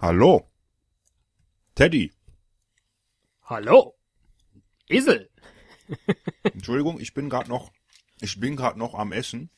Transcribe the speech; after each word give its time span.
Hallo. 0.00 0.50
Teddy. 1.74 2.12
Hallo. 3.44 3.94
Esel. 4.88 5.30
Entschuldigung, 6.42 7.00
ich 7.00 7.14
bin 7.14 7.28
gerade 7.30 7.48
noch, 7.48 7.70
ich 8.20 8.38
bin 8.40 8.56
gerade 8.56 8.78
noch 8.78 8.94
am 8.94 9.12
Essen. 9.12 9.50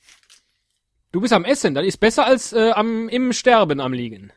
Du 1.10 1.20
bist 1.20 1.32
am 1.32 1.44
Essen, 1.44 1.74
das 1.74 1.86
ist 1.86 1.96
besser 1.98 2.26
als 2.26 2.52
äh, 2.52 2.70
am 2.72 3.08
im 3.08 3.32
Sterben 3.32 3.80
am 3.80 3.92
liegen. 3.92 4.32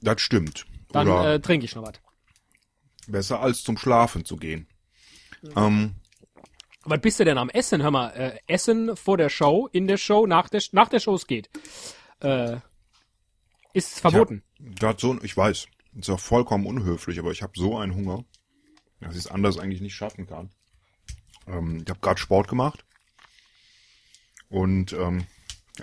Das 0.00 0.20
stimmt. 0.20 0.66
Dann 0.90 1.08
Oder 1.08 1.34
äh, 1.34 1.40
trinke 1.40 1.64
ich 1.64 1.74
noch 1.74 1.82
was. 1.84 1.94
besser 3.06 3.40
als 3.40 3.62
zum 3.62 3.78
Schlafen 3.78 4.24
zu 4.24 4.36
gehen. 4.36 4.68
Ähm, 5.56 5.94
Was 6.82 7.00
bist 7.00 7.18
du 7.18 7.24
denn 7.24 7.38
am 7.38 7.48
Essen? 7.48 7.82
Hör 7.82 7.90
mal, 7.90 8.10
äh, 8.10 8.38
Essen 8.46 8.94
vor 8.96 9.16
der 9.16 9.30
Show, 9.30 9.68
in 9.72 9.86
der 9.86 9.96
Show, 9.96 10.26
nach 10.26 10.48
der 10.50 10.62
nach 10.72 10.88
der 10.88 11.00
Show 11.00 11.14
es 11.14 11.26
geht. 11.26 11.48
Äh, 12.20 12.58
ist 13.72 14.00
verboten. 14.00 14.42
das 14.58 15.00
so, 15.00 15.20
ich 15.22 15.36
weiß, 15.36 15.66
ist 15.96 16.10
auch 16.10 16.20
vollkommen 16.20 16.66
unhöflich, 16.66 17.18
aber 17.18 17.30
ich 17.30 17.42
habe 17.42 17.52
so 17.56 17.76
einen 17.78 17.94
Hunger, 17.94 18.24
dass 19.00 19.12
ich 19.12 19.24
es 19.24 19.26
anders 19.26 19.58
eigentlich 19.58 19.80
nicht 19.80 19.94
schaffen 19.94 20.26
kann. 20.26 20.50
Ähm, 21.46 21.82
ich 21.82 21.90
habe 21.90 22.00
gerade 22.00 22.20
Sport 22.20 22.48
gemacht 22.48 22.84
und 24.48 24.92
ähm, 24.92 25.26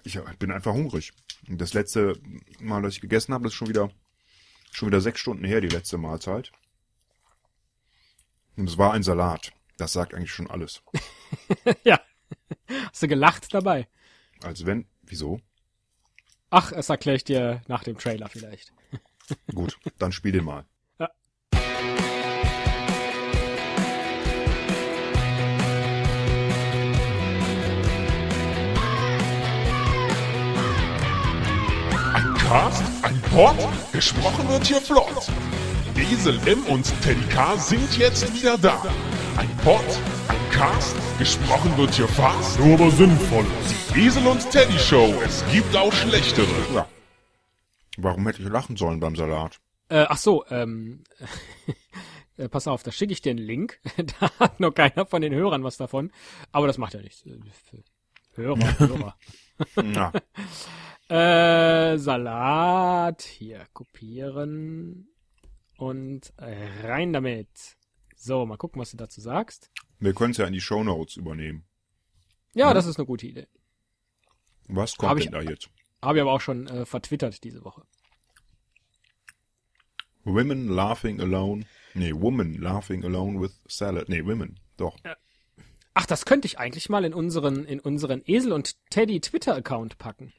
ich 0.04 0.20
bin 0.38 0.52
einfach 0.52 0.74
hungrig. 0.74 1.14
Das 1.48 1.74
letzte 1.74 2.20
Mal, 2.60 2.82
dass 2.82 2.96
ich 2.96 3.02
gegessen 3.02 3.34
habe, 3.34 3.44
das 3.44 3.54
ist 3.54 3.58
schon 3.58 3.70
wieder 3.70 3.90
schon 4.72 4.88
wieder 4.88 5.02
sechs 5.02 5.20
Stunden 5.20 5.44
her, 5.46 5.62
die 5.62 5.68
letzte 5.68 5.98
Mahlzeit. 5.98 6.52
Und 8.56 8.70
es 8.70 8.78
war 8.78 8.94
ein 8.94 9.04
Salat. 9.04 9.52
Das 9.78 9.94
sagt 9.94 10.14
eigentlich 10.14 10.32
schon 10.32 10.50
alles. 10.50 10.82
ja. 11.84 12.00
Hast 12.92 13.02
du 13.02 13.08
gelacht 13.08 13.54
dabei? 13.54 13.88
Als 14.44 14.66
wenn, 14.66 14.88
wieso? 15.02 15.42
Ach, 16.52 16.72
das 16.72 16.90
erkläre 16.90 17.16
ich 17.18 17.24
dir 17.24 17.62
nach 17.68 17.84
dem 17.84 17.98
Trailer 17.98 18.28
vielleicht. 18.28 18.74
Gut, 19.54 19.78
dann 20.00 20.12
spiel 20.12 20.32
den 20.32 20.46
mal. 20.46 20.66
Ja. 21.00 21.10
Ein 32.14 32.34
Cast, 32.34 32.84
ein 33.04 33.22
Pod, 33.22 33.56
gesprochen 33.92 34.50
wird 34.50 34.66
hier 34.66 34.82
flott. 34.82 35.28
Esel 36.02 36.40
M 36.48 36.64
und 36.66 36.86
Teddy 37.02 37.22
K 37.30 37.58
sind 37.58 37.98
jetzt 37.98 38.34
wieder 38.34 38.58
da. 38.58 38.82
Ein 39.38 39.50
Pod, 39.58 39.84
ein 40.28 40.52
Cast, 40.52 40.96
gesprochen 41.18 41.76
wird 41.78 41.94
hier 41.94 42.08
fast, 42.08 42.60
nur 42.60 42.76
aber 42.76 42.90
sinnvoll. 42.92 43.46
Die 43.94 44.06
Esel 44.06 44.26
und 44.28 44.50
Teddy 44.52 44.78
Show, 44.80 45.14
es 45.26 45.44
gibt 45.52 45.76
auch 45.76 45.92
schlechtere. 45.92 46.48
Ja. 46.74 46.88
Warum 47.98 48.26
hätte 48.28 48.42
ich 48.42 48.48
lachen 48.48 48.78
sollen 48.78 49.00
beim 49.00 49.16
Salat? 49.16 49.60
Äh, 49.90 50.06
ach 50.08 50.18
so, 50.18 50.46
ähm, 50.50 51.04
äh, 52.38 52.48
pass 52.48 52.68
auf, 52.68 52.84
da 52.84 52.92
schicke 52.92 53.14
ich 53.14 53.22
dir 53.22 53.32
einen 53.32 53.40
Link. 53.40 53.80
da 54.20 54.32
hat 54.40 54.60
noch 54.60 54.72
keiner 54.72 55.06
von 55.06 55.22
den 55.22 55.34
Hörern 55.34 55.64
was 55.64 55.78
davon. 55.78 56.12
Aber 56.52 56.68
das 56.68 56.78
macht 56.78 56.94
ja 56.94 57.02
nichts. 57.02 57.26
Hörer, 58.36 58.80
Hörer. 58.80 59.16
Na, 59.76 60.14
Äh, 61.10 61.98
Salat, 61.98 63.24
hier, 63.24 63.66
kopieren 63.74 65.10
und 65.80 66.34
äh, 66.38 66.86
rein 66.88 67.14
damit. 67.14 67.78
So, 68.16 68.46
mal 68.46 68.58
gucken, 68.58 68.82
was 68.82 68.92
du 68.92 68.98
dazu 68.98 69.22
sagst. 69.22 69.72
wir 70.00 70.14
können 70.14 70.32
es 70.32 70.38
ja 70.38 70.46
in 70.46 70.54
die 70.54 70.62
Shownotes 70.62 71.16
übernehmen. 71.18 71.64
Ja, 72.54 72.74
das 72.74 72.86
ist 72.86 72.98
eine 72.98 73.06
gute 73.06 73.28
Idee. 73.28 73.48
Was 74.68 74.96
kommt 74.98 75.10
Hab 75.12 75.18
ich- 75.18 75.26
denn 75.26 75.34
da 75.34 75.42
jetzt? 75.42 75.70
Habe 76.02 76.18
ich 76.18 76.22
aber 76.22 76.32
auch 76.34 76.42
schon 76.42 76.68
äh, 76.68 76.86
vertwittert 76.86 77.44
diese 77.44 77.64
Woche. 77.66 77.84
Women 80.24 80.68
laughing 80.68 81.20
alone. 81.22 81.66
Nee, 81.94 82.14
woman 82.14 82.54
laughing 82.54 83.04
alone 83.04 83.40
with 83.42 83.60
salad. 83.68 84.10
Nee, 84.10 84.26
women. 84.26 84.60
Doch. 84.78 84.98
Ach, 85.94 86.06
das 86.06 86.26
könnte 86.26 86.46
ich 86.46 86.60
eigentlich 86.60 86.88
mal 86.90 87.04
in 87.04 87.14
unseren, 87.14 87.66
in 87.66 87.80
unseren 87.80 88.22
Esel 88.26 88.52
und 88.54 88.76
Teddy 88.90 89.20
Twitter-Account 89.22 89.98
packen. 89.98 90.32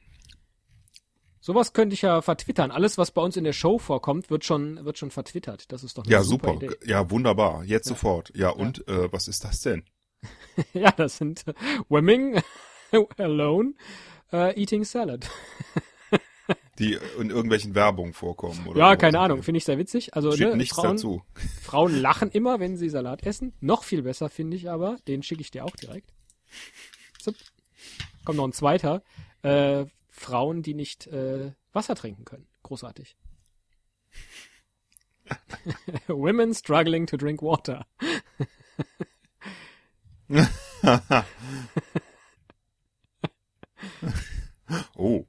Sowas 1.43 1.73
könnte 1.73 1.95
ich 1.95 2.03
ja 2.03 2.21
vertwittern. 2.21 2.69
Alles, 2.69 2.99
was 2.99 3.09
bei 3.11 3.21
uns 3.21 3.35
in 3.35 3.43
der 3.43 3.53
Show 3.53 3.79
vorkommt, 3.79 4.29
wird 4.29 4.45
schon, 4.45 4.85
wird 4.85 4.99
schon 4.99 5.09
vertwittert. 5.09 5.71
Das 5.71 5.83
ist 5.83 5.97
doch 5.97 6.03
eine 6.03 6.11
Ja, 6.13 6.21
super. 6.21 6.53
super. 6.53 6.65
Idee. 6.67 6.75
Ja, 6.85 7.09
wunderbar. 7.09 7.63
Jetzt 7.63 7.87
sofort. 7.87 8.31
Ja, 8.35 8.49
und 8.51 8.87
äh, 8.87 9.11
was 9.11 9.27
ist 9.27 9.43
das 9.43 9.61
denn? 9.61 9.83
Ja, 10.73 10.91
das 10.91 11.17
sind 11.17 11.47
äh, 11.47 11.53
Women 11.89 12.41
alone 13.17 13.73
äh, 14.31 14.59
eating 14.61 14.83
salad. 14.83 15.27
Die 16.79 16.97
in 17.19 17.29
irgendwelchen 17.29 17.73
Werbungen 17.75 18.13
vorkommen, 18.13 18.67
oder? 18.67 18.77
Ja, 18.79 18.95
keine 18.95 19.19
Ahnung, 19.19 19.41
finde 19.41 19.57
ich 19.59 19.65
sehr 19.65 19.77
witzig. 19.77 20.13
Also 20.15 20.31
Steht 20.31 20.49
ne, 20.49 20.57
nichts 20.57 20.75
Frauen, 20.75 20.97
dazu. 20.97 21.23
Frauen 21.61 21.95
lachen 21.99 22.29
immer, 22.31 22.59
wenn 22.59 22.75
sie 22.77 22.89
Salat 22.89 23.23
essen. 23.25 23.53
Noch 23.61 23.83
viel 23.83 24.03
besser 24.03 24.29
finde 24.29 24.57
ich 24.57 24.69
aber, 24.69 24.97
den 25.07 25.23
schicke 25.23 25.41
ich 25.41 25.51
dir 25.51 25.65
auch 25.65 25.75
direkt. 25.75 26.13
Zup. 27.19 27.35
Kommt 28.25 28.37
noch 28.37 28.47
ein 28.47 28.53
zweiter. 28.53 29.01
Äh, 29.43 29.85
Frauen, 30.21 30.61
die 30.61 30.73
nicht 30.73 31.07
äh, 31.07 31.53
Wasser 31.73 31.95
trinken 31.95 32.25
können. 32.25 32.47
Großartig. 32.63 33.17
Women 36.07 36.53
struggling 36.53 37.07
to 37.07 37.17
drink 37.17 37.41
water. 37.41 37.85
Oh, 44.95 45.25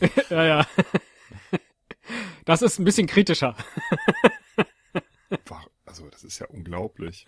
ja, 0.30 0.44
ja. 0.44 0.66
Das 2.44 2.62
ist 2.62 2.78
ein 2.78 2.84
bisschen 2.84 3.06
kritischer. 3.06 3.54
also 5.84 6.08
das 6.10 6.24
ist 6.24 6.40
ja 6.40 6.46
unglaublich. 6.46 7.24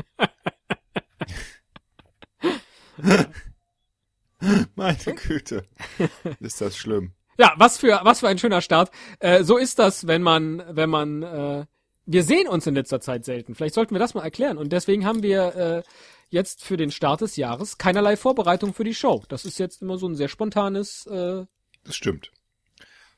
Meine 5.07 5.19
Güte. 5.19 5.65
Ist 6.41 6.61
das 6.61 6.77
schlimm. 6.77 7.13
Ja, 7.39 7.55
was 7.57 7.79
für 7.79 8.01
was 8.05 8.21
für 8.21 8.29
ein 8.29 8.39
schöner 8.39 8.61
Start. 8.61 8.91
Äh, 9.19 9.43
so 9.43 9.57
ist 9.57 9.81
das, 9.81 10.07
wenn 10.07 10.23
man 10.23 10.63
wenn 10.71 10.89
man 10.89 11.23
äh, 11.23 11.67
wir 12.07 12.23
sehen 12.23 12.49
uns 12.49 12.67
in 12.67 12.75
letzter 12.75 13.01
Zeit 13.01 13.25
selten. 13.25 13.55
Vielleicht 13.55 13.75
sollten 13.75 13.95
wir 13.95 13.99
das 13.99 14.15
mal 14.15 14.23
erklären. 14.23 14.59
Und 14.59 14.73
deswegen 14.73 15.05
haben 15.05 15.23
wir 15.23 15.57
äh, 15.57 15.83
jetzt 16.29 16.63
für 16.63 16.77
den 16.77 16.91
Start 16.91 17.23
des 17.23 17.37
Jahres 17.37 17.79
keinerlei 17.79 18.17
Vorbereitung 18.17 18.75
für 18.75 18.85
die 18.85 18.95
Show. 18.95 19.23
Das 19.29 19.45
ist 19.45 19.59
jetzt 19.59 19.83
immer 19.83 19.99
so 19.99 20.07
ein 20.07 20.15
sehr 20.15 20.29
spontanes. 20.29 21.07
Äh, 21.07 21.47
Das 21.85 21.97
stimmt. 21.97 22.31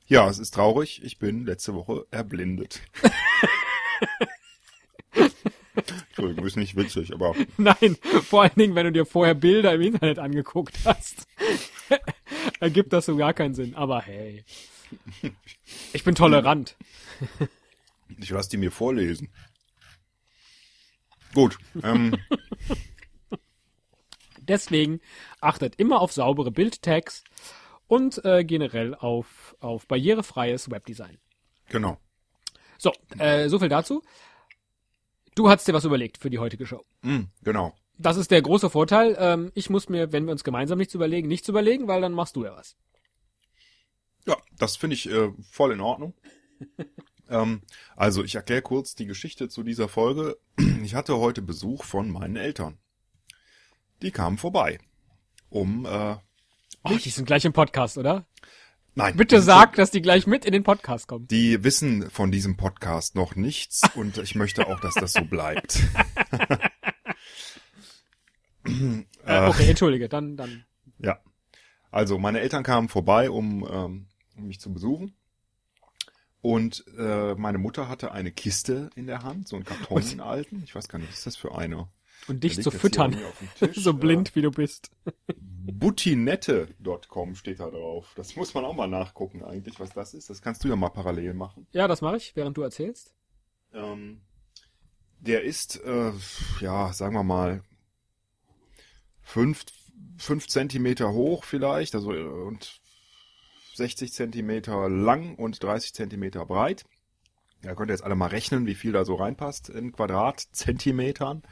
Ja, 0.06 0.28
es 0.30 0.38
ist 0.38 0.54
traurig. 0.54 1.02
Ich 1.04 1.18
bin 1.18 1.44
letzte 1.46 1.74
Woche 1.74 2.06
erblindet. 2.10 2.80
Entschuldigung, 5.76 6.46
ist 6.46 6.56
nicht 6.56 6.76
witzig, 6.76 7.12
aber 7.12 7.34
nein, 7.56 7.96
vor 8.22 8.42
allen 8.42 8.54
Dingen, 8.56 8.74
wenn 8.74 8.86
du 8.86 8.92
dir 8.92 9.06
vorher 9.06 9.34
Bilder 9.34 9.74
im 9.74 9.82
Internet 9.82 10.18
angeguckt 10.18 10.78
hast, 10.84 11.26
ergibt 12.60 12.92
das 12.92 13.06
so 13.06 13.16
gar 13.16 13.34
keinen 13.34 13.54
Sinn. 13.54 13.74
Aber 13.74 14.02
hey, 14.02 14.44
ich 15.92 16.04
bin 16.04 16.14
tolerant. 16.14 16.76
ich 18.18 18.30
lasse 18.30 18.50
die 18.50 18.56
mir 18.56 18.70
vorlesen. 18.70 19.28
Gut, 21.34 21.58
ähm, 21.82 22.16
Deswegen 24.48 25.00
achtet 25.40 25.76
immer 25.76 26.00
auf 26.00 26.12
saubere 26.12 26.50
Bildtags 26.50 27.24
und 27.88 28.24
äh, 28.24 28.44
generell 28.44 28.94
auf 28.94 29.56
auf 29.60 29.86
barrierefreies 29.86 30.70
Webdesign. 30.70 31.18
genau. 31.68 31.98
So, 32.78 32.92
äh, 33.18 33.48
so 33.48 33.58
viel 33.58 33.70
dazu. 33.70 34.02
Du 35.36 35.50
hast 35.50 35.68
dir 35.68 35.74
was 35.74 35.84
überlegt 35.84 36.18
für 36.18 36.30
die 36.30 36.38
heutige 36.38 36.66
Show. 36.66 36.82
Mm, 37.02 37.24
genau. 37.44 37.74
Das 37.98 38.16
ist 38.16 38.30
der 38.30 38.40
große 38.40 38.70
Vorteil. 38.70 39.16
Ähm, 39.18 39.52
ich 39.54 39.70
muss 39.70 39.88
mir, 39.88 40.10
wenn 40.10 40.24
wir 40.24 40.32
uns 40.32 40.44
gemeinsam 40.44 40.78
nichts 40.78 40.94
überlegen, 40.94 41.28
nichts 41.28 41.48
überlegen, 41.48 41.86
weil 41.86 42.00
dann 42.00 42.12
machst 42.12 42.36
du 42.36 42.44
ja 42.44 42.56
was. 42.56 42.74
Ja, 44.26 44.36
das 44.58 44.76
finde 44.76 44.94
ich 44.94 45.08
äh, 45.10 45.30
voll 45.50 45.72
in 45.72 45.80
Ordnung. 45.80 46.14
ähm, 47.28 47.60
also, 47.94 48.24
ich 48.24 48.34
erkläre 48.34 48.62
kurz 48.62 48.94
die 48.94 49.06
Geschichte 49.06 49.48
zu 49.48 49.62
dieser 49.62 49.88
Folge. 49.88 50.38
Ich 50.82 50.94
hatte 50.94 51.18
heute 51.18 51.42
Besuch 51.42 51.84
von 51.84 52.10
meinen 52.10 52.36
Eltern. 52.36 52.78
Die 54.02 54.12
kamen 54.12 54.38
vorbei. 54.38 54.78
Um, 55.50 55.84
äh, 55.84 56.16
Oh, 56.88 56.96
die 56.96 57.10
sind 57.10 57.24
gleich 57.24 57.44
im 57.44 57.52
Podcast, 57.52 57.98
oder? 57.98 58.26
Nein. 58.96 59.16
Bitte 59.16 59.40
sag, 59.40 59.76
dass 59.76 59.92
die 59.92 60.02
gleich 60.02 60.26
mit 60.26 60.44
in 60.44 60.52
den 60.52 60.64
Podcast 60.64 61.06
kommen. 61.06 61.28
Die 61.28 61.62
wissen 61.62 62.10
von 62.10 62.32
diesem 62.32 62.56
Podcast 62.56 63.14
noch 63.14 63.36
nichts 63.36 63.82
und 63.94 64.18
ich 64.18 64.34
möchte 64.34 64.66
auch, 64.66 64.80
dass 64.80 64.94
das 64.94 65.12
so 65.12 65.24
bleibt. 65.24 65.78
Äh, 69.26 69.48
okay, 69.48 69.68
entschuldige, 69.68 70.08
dann, 70.08 70.36
dann. 70.36 70.64
Ja. 70.98 71.18
Also 71.90 72.18
meine 72.18 72.40
Eltern 72.40 72.62
kamen 72.62 72.88
vorbei, 72.88 73.30
um, 73.30 73.66
ähm, 73.68 74.06
um 74.36 74.46
mich 74.46 74.60
zu 74.60 74.72
besuchen. 74.72 75.16
Und 76.42 76.84
äh, 76.96 77.34
meine 77.34 77.58
Mutter 77.58 77.88
hatte 77.88 78.12
eine 78.12 78.30
Kiste 78.30 78.90
in 78.94 79.08
der 79.08 79.24
Hand, 79.24 79.48
so 79.48 79.56
einen 79.56 79.64
Karton, 79.64 80.00
einen 80.00 80.20
alten. 80.20 80.62
Ich 80.62 80.74
weiß 80.74 80.88
gar 80.88 81.00
nicht, 81.00 81.08
was 81.08 81.18
ist 81.18 81.26
das 81.26 81.36
für 81.36 81.56
eine? 81.56 81.88
Und 82.28 82.42
dich 82.42 82.62
zu 82.62 82.70
füttern. 82.70 83.16
so 83.72 83.94
blind 83.94 84.34
wie 84.34 84.42
du 84.42 84.50
bist. 84.50 84.90
Butinette.com 85.72 87.34
steht 87.34 87.60
da 87.60 87.70
drauf. 87.70 88.12
Das 88.16 88.36
muss 88.36 88.54
man 88.54 88.64
auch 88.64 88.74
mal 88.74 88.86
nachgucken 88.86 89.44
eigentlich, 89.44 89.78
was 89.80 89.90
das 89.90 90.14
ist. 90.14 90.30
Das 90.30 90.42
kannst 90.42 90.64
du 90.64 90.68
ja 90.68 90.76
mal 90.76 90.90
parallel 90.90 91.34
machen. 91.34 91.66
Ja, 91.72 91.88
das 91.88 92.00
mache 92.00 92.16
ich, 92.16 92.34
während 92.36 92.56
du 92.56 92.62
erzählst. 92.62 93.14
Ähm, 93.72 94.20
der 95.20 95.42
ist, 95.42 95.80
äh, 95.84 96.12
ja, 96.60 96.92
sagen 96.92 97.14
wir 97.14 97.24
mal, 97.24 97.62
fünf, 99.22 99.64
fünf 100.16 100.46
Zentimeter 100.46 101.12
hoch 101.12 101.44
vielleicht, 101.44 101.94
also 101.94 102.12
äh, 102.12 102.22
und 102.22 102.80
60 103.74 104.12
Zentimeter 104.12 104.88
lang 104.88 105.34
und 105.36 105.62
30 105.62 105.92
Zentimeter 105.94 106.46
breit. 106.46 106.84
Ja, 107.66 107.74
könnt 107.74 107.90
ihr 107.90 107.94
jetzt 107.94 108.04
alle 108.04 108.14
mal 108.14 108.28
rechnen, 108.28 108.64
wie 108.66 108.76
viel 108.76 108.92
da 108.92 109.04
so 109.04 109.16
reinpasst 109.16 109.70
in 109.70 109.90
Quadratzentimetern. 109.90 111.42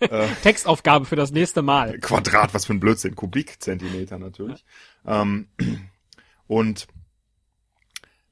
Textaufgabe 0.42 1.04
für 1.04 1.14
das 1.14 1.30
nächste 1.30 1.60
Mal. 1.60 1.98
Quadrat, 2.00 2.54
was 2.54 2.64
für 2.64 2.72
ein 2.72 2.80
Blödsinn, 2.80 3.16
Kubikzentimeter 3.16 4.18
natürlich. 4.18 4.64
Ähm, 5.04 5.48
und 6.46 6.86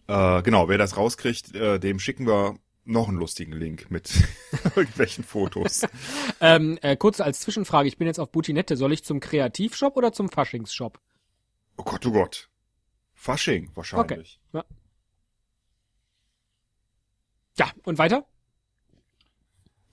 äh, 0.06 0.40
genau, 0.40 0.70
wer 0.70 0.78
das 0.78 0.96
rauskriegt, 0.96 1.54
äh, 1.54 1.78
dem 1.78 1.98
schicken 1.98 2.26
wir 2.26 2.56
noch 2.86 3.08
einen 3.08 3.18
lustigen 3.18 3.52
Link 3.52 3.90
mit 3.90 4.10
irgendwelchen 4.74 5.24
Fotos. 5.24 5.82
Ähm, 6.40 6.78
äh, 6.80 6.96
kurz 6.96 7.20
als 7.20 7.40
Zwischenfrage, 7.40 7.86
ich 7.86 7.98
bin 7.98 8.06
jetzt 8.06 8.18
auf 8.18 8.32
Butinette. 8.32 8.78
Soll 8.78 8.94
ich 8.94 9.04
zum 9.04 9.20
Kreativshop 9.20 9.94
oder 9.98 10.14
zum 10.14 10.30
Faschingsshop? 10.30 10.98
Oh 11.76 11.82
Gott, 11.82 12.06
oh 12.06 12.12
Gott. 12.12 12.48
Fasching 13.12 13.70
wahrscheinlich. 13.74 14.40
Ja. 14.54 14.64
Ja, 17.58 17.70
und 17.84 17.98
weiter? 17.98 18.24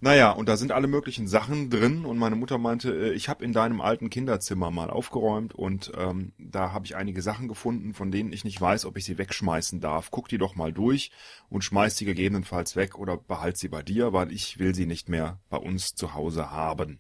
Naja, 0.02 0.32
und 0.32 0.48
da 0.50 0.56
sind 0.56 0.72
alle 0.72 0.86
möglichen 0.88 1.28
Sachen 1.28 1.72
drin 1.72 2.06
und 2.06 2.20
meine 2.20 2.36
Mutter 2.36 2.60
meinte, 2.60 2.94
äh, 2.94 3.14
ich 3.14 3.28
habe 3.28 3.44
in 3.44 3.54
deinem 3.54 3.82
alten 3.82 4.10
Kinderzimmer 4.10 4.70
mal 4.70 4.92
aufgeräumt 4.92 5.56
und 5.56 5.92
ähm, 5.98 6.34
da 6.38 6.74
habe 6.74 6.86
ich 6.86 6.96
einige 6.96 7.24
Sachen 7.24 7.48
gefunden, 7.48 7.94
von 7.94 8.12
denen 8.12 8.32
ich 8.32 8.44
nicht 8.44 8.62
weiß, 8.62 8.86
ob 8.86 8.98
ich 8.98 9.06
sie 9.06 9.18
wegschmeißen 9.18 9.80
darf. 9.80 10.12
Guck 10.12 10.28
die 10.28 10.38
doch 10.38 10.56
mal 10.56 10.74
durch 10.74 11.12
und 11.50 11.64
schmeiß 11.64 11.96
die 11.96 12.06
gegebenenfalls 12.06 12.76
weg 12.76 13.00
oder 13.00 13.18
behalt 13.18 13.58
sie 13.58 13.70
bei 13.70 13.82
dir, 13.82 14.14
weil 14.14 14.32
ich 14.32 14.60
will 14.60 14.76
sie 14.76 14.86
nicht 14.86 15.10
mehr 15.10 15.40
bei 15.50 15.58
uns 15.58 15.96
zu 15.96 16.14
Hause 16.14 16.52
haben. 16.52 17.00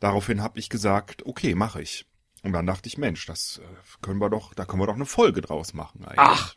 Daraufhin 0.00 0.42
habe 0.42 0.58
ich 0.58 0.70
gesagt, 0.70 1.24
okay, 1.24 1.54
mache 1.54 1.82
ich. 1.82 2.06
Und 2.42 2.52
dann 2.52 2.66
dachte 2.66 2.88
ich, 2.88 2.98
Mensch, 2.98 3.26
das 3.26 3.60
äh, 3.62 4.00
können 4.00 4.18
wir 4.18 4.30
doch, 4.30 4.54
da 4.54 4.64
können 4.64 4.82
wir 4.82 4.86
doch 4.88 4.96
eine 4.96 5.06
Folge 5.06 5.42
draus 5.42 5.74
machen 5.74 6.04
eigentlich. 6.04 6.18
Ach. 6.18 6.56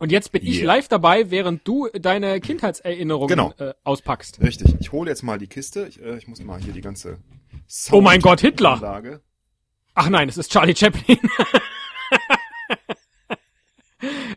Und 0.00 0.10
jetzt 0.10 0.32
bin 0.32 0.42
ich 0.44 0.56
Yeah. 0.58 0.66
live 0.66 0.88
dabei, 0.88 1.30
während 1.30 1.66
du 1.68 1.88
deine 1.92 2.40
Kindheitserinnerungen 2.40 3.28
Genau. 3.28 3.52
äh, 3.58 3.74
auspackst. 3.84 4.40
Richtig. 4.42 4.74
Ich 4.80 4.90
hole 4.92 5.08
jetzt 5.10 5.22
mal 5.22 5.38
die 5.38 5.46
Kiste. 5.46 5.86
Ich, 5.88 6.00
äh, 6.02 6.16
ich 6.16 6.26
muss 6.26 6.42
mal 6.42 6.60
hier 6.60 6.72
die 6.72 6.80
ganze 6.80 7.18
Oh 7.92 8.00
mein 8.00 8.20
Gott, 8.20 8.40
Hitler! 8.40 8.72
Anlage. 8.74 9.20
Ach 9.94 10.08
nein, 10.08 10.28
es 10.28 10.36
ist 10.38 10.50
Charlie 10.50 10.74
Chaplin. 10.74 11.18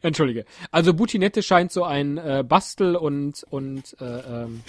Entschuldige. 0.01 0.43
Also 0.71 0.93
Butinette 0.93 1.41
scheint 1.41 1.71
so 1.71 1.85
ein 1.85 2.17
äh, 2.17 2.43
Bastel 2.45 2.95
und 2.97 3.43
und 3.49 3.95
äh, 4.01 4.05
ähm, 4.43 4.61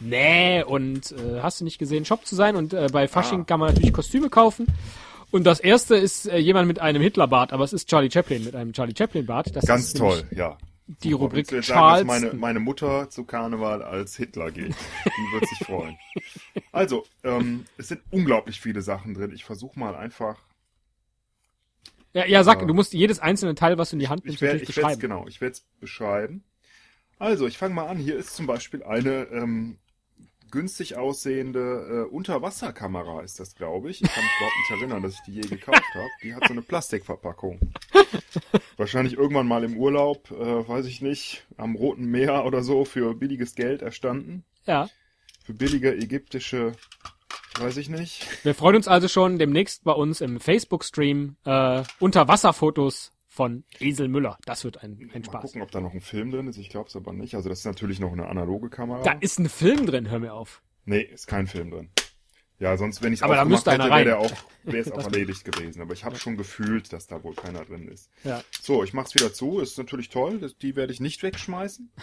Näh 0.00 0.62
und 0.64 1.10
äh, 1.12 1.40
hast 1.42 1.60
du 1.60 1.64
nicht 1.64 1.78
gesehen 1.78 2.04
Shop 2.04 2.24
zu 2.24 2.36
sein 2.36 2.54
und 2.54 2.72
äh, 2.72 2.86
bei 2.92 3.08
Fasching 3.08 3.40
Ah. 3.40 3.44
kann 3.44 3.58
man 3.60 3.70
natürlich 3.70 3.92
Kostüme 3.92 4.30
kaufen. 4.30 4.66
Und 5.32 5.44
das 5.44 5.58
erste 5.60 5.96
ist 5.96 6.26
äh, 6.28 6.36
jemand 6.38 6.68
mit 6.68 6.78
einem 6.78 7.02
Hitlerbart, 7.02 7.52
aber 7.52 7.64
es 7.64 7.72
ist 7.72 7.88
Charlie 7.88 8.10
Chaplin 8.10 8.44
mit 8.44 8.54
einem 8.54 8.72
Charlie 8.72 8.94
Chaplin 8.96 9.26
Bart. 9.26 9.54
Das 9.56 9.64
Ganz 9.66 9.92
toll, 9.94 10.22
ja. 10.30 10.56
Die 10.86 11.12
Rubrik 11.12 11.50
Und 11.50 11.56
jetzt 11.56 11.68
sagen, 11.68 12.06
dass 12.06 12.06
Charles. 12.06 12.06
meine, 12.06 12.34
meine 12.34 12.60
Mutter 12.60 13.08
zu 13.08 13.24
Karneval 13.24 13.82
als 13.82 14.14
Hitler 14.16 14.50
geht. 14.50 14.74
Die 15.06 15.32
wird 15.34 15.48
sich 15.48 15.66
freuen. 15.66 15.96
Also, 16.70 17.04
ähm, 17.22 17.64
es 17.76 17.88
sind 17.88 18.00
unglaublich 18.10 18.60
viele 18.60 18.80
Sachen 18.82 19.12
drin. 19.14 19.30
Ich 19.34 19.44
versuche 19.44 19.78
mal 19.78 19.94
einfach. 19.94 20.38
Ja, 22.14 22.24
ja, 22.26 22.44
sag, 22.44 22.60
Ja. 22.60 22.66
du 22.66 22.72
musst 22.74 22.92
jedes 22.94 23.18
einzelne 23.20 23.54
Teil, 23.54 23.76
was 23.78 23.90
du 23.90 23.96
in 23.96 24.00
die 24.00 24.08
Hand 24.08 24.24
nimmst, 24.24 24.40
Ich 24.42 24.48
ich 24.62 24.66
beschreiben. 24.66 25.00
genau, 25.00 25.26
ich 25.28 25.40
werde 25.40 25.52
es 25.52 25.60
beschreiben. 25.80 26.44
Also, 27.18 27.46
ich 27.46 27.58
fange 27.58 27.74
mal 27.74 27.86
an. 27.88 27.98
Hier 27.98 28.16
ist 28.16 28.34
zum 28.36 28.46
Beispiel 28.46 28.82
eine 28.82 29.24
ähm, 29.32 29.78
günstig 30.52 30.96
aussehende 30.96 32.06
äh, 32.08 32.14
Unterwasserkamera, 32.14 33.22
ist 33.22 33.40
das, 33.40 33.56
glaube 33.56 33.90
ich. 33.90 34.02
Ich 34.02 34.08
kann 34.08 34.22
mich 34.22 34.32
überhaupt 34.38 34.56
nicht 34.58 34.70
erinnern, 34.70 35.02
dass 35.02 35.14
ich 35.14 35.20
die 35.22 35.32
je 35.32 35.40
gekauft 35.40 35.94
habe. 35.94 36.08
Die 36.22 36.34
hat 36.34 36.46
so 36.46 36.52
eine 36.52 36.62
Plastikverpackung. 36.62 37.58
Wahrscheinlich 38.76 39.14
irgendwann 39.14 39.48
mal 39.48 39.64
im 39.64 39.76
Urlaub, 39.76 40.30
äh, 40.30 40.68
weiß 40.68 40.86
ich 40.86 41.02
nicht, 41.02 41.44
am 41.56 41.74
Roten 41.74 42.04
Meer 42.04 42.44
oder 42.44 42.62
so 42.62 42.84
für 42.84 43.14
billiges 43.14 43.54
Geld 43.54 43.82
erstanden. 43.82 44.44
Ja. 44.66 44.88
Für 45.44 45.54
billige 45.54 45.92
ägyptische, 45.96 46.72
weiß 47.58 47.78
ich 47.78 47.88
nicht. 47.88 48.26
Wir 48.44 48.54
freuen 48.54 48.76
uns 48.76 48.88
also 48.88 49.08
schon 49.08 49.38
demnächst 49.38 49.82
bei 49.84 49.92
uns 49.92 50.20
im 50.20 50.38
Facebook-Stream 50.38 51.36
äh, 51.44 51.82
Unterwasserfotos 51.98 53.11
von 53.32 53.64
Esel 53.80 54.08
Müller. 54.08 54.36
Das 54.44 54.62
wird 54.62 54.82
ein, 54.82 54.98
ein 55.14 55.22
Mal 55.22 55.24
Spaß. 55.24 55.40
gucken, 55.40 55.62
ob 55.62 55.70
da 55.70 55.80
noch 55.80 55.94
ein 55.94 56.02
Film 56.02 56.30
drin 56.30 56.48
ist. 56.48 56.58
Ich 56.58 56.68
glaube 56.68 56.90
es 56.90 56.96
aber 56.96 57.14
nicht. 57.14 57.34
Also 57.34 57.48
das 57.48 57.60
ist 57.60 57.64
natürlich 57.64 57.98
noch 57.98 58.12
eine 58.12 58.26
analoge 58.26 58.68
Kamera. 58.68 59.02
Da 59.02 59.12
ist 59.12 59.38
ein 59.38 59.48
Film 59.48 59.86
drin, 59.86 60.10
hör 60.10 60.18
mir 60.18 60.34
auf. 60.34 60.62
Nee, 60.84 61.00
ist 61.00 61.28
kein 61.28 61.46
Film 61.46 61.70
drin. 61.70 61.88
Ja, 62.58 62.76
sonst, 62.76 63.02
wenn 63.02 63.14
ich 63.14 63.20
es 63.20 63.22
Aber 63.22 63.34
da 63.34 63.46
müsste 63.46 63.72
hätte, 63.72 63.84
wäre 63.84 64.18
auch, 64.18 64.30
wäre 64.64 64.80
es 64.86 64.92
auch 64.92 65.04
erledigt 65.04 65.46
gewesen. 65.46 65.80
Aber 65.80 65.94
ich 65.94 66.04
habe 66.04 66.16
schon 66.16 66.36
gefühlt, 66.36 66.92
dass 66.92 67.06
da 67.06 67.24
wohl 67.24 67.34
keiner 67.34 67.64
drin 67.64 67.88
ist. 67.88 68.10
Ja. 68.22 68.42
So, 68.60 68.84
ich 68.84 68.92
mach's 68.92 69.14
wieder 69.14 69.32
zu. 69.32 69.60
Ist 69.60 69.78
natürlich 69.78 70.10
toll. 70.10 70.38
Die 70.60 70.76
werde 70.76 70.92
ich 70.92 71.00
nicht 71.00 71.22
wegschmeißen. 71.22 71.90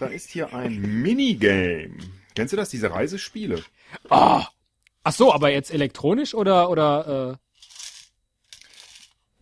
Da 0.00 0.06
ist 0.06 0.28
hier 0.28 0.52
ein 0.52 1.02
Minigame. 1.02 1.98
Kennst 2.34 2.52
du 2.52 2.56
das, 2.56 2.68
diese 2.68 2.90
Reisespiele? 2.90 3.62
Oh. 4.10 4.40
Ach 5.04 5.12
so, 5.12 5.32
aber 5.32 5.50
jetzt 5.50 5.72
elektronisch 5.72 6.34
oder 6.34 6.68
oder 6.68 7.38
äh, 7.38 7.53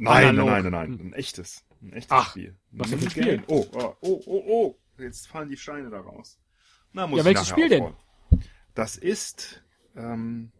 Nein, 0.02 0.34
nein, 0.34 0.46
nein, 0.46 0.62
nein, 0.64 0.72
nein. 0.72 1.00
Ein 1.00 1.12
echtes. 1.14 1.64
Ein 1.80 1.92
echtes 1.92 2.10
Ach, 2.10 2.30
Spiel. 2.30 2.56
was 2.72 2.90
für 2.90 2.96
ein. 2.96 3.10
Spiel? 3.10 3.42
Oh, 3.46 3.66
oh, 3.72 3.94
oh, 4.00 4.22
oh, 4.26 4.42
oh. 4.46 4.78
Jetzt 5.02 5.28
fallen 5.28 5.48
die 5.48 5.56
Steine 5.56 5.90
da 5.90 6.00
raus. 6.00 6.38
Na, 6.92 7.06
muss 7.06 7.18
Ja, 7.18 7.22
ich 7.22 7.26
welches 7.26 7.48
Spiel 7.48 7.68
denn? 7.68 7.82
aufräumen. 7.82 7.98
Das 8.74 8.96
ist, 8.96 9.62
ähm, 9.96 10.52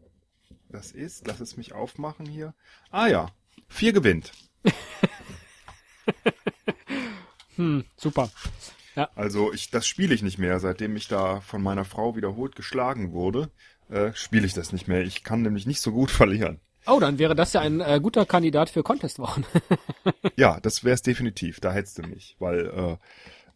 das 0.69 0.93
ist, 0.93 1.27
lass 1.27 1.41
es 1.41 1.57
mich 1.57 1.73
aufmachen 1.73 2.27
hier. 2.27 2.55
Ah 2.91 3.07
ja, 3.07 3.31
vier 3.69 3.93
gewinnt. 3.93 4.33
hm, 7.57 7.85
super. 7.97 8.31
Also 9.15 9.53
ich, 9.53 9.71
das 9.71 9.87
spiele 9.87 10.15
ich 10.15 10.23
nicht 10.23 10.39
mehr, 10.39 10.61
seitdem 10.61 10.97
ich 10.97 11.09
da 11.09 11.41
von 11.41 11.63
meiner 11.63 11.85
Frau 11.87 12.15
wiederholt 12.17 12.55
geschlagen 12.57 13.13
wurde, 13.13 13.51
äh, 13.89 14.13
spiele 14.15 14.47
ich 14.47 14.53
das 14.53 14.73
nicht 14.73 14.87
mehr. 14.89 15.01
Ich 15.03 15.25
kann 15.25 15.43
nämlich 15.43 15.67
nicht 15.67 15.81
so 15.81 15.93
gut 15.93 16.11
verlieren. 16.21 16.61
Oh, 16.87 16.99
dann 17.01 17.19
wäre 17.19 17.35
das 17.35 17.53
ja 17.53 17.61
ein 17.61 17.81
äh, 17.81 18.01
guter 18.03 18.27
Kandidat 18.27 18.71
für 18.71 18.83
Contestwochen. 18.83 19.45
Ja, 20.37 20.59
das 20.61 20.83
wär's 20.83 21.03
definitiv. 21.03 21.61
Da 21.61 21.73
hättest 21.73 21.99
du 21.99 22.03
mich, 22.03 22.37
weil 22.39 22.67
äh, 22.67 22.97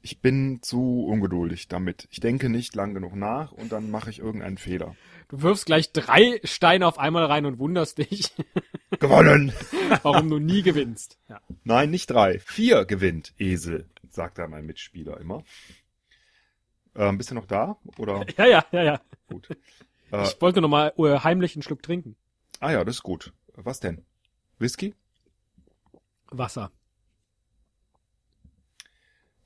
ich 0.03 0.21
bin 0.21 0.61
zu 0.63 1.05
ungeduldig 1.07 1.69
damit. 1.69 2.07
Ich 2.11 2.21
denke 2.21 2.49
nicht 2.51 2.75
lang 2.75 2.93
genug 2.95 3.17
nach 3.17 3.51
und 3.53 3.73
dann 3.73 3.91
mache 3.91 4.11
ich 4.11 4.19
irgendeinen 4.19 4.59
Fehler. 4.59 4.95
Du 5.29 5.43
wirfst 5.43 5.67
gleich 5.67 5.91
drei 5.93 6.39
Steine 6.45 6.87
auf 6.87 6.99
einmal 6.99 7.25
rein 7.25 7.47
und 7.47 7.59
wunderst 7.59 7.99
dich, 7.99 8.33
Gewonnen! 9.01 9.53
warum 10.03 10.29
du 10.29 10.39
nie 10.39 10.63
gewinnst. 10.63 11.19
Ja. 11.29 11.41
Nein, 11.65 11.91
nicht 11.91 12.11
drei. 12.11 12.39
Vier 12.41 12.85
gewinnt 12.85 13.33
Esel, 13.39 13.89
sagt 14.11 14.39
da 14.39 14.47
mein 14.47 14.67
Mitspieler 14.67 15.19
immer. 15.19 15.43
Ähm, 16.95 17.19
bist 17.19 17.31
du 17.31 17.35
noch 17.35 17.47
da? 17.47 17.77
Oder 17.99 18.25
ja, 18.37 18.47
ja, 18.47 18.65
ja, 18.73 18.83
ja. 18.83 19.01
gut. 19.29 19.49
Äh, 20.13 20.23
Ich 20.25 20.41
wollte 20.41 20.61
noch 20.61 20.69
mal 20.69 20.93
äh, 20.99 21.19
heimlich 21.21 21.57
einen 21.57 21.63
Schluck 21.63 21.83
trinken. 21.83 22.17
Ah 22.61 22.73
ja, 22.73 22.85
das 22.85 22.97
ist 22.97 23.03
gut. 23.03 23.33
Was 23.55 23.81
denn? 23.81 24.05
Whisky? 24.59 24.95
Wasser. 26.31 26.71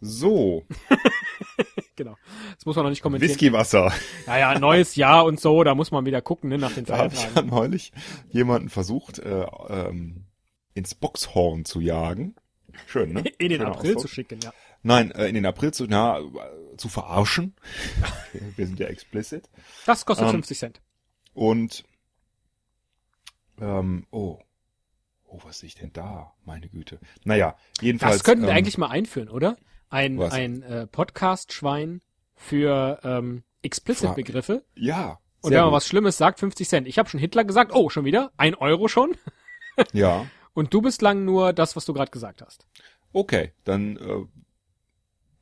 So, 0.02 0.64
Genau. 1.97 2.17
Das 2.55 2.64
muss 2.64 2.75
man 2.76 2.85
noch 2.87 2.90
nicht 2.90 3.02
kommentieren. 3.02 3.31
Whiskywasser. 3.35 3.93
Ja, 4.26 4.38
ja, 4.38 4.59
neues 4.59 4.97
Jahr 4.97 5.26
und 5.26 5.38
so, 5.38 5.62
da 5.64 5.75
muss 5.75 5.90
man 5.90 6.07
wieder 6.07 6.23
gucken, 6.23 6.49
ne, 6.49 6.57
nach 6.57 6.73
den 6.73 6.87
Da 6.87 6.97
habe 6.97 7.09
ich 7.12 7.21
ja 7.21 7.26
Feiertagen. 7.29 7.50
neulich 7.50 7.93
jemanden 8.31 8.71
versucht, 8.71 9.19
äh, 9.19 9.45
ähm, 9.69 10.25
ins 10.73 10.95
Boxhorn 10.95 11.67
zu 11.67 11.81
jagen. 11.81 12.37
Schön, 12.87 13.12
ne? 13.12 13.21
In 13.38 13.50
den 13.50 13.59
Schöner 13.59 13.73
April 13.73 13.90
Ausdruck. 13.97 14.02
zu 14.02 14.09
schicken, 14.09 14.40
ja. 14.43 14.55
Nein, 14.83 15.11
äh, 15.11 15.26
in 15.29 15.35
den 15.35 15.45
April 15.45 15.75
zu, 15.75 15.85
na, 15.87 16.21
zu 16.79 16.88
verarschen. 16.88 17.55
Wir 18.57 18.67
sind 18.67 18.79
ja 18.81 18.87
explicit. 18.87 19.50
Das 19.85 20.07
kostet 20.07 20.29
Ähm, 20.29 20.33
50 20.33 20.59
Cent. 20.59 20.81
Und, 21.35 21.85
ähm, 23.61 24.07
oh. 24.11 24.38
Oh, 25.26 25.38
was 25.45 25.61
sehe 25.61 25.69
ich 25.69 25.76
denn 25.76 25.93
da? 25.93 26.33
Meine 26.45 26.69
Güte. 26.69 26.99
Naja, 27.25 27.57
jedenfalls. 27.81 28.17
Das 28.17 28.25
könnten 28.25 28.43
wir 28.43 28.50
ähm, 28.50 28.57
eigentlich 28.57 28.79
mal 28.79 28.88
einführen, 28.88 29.29
oder? 29.29 29.57
Ein, 29.88 30.19
Was? 30.19 30.33
ein 30.33 30.62
äh, 30.62 30.87
Podcast-Schwein 30.88 32.00
für 32.35 32.99
ähm, 33.05 33.45
Explicit-Begriffe. 33.62 34.64
Ja. 34.75 35.21
Und 35.43 35.52
wenn 35.52 35.59
man 35.59 35.69
gut. 35.69 35.76
was 35.76 35.87
Schlimmes 35.87 36.19
sagt, 36.19 36.40
50 36.40 36.69
Cent. 36.69 36.88
Ich 36.88 36.99
habe 36.99 37.09
schon 37.09 37.21
Hitler 37.21 37.45
gesagt, 37.45 37.73
oh, 37.75 37.90
schon 37.90 38.05
wieder? 38.05 38.33
Ein 38.37 38.55
Euro 38.55 38.88
schon? 38.88 39.17
Ja. 39.93 40.26
Und 40.52 40.75
du 40.75 40.83
bislang 40.83 41.25
nur 41.25 41.55
das, 41.55 41.75
was 41.75 41.87
du 41.87 41.95
gerade 41.95 42.11
gesagt 42.11 42.43
hast. 42.43 42.67
Okay, 43.14 43.52
dann, 43.64 43.97
äh, 43.97 44.25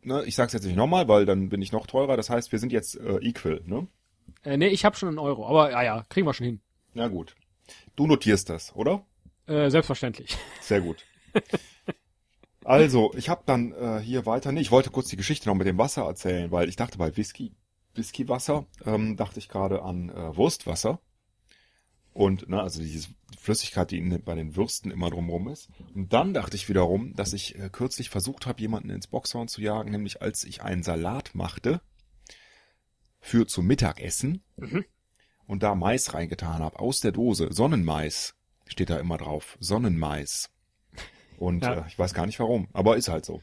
ne, 0.03 0.23
ich 0.27 0.37
sag's 0.37 0.53
jetzt 0.53 0.65
nicht 0.65 0.77
nochmal, 0.77 1.09
weil 1.09 1.27
dann 1.27 1.49
bin 1.49 1.61
ich 1.61 1.73
noch 1.73 1.89
teurer. 1.89 2.17
Das 2.17 2.31
heißt, 2.31 2.53
wir 2.53 2.61
sind 2.61 2.73
jetzt 2.73 2.97
äh, 3.01 3.17
equal, 3.17 3.63
ne? 3.65 3.89
Äh, 4.45 4.57
nee, 4.57 4.69
ich 4.69 4.85
habe 4.85 4.97
schon 4.97 5.09
einen 5.09 5.19
Euro, 5.19 5.49
aber 5.49 5.71
ja, 5.73 5.83
ja, 5.83 6.05
kriegen 6.09 6.27
wir 6.27 6.35
schon 6.35 6.47
hin. 6.47 6.61
Na 6.95 7.09
gut. 7.09 7.35
Du 7.97 8.07
notierst 8.07 8.49
das, 8.51 8.75
oder? 8.75 9.07
Äh, 9.47 9.71
selbstverständlich. 9.71 10.37
Sehr 10.61 10.81
gut. 10.81 11.05
Also, 12.65 13.13
ich 13.17 13.29
habe 13.29 13.43
dann 13.47 13.73
äh, 13.73 13.99
hier 14.01 14.27
weiter, 14.27 14.53
nee, 14.53 14.61
ich 14.61 14.71
wollte 14.71 14.91
kurz 14.91 15.09
die 15.09 15.17
Geschichte 15.17 15.49
noch 15.49 15.55
mit 15.55 15.67
dem 15.67 15.79
Wasser 15.79 16.03
erzählen, 16.03 16.51
weil 16.51 16.69
ich 16.69 16.77
dachte 16.77 16.99
bei 16.99 17.17
Whisky, 17.17 17.55
Whiskywasser, 17.95 18.67
ähm, 18.85 19.17
dachte 19.17 19.39
ich 19.39 19.49
gerade 19.49 19.83
an 19.83 20.11
äh, 20.11 20.37
Wurstwasser. 20.37 21.01
Und, 22.13 22.49
ne, 22.49 22.61
also 22.61 22.81
diese 22.83 23.09
Flüssigkeit, 23.39 23.91
die 23.91 23.99
in, 23.99 24.23
bei 24.23 24.35
den 24.35 24.57
Würsten 24.57 24.91
immer 24.91 25.09
drumrum 25.09 25.49
ist. 25.49 25.69
Und 25.95 26.13
dann 26.13 26.35
dachte 26.35 26.57
ich 26.57 26.69
wiederum, 26.69 27.15
dass 27.15 27.33
ich 27.33 27.59
äh, 27.59 27.71
kürzlich 27.71 28.11
versucht 28.11 28.47
habe, 28.47 28.61
jemanden 28.61 28.91
ins 28.91 29.07
Boxhorn 29.07 29.49
zu 29.49 29.63
jagen, 29.63 29.91
nämlich 29.91 30.21
als 30.21 30.45
ich 30.45 30.63
einen 30.63 30.83
Salat 30.83 31.35
machte 31.35 31.81
für 33.21 33.47
zum 33.47 33.67
Mittagessen 33.67 34.43
und 35.49 35.65
da 35.65 35.75
Mais 35.75 36.15
reingetan 36.15 36.63
habe, 36.63 36.79
aus 36.79 37.01
der 37.01 37.11
Dose, 37.11 37.49
Sonnenmais 37.51 38.35
steht 38.67 38.91
da 38.91 38.99
immer 38.99 39.17
drauf, 39.19 39.57
Sonnenmais. 39.59 40.51
Und 41.39 41.65
Ja. 41.65 41.75
äh, 41.81 41.85
ich 41.89 41.99
weiß 41.99 42.15
gar 42.15 42.27
nicht 42.27 42.39
warum, 42.39 42.69
aber 42.73 42.97
ist 42.97 43.09
halt 43.09 43.25
so. 43.25 43.43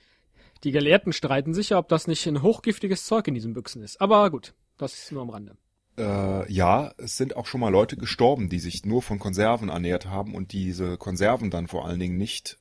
Die 0.64 0.72
Gelehrten 0.72 1.12
streiten 1.12 1.54
sich 1.54 1.70
ja, 1.70 1.78
ob 1.78 1.90
das 1.90 2.08
nicht 2.08 2.26
ein 2.28 2.42
hochgiftiges 2.42 3.06
Zeug 3.06 3.28
in 3.28 3.34
diesen 3.34 3.54
Büchsen 3.54 3.84
ist. 3.84 4.00
Aber 4.00 4.30
gut, 4.32 4.54
das 4.78 4.94
ist 4.94 5.12
nur 5.12 5.22
am 5.24 5.30
Rande. 5.30 5.58
Äh, 5.98 6.52
ja, 6.52 6.94
es 6.98 7.18
sind 7.18 7.36
auch 7.38 7.46
schon 7.46 7.62
mal 7.62 7.70
Leute 7.70 7.98
gestorben, 7.98 8.50
die 8.50 8.60
sich 8.60 8.86
nur 8.86 9.02
von 9.02 9.18
Konserven 9.20 9.70
ernährt 9.70 10.06
haben 10.08 10.36
und 10.36 10.52
diese 10.52 10.98
Konserven 10.98 11.52
dann 11.52 11.68
vor 11.68 11.86
allen 11.86 12.00
Dingen 12.00 12.18
nicht 12.18 12.58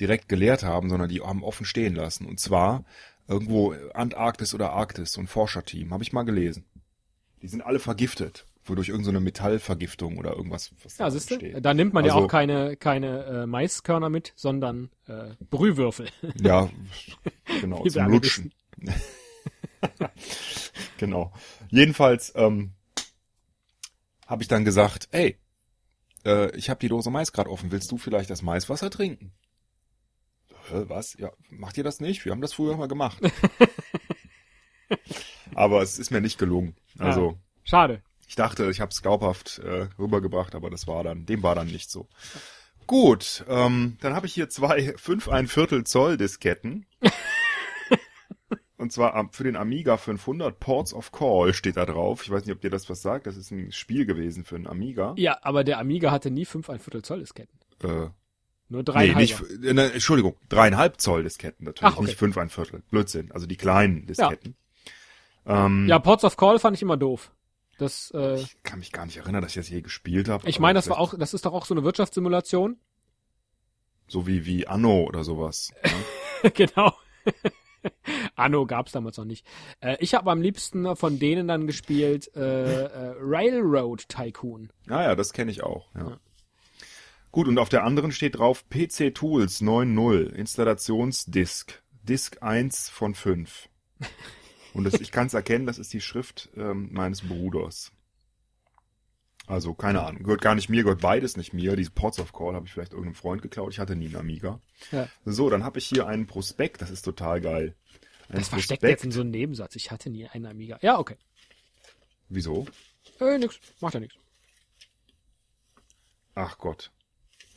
direkt 0.00 0.28
geleert 0.28 0.62
haben, 0.62 0.88
sondern 0.88 1.08
die 1.08 1.20
haben 1.20 1.44
offen 1.44 1.66
stehen 1.66 1.94
lassen. 1.94 2.26
Und 2.26 2.40
zwar 2.40 2.84
irgendwo 3.28 3.74
Antarktis 3.94 4.54
oder 4.54 4.72
Arktis, 4.72 5.12
so 5.12 5.20
ein 5.20 5.26
Forscherteam, 5.26 5.92
habe 5.92 6.02
ich 6.02 6.12
mal 6.12 6.22
gelesen. 6.22 6.64
Die 7.42 7.48
sind 7.48 7.60
alle 7.62 7.78
vergiftet, 7.80 8.46
wodurch 8.64 8.88
irgendeine 8.88 9.18
so 9.18 9.24
Metallvergiftung 9.24 10.18
oder 10.18 10.36
irgendwas 10.36 10.72
was 10.82 10.98
Ja, 10.98 11.06
da 11.06 11.10
siehst 11.10 11.30
du, 11.30 11.60
da 11.60 11.74
nimmt 11.74 11.94
man 11.94 12.04
ja 12.04 12.12
Also- 12.14 12.26
auch 12.26 12.28
keine, 12.28 12.76
keine 12.76 13.24
äh, 13.24 13.46
Maiskörner 13.46 14.10
mit, 14.10 14.32
sondern 14.36 14.90
äh, 15.06 15.34
Brühwürfel. 15.50 16.08
Ja, 16.40 16.68
genau, 17.60 17.86
zum 17.86 18.06
Lutschen. 18.08 18.52
genau. 20.98 21.32
Jedenfalls 21.70 22.32
ähm, 22.36 22.72
habe 24.26 24.42
ich 24.42 24.48
dann 24.48 24.64
gesagt, 24.64 25.08
ey, 25.12 25.38
äh, 26.24 26.54
ich 26.56 26.70
habe 26.70 26.80
die 26.80 26.88
Dose 26.88 27.10
Mais 27.10 27.32
gerade 27.32 27.50
offen, 27.50 27.72
willst 27.72 27.90
du 27.90 27.98
vielleicht 27.98 28.30
das 28.30 28.42
Maiswasser 28.42 28.90
trinken? 28.90 29.32
Hä, 30.68 30.84
was? 30.88 31.16
Ja, 31.18 31.32
macht 31.48 31.76
ihr 31.78 31.84
das 31.84 32.00
nicht? 32.00 32.24
Wir 32.24 32.32
haben 32.32 32.40
das 32.40 32.52
früher 32.52 32.76
mal 32.76 32.88
gemacht. 32.88 33.18
aber 35.54 35.82
es 35.82 35.98
ist 35.98 36.10
mir 36.10 36.20
nicht 36.20 36.38
gelungen. 36.38 36.76
Also 36.98 37.38
Schade. 37.64 38.02
Ich 38.30 38.36
dachte, 38.36 38.70
ich 38.70 38.80
habe 38.80 38.92
es 38.92 39.02
glaubhaft 39.02 39.58
äh, 39.58 39.88
rübergebracht, 39.98 40.54
aber 40.54 40.70
das 40.70 40.86
war 40.86 41.02
dann, 41.02 41.26
dem 41.26 41.42
war 41.42 41.56
dann 41.56 41.66
nicht 41.66 41.90
so. 41.90 42.08
Gut, 42.86 43.44
ähm, 43.48 43.96
dann 44.02 44.14
habe 44.14 44.26
ich 44.26 44.34
hier 44.34 44.48
zwei 44.48 44.94
fünf 44.96 45.28
ein 45.28 45.48
Viertel 45.48 45.82
Zoll 45.82 46.16
Disketten. 46.16 46.86
Und 48.76 48.92
zwar 48.92 49.14
am- 49.14 49.30
für 49.32 49.42
den 49.44 49.56
Amiga 49.56 49.96
500 49.96 50.58
Ports 50.60 50.94
of 50.94 51.10
Call 51.12 51.52
steht 51.52 51.76
da 51.76 51.84
drauf. 51.84 52.22
Ich 52.22 52.30
weiß 52.30 52.46
nicht, 52.46 52.54
ob 52.54 52.60
dir 52.62 52.70
das 52.70 52.88
was 52.88 53.02
sagt. 53.02 53.26
Das 53.26 53.36
ist 53.36 53.50
ein 53.50 53.72
Spiel 53.72 54.06
gewesen 54.06 54.44
für 54.44 54.54
einen 54.56 54.66
Amiga. 54.68 55.14
Ja, 55.18 55.38
aber 55.42 55.64
der 55.64 55.78
Amiga 55.78 56.10
hatte 56.12 56.30
nie 56.30 56.44
5 56.46 56.70
ein 56.70 56.78
Viertel 56.78 57.02
Zoll 57.02 57.18
Disketten. 57.18 57.58
Äh, 57.82 57.88
Nur 57.88 58.12
nee, 58.70 58.82
drei 58.84 59.08
nicht, 59.08 59.38
äh, 59.62 59.74
ne, 59.74 59.92
Entschuldigung, 59.92 60.36
dreieinhalb 60.48 60.98
Zoll 61.00 61.24
Disketten 61.24 61.64
natürlich, 61.66 61.92
Ach, 61.92 61.98
okay. 61.98 62.06
nicht 62.06 62.18
fünf 62.18 62.38
ein 62.38 62.48
Viertel. 62.48 62.82
Blödsinn, 62.90 63.32
also 63.32 63.46
die 63.46 63.56
kleinen 63.56 64.06
Disketten. 64.06 64.54
Ähm, 65.46 65.86
Ja, 65.88 65.98
Ports 65.98 66.24
of 66.24 66.36
Call 66.38 66.58
fand 66.58 66.76
ich 66.76 66.82
immer 66.82 66.96
doof. 66.96 67.32
Das, 67.80 68.10
äh, 68.14 68.34
Ich 68.36 68.62
kann 68.62 68.78
mich 68.78 68.92
gar 68.92 69.06
nicht 69.06 69.16
erinnern, 69.16 69.40
dass 69.42 69.52
ich 69.52 69.56
das 69.56 69.70
je 69.70 69.80
gespielt 69.80 70.28
habe. 70.28 70.48
ich 70.48 70.60
meine, 70.60 70.76
das 70.78 70.88
war 70.90 70.98
auch, 70.98 71.14
das 71.16 71.32
ist 71.32 71.46
doch 71.46 71.52
auch 71.54 71.64
so 71.64 71.72
eine 71.74 71.82
Wirtschaftssimulation. 71.82 72.78
So 74.06 74.26
wie, 74.26 74.44
wie 74.44 74.66
Anno 74.66 75.04
oder 75.04 75.24
sowas. 75.24 75.72
ne? 76.42 76.50
genau. 76.54 76.92
Anno 78.36 78.66
gab's 78.66 78.92
damals 78.92 79.16
noch 79.16 79.24
nicht. 79.24 79.46
Äh, 79.80 79.96
ich 80.00 80.14
habe 80.14 80.30
am 80.30 80.42
liebsten 80.42 80.94
von 80.96 81.18
denen 81.18 81.48
dann 81.48 81.66
gespielt 81.66 82.30
äh, 82.36 82.84
äh, 82.84 83.14
Railroad 83.18 84.08
Tycoon. 84.08 84.70
Ah 84.88 85.02
ja, 85.04 85.14
das 85.14 85.32
kenne 85.32 85.50
ich 85.50 85.62
auch. 85.62 85.88
Ja. 85.94 86.18
Gut, 87.32 87.48
und 87.48 87.58
auf 87.58 87.68
der 87.70 87.84
anderen 87.84 88.12
steht 88.12 88.38
drauf 88.38 88.68
PC 88.68 89.14
Tools 89.14 89.62
9.0 89.62 90.32
Installationsdisk. 90.32 91.82
Disk 92.02 92.42
1 92.42 92.90
von 92.90 93.14
5. 93.14 93.68
Und 94.74 94.84
das, 94.84 94.94
ich 94.94 95.10
kann 95.10 95.26
es 95.26 95.34
erkennen, 95.34 95.66
das 95.66 95.78
ist 95.78 95.92
die 95.92 96.00
Schrift 96.00 96.48
ähm, 96.56 96.90
meines 96.92 97.22
Bruders. 97.22 97.92
Also, 99.46 99.74
keine 99.74 100.04
Ahnung. 100.04 100.22
Gehört 100.22 100.42
gar 100.42 100.54
nicht 100.54 100.68
mir, 100.68 100.84
gehört 100.84 101.00
beides 101.00 101.36
nicht 101.36 101.52
mir. 101.52 101.74
Diese 101.74 101.90
Ports 101.90 102.20
of 102.20 102.32
Call 102.32 102.54
habe 102.54 102.66
ich 102.66 102.72
vielleicht 102.72 102.92
irgendeinem 102.92 103.16
Freund 103.16 103.42
geklaut. 103.42 103.72
Ich 103.72 103.80
hatte 103.80 103.96
nie 103.96 104.06
einen 104.06 104.16
Amiga. 104.16 104.60
Ja. 104.92 105.08
So, 105.24 105.50
dann 105.50 105.64
habe 105.64 105.80
ich 105.80 105.86
hier 105.86 106.06
einen 106.06 106.28
Prospekt. 106.28 106.82
Das 106.82 106.90
ist 106.90 107.02
total 107.02 107.40
geil. 107.40 107.74
Ein 108.28 108.38
Das 108.38 108.48
versteckt 108.48 108.84
jetzt 108.84 109.04
in 109.04 109.10
so 109.10 109.22
einem 109.22 109.30
Nebensatz. 109.30 109.74
Ich 109.74 109.90
hatte 109.90 110.08
nie 110.08 110.28
einen 110.28 110.46
Amiga. 110.46 110.78
Ja, 110.82 110.98
okay. 110.98 111.16
Wieso? 112.28 112.66
Äh, 113.18 113.38
nix. 113.38 113.58
Macht 113.80 113.94
ja 113.94 114.00
nix. 114.00 114.14
Ach 116.36 116.56
Gott. 116.58 116.92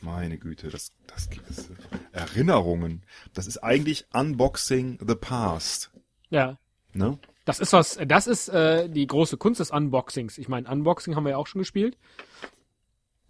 Meine 0.00 0.36
Güte, 0.36 0.68
das, 0.68 0.90
das 1.06 1.30
gibt 1.30 1.48
es. 1.48 1.70
Erinnerungen. 2.12 3.06
Das 3.32 3.46
ist 3.46 3.58
eigentlich 3.58 4.06
Unboxing 4.12 4.98
the 5.06 5.14
Past. 5.14 5.92
Ja. 6.28 6.58
Ne? 6.94 7.18
Das 7.44 7.60
ist 7.60 7.72
was, 7.72 7.98
das 8.06 8.26
ist 8.26 8.48
äh, 8.48 8.88
die 8.88 9.06
große 9.06 9.36
Kunst 9.36 9.60
des 9.60 9.70
Unboxings. 9.70 10.38
Ich 10.38 10.48
meine, 10.48 10.68
Unboxing 10.68 11.14
haben 11.14 11.24
wir 11.24 11.30
ja 11.30 11.36
auch 11.36 11.46
schon 11.46 11.60
gespielt. 11.60 11.96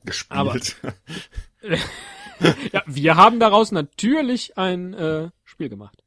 Gespielt. 0.05 0.77
Ja, 2.73 2.83
wir 2.87 3.15
haben 3.17 3.39
daraus 3.39 3.71
natürlich 3.71 4.59
ein 4.59 4.93
äh, 4.93 5.31
Spiel 5.45 5.69
gemacht. 5.69 6.03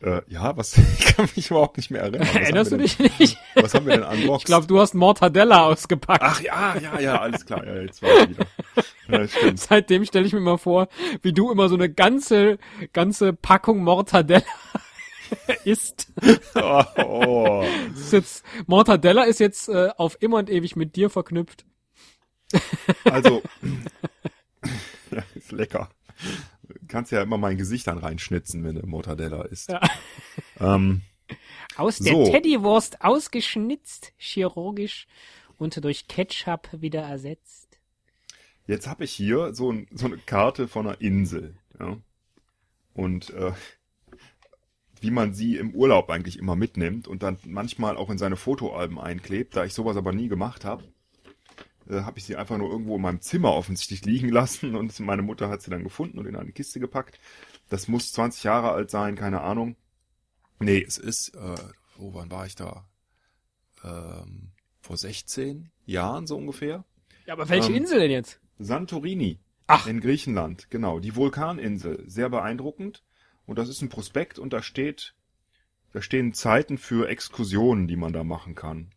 äh, 0.00 0.22
ja, 0.26 0.56
was? 0.56 0.76
Ich 0.98 1.04
kann 1.14 1.28
mich 1.36 1.50
überhaupt 1.50 1.76
nicht 1.76 1.90
mehr 1.90 2.00
erinnern. 2.00 2.22
Was 2.22 2.34
Erinnerst 2.34 2.72
du 2.72 2.76
dich 2.78 2.98
nicht? 2.98 3.36
Was 3.54 3.74
haben 3.74 3.84
wir 3.86 3.98
denn 3.98 4.04
unboxed? 4.04 4.40
Ich 4.40 4.46
glaube, 4.46 4.66
du 4.66 4.80
hast 4.80 4.94
Mortadella 4.94 5.66
ausgepackt. 5.66 6.22
Ach 6.24 6.40
ja, 6.40 6.76
ja, 6.78 6.98
ja, 6.98 7.20
alles 7.20 7.44
klar. 7.44 7.64
Ja, 7.66 7.82
jetzt 7.82 8.00
war 8.00 8.10
ich 8.22 8.30
wieder. 8.30 8.46
Ja, 9.08 9.28
stimmt. 9.28 9.60
Seitdem 9.60 10.04
stelle 10.06 10.26
ich 10.26 10.32
mir 10.32 10.40
mal 10.40 10.56
vor, 10.56 10.88
wie 11.20 11.34
du 11.34 11.50
immer 11.52 11.68
so 11.68 11.74
eine 11.74 11.90
ganze, 11.92 12.58
ganze 12.94 13.34
Packung 13.34 13.84
Mortadella 13.84 14.42
isst. 15.64 16.12
Oh, 16.54 16.84
oh. 16.96 17.64
Ist 17.94 18.12
jetzt, 18.12 18.44
Mortadella 18.66 19.24
ist 19.24 19.40
jetzt 19.40 19.68
äh, 19.68 19.90
auf 19.96 20.16
immer 20.20 20.38
und 20.38 20.50
ewig 20.50 20.76
mit 20.76 20.96
dir 20.96 21.10
verknüpft. 21.10 21.64
Also, 23.04 23.42
ja, 25.10 25.22
ist 25.34 25.52
lecker. 25.52 25.90
Du 26.68 26.74
kannst 26.88 27.12
ja 27.12 27.22
immer 27.22 27.38
mein 27.38 27.56
Gesicht 27.56 27.86
dann 27.86 27.98
reinschnitzen, 27.98 28.64
wenn 28.64 28.76
du 28.76 28.86
Mortadella 28.86 29.42
isst. 29.42 29.70
Ja. 29.70 29.80
Ähm, 30.58 31.02
Aus 31.76 31.98
der 31.98 32.12
So. 32.12 32.30
Teddywurst 32.30 33.02
ausgeschnitzt, 33.02 34.12
chirurgisch 34.18 35.06
und 35.58 35.82
durch 35.82 36.08
Ketchup 36.08 36.68
wieder 36.72 37.02
ersetzt. 37.02 37.78
Jetzt 38.66 38.86
habe 38.86 39.04
ich 39.04 39.12
hier 39.12 39.54
so, 39.54 39.72
ein, 39.72 39.88
so 39.92 40.06
eine 40.06 40.18
Karte 40.18 40.68
von 40.68 40.86
einer 40.86 41.00
Insel. 41.00 41.56
Ja? 41.78 41.96
Und 42.94 43.30
äh, 43.30 43.52
wie 45.00 45.10
man 45.10 45.32
sie 45.34 45.56
im 45.56 45.74
Urlaub 45.74 46.10
eigentlich 46.10 46.38
immer 46.38 46.56
mitnimmt 46.56 47.08
und 47.08 47.22
dann 47.22 47.38
manchmal 47.46 47.96
auch 47.96 48.10
in 48.10 48.18
seine 48.18 48.36
Fotoalben 48.36 48.98
einklebt, 48.98 49.56
da 49.56 49.64
ich 49.64 49.74
sowas 49.74 49.96
aber 49.96 50.12
nie 50.12 50.28
gemacht 50.28 50.64
habe, 50.64 50.84
äh, 51.88 52.02
habe 52.02 52.18
ich 52.18 52.24
sie 52.24 52.36
einfach 52.36 52.58
nur 52.58 52.70
irgendwo 52.70 52.96
in 52.96 53.02
meinem 53.02 53.20
Zimmer 53.20 53.54
offensichtlich 53.54 54.04
liegen 54.04 54.28
lassen 54.30 54.74
und 54.76 54.98
meine 55.00 55.22
Mutter 55.22 55.48
hat 55.48 55.62
sie 55.62 55.70
dann 55.70 55.84
gefunden 55.84 56.18
und 56.18 56.26
in 56.26 56.36
eine 56.36 56.52
Kiste 56.52 56.80
gepackt. 56.80 57.18
Das 57.68 57.88
muss 57.88 58.12
20 58.12 58.44
Jahre 58.44 58.72
alt 58.72 58.90
sein, 58.90 59.16
keine 59.16 59.40
Ahnung. 59.42 59.76
Nee, 60.58 60.84
es 60.86 60.98
ist, 60.98 61.34
äh, 61.34 61.54
wo, 61.96 62.14
wann 62.14 62.30
war 62.30 62.46
ich 62.46 62.54
da? 62.54 62.86
Ähm, 63.82 64.52
vor 64.82 64.96
16 64.96 65.70
Jahren 65.86 66.26
so 66.26 66.36
ungefähr. 66.36 66.84
Ja, 67.26 67.34
aber 67.34 67.48
welche 67.48 67.70
Ähm, 67.70 67.78
Insel 67.78 68.00
denn 68.00 68.10
jetzt? 68.10 68.40
Santorini. 68.58 69.38
Ach. 69.66 69.86
In 69.86 70.00
Griechenland, 70.00 70.68
genau. 70.68 70.98
Die 70.98 71.14
Vulkaninsel. 71.14 72.02
Sehr 72.06 72.28
beeindruckend. 72.28 73.04
Und 73.46 73.58
das 73.58 73.68
ist 73.68 73.82
ein 73.82 73.88
Prospekt 73.88 74.38
und 74.38 74.52
da 74.52 74.62
steht, 74.62 75.14
da 75.92 76.02
stehen 76.02 76.32
Zeiten 76.32 76.78
für 76.78 77.08
Exkursionen, 77.08 77.88
die 77.88 77.96
man 77.96 78.12
da 78.12 78.24
machen 78.24 78.54
kann. 78.54 78.92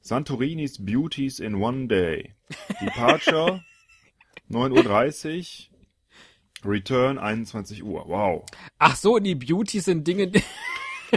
Santorini's 0.00 0.84
Beauties 0.84 1.38
in 1.38 1.54
One 1.54 1.86
Day. 1.86 2.34
Departure 2.80 3.64
9.30 4.50 5.68
Uhr. 5.70 6.70
Return 6.70 7.18
21 7.18 7.82
Uhr. 7.82 8.04
Wow. 8.06 8.44
Ach 8.78 8.96
so, 8.96 9.18
die 9.18 9.34
Beauties 9.34 9.84
sind 9.84 10.06
Dinge, 10.06 10.28
die 10.28 10.42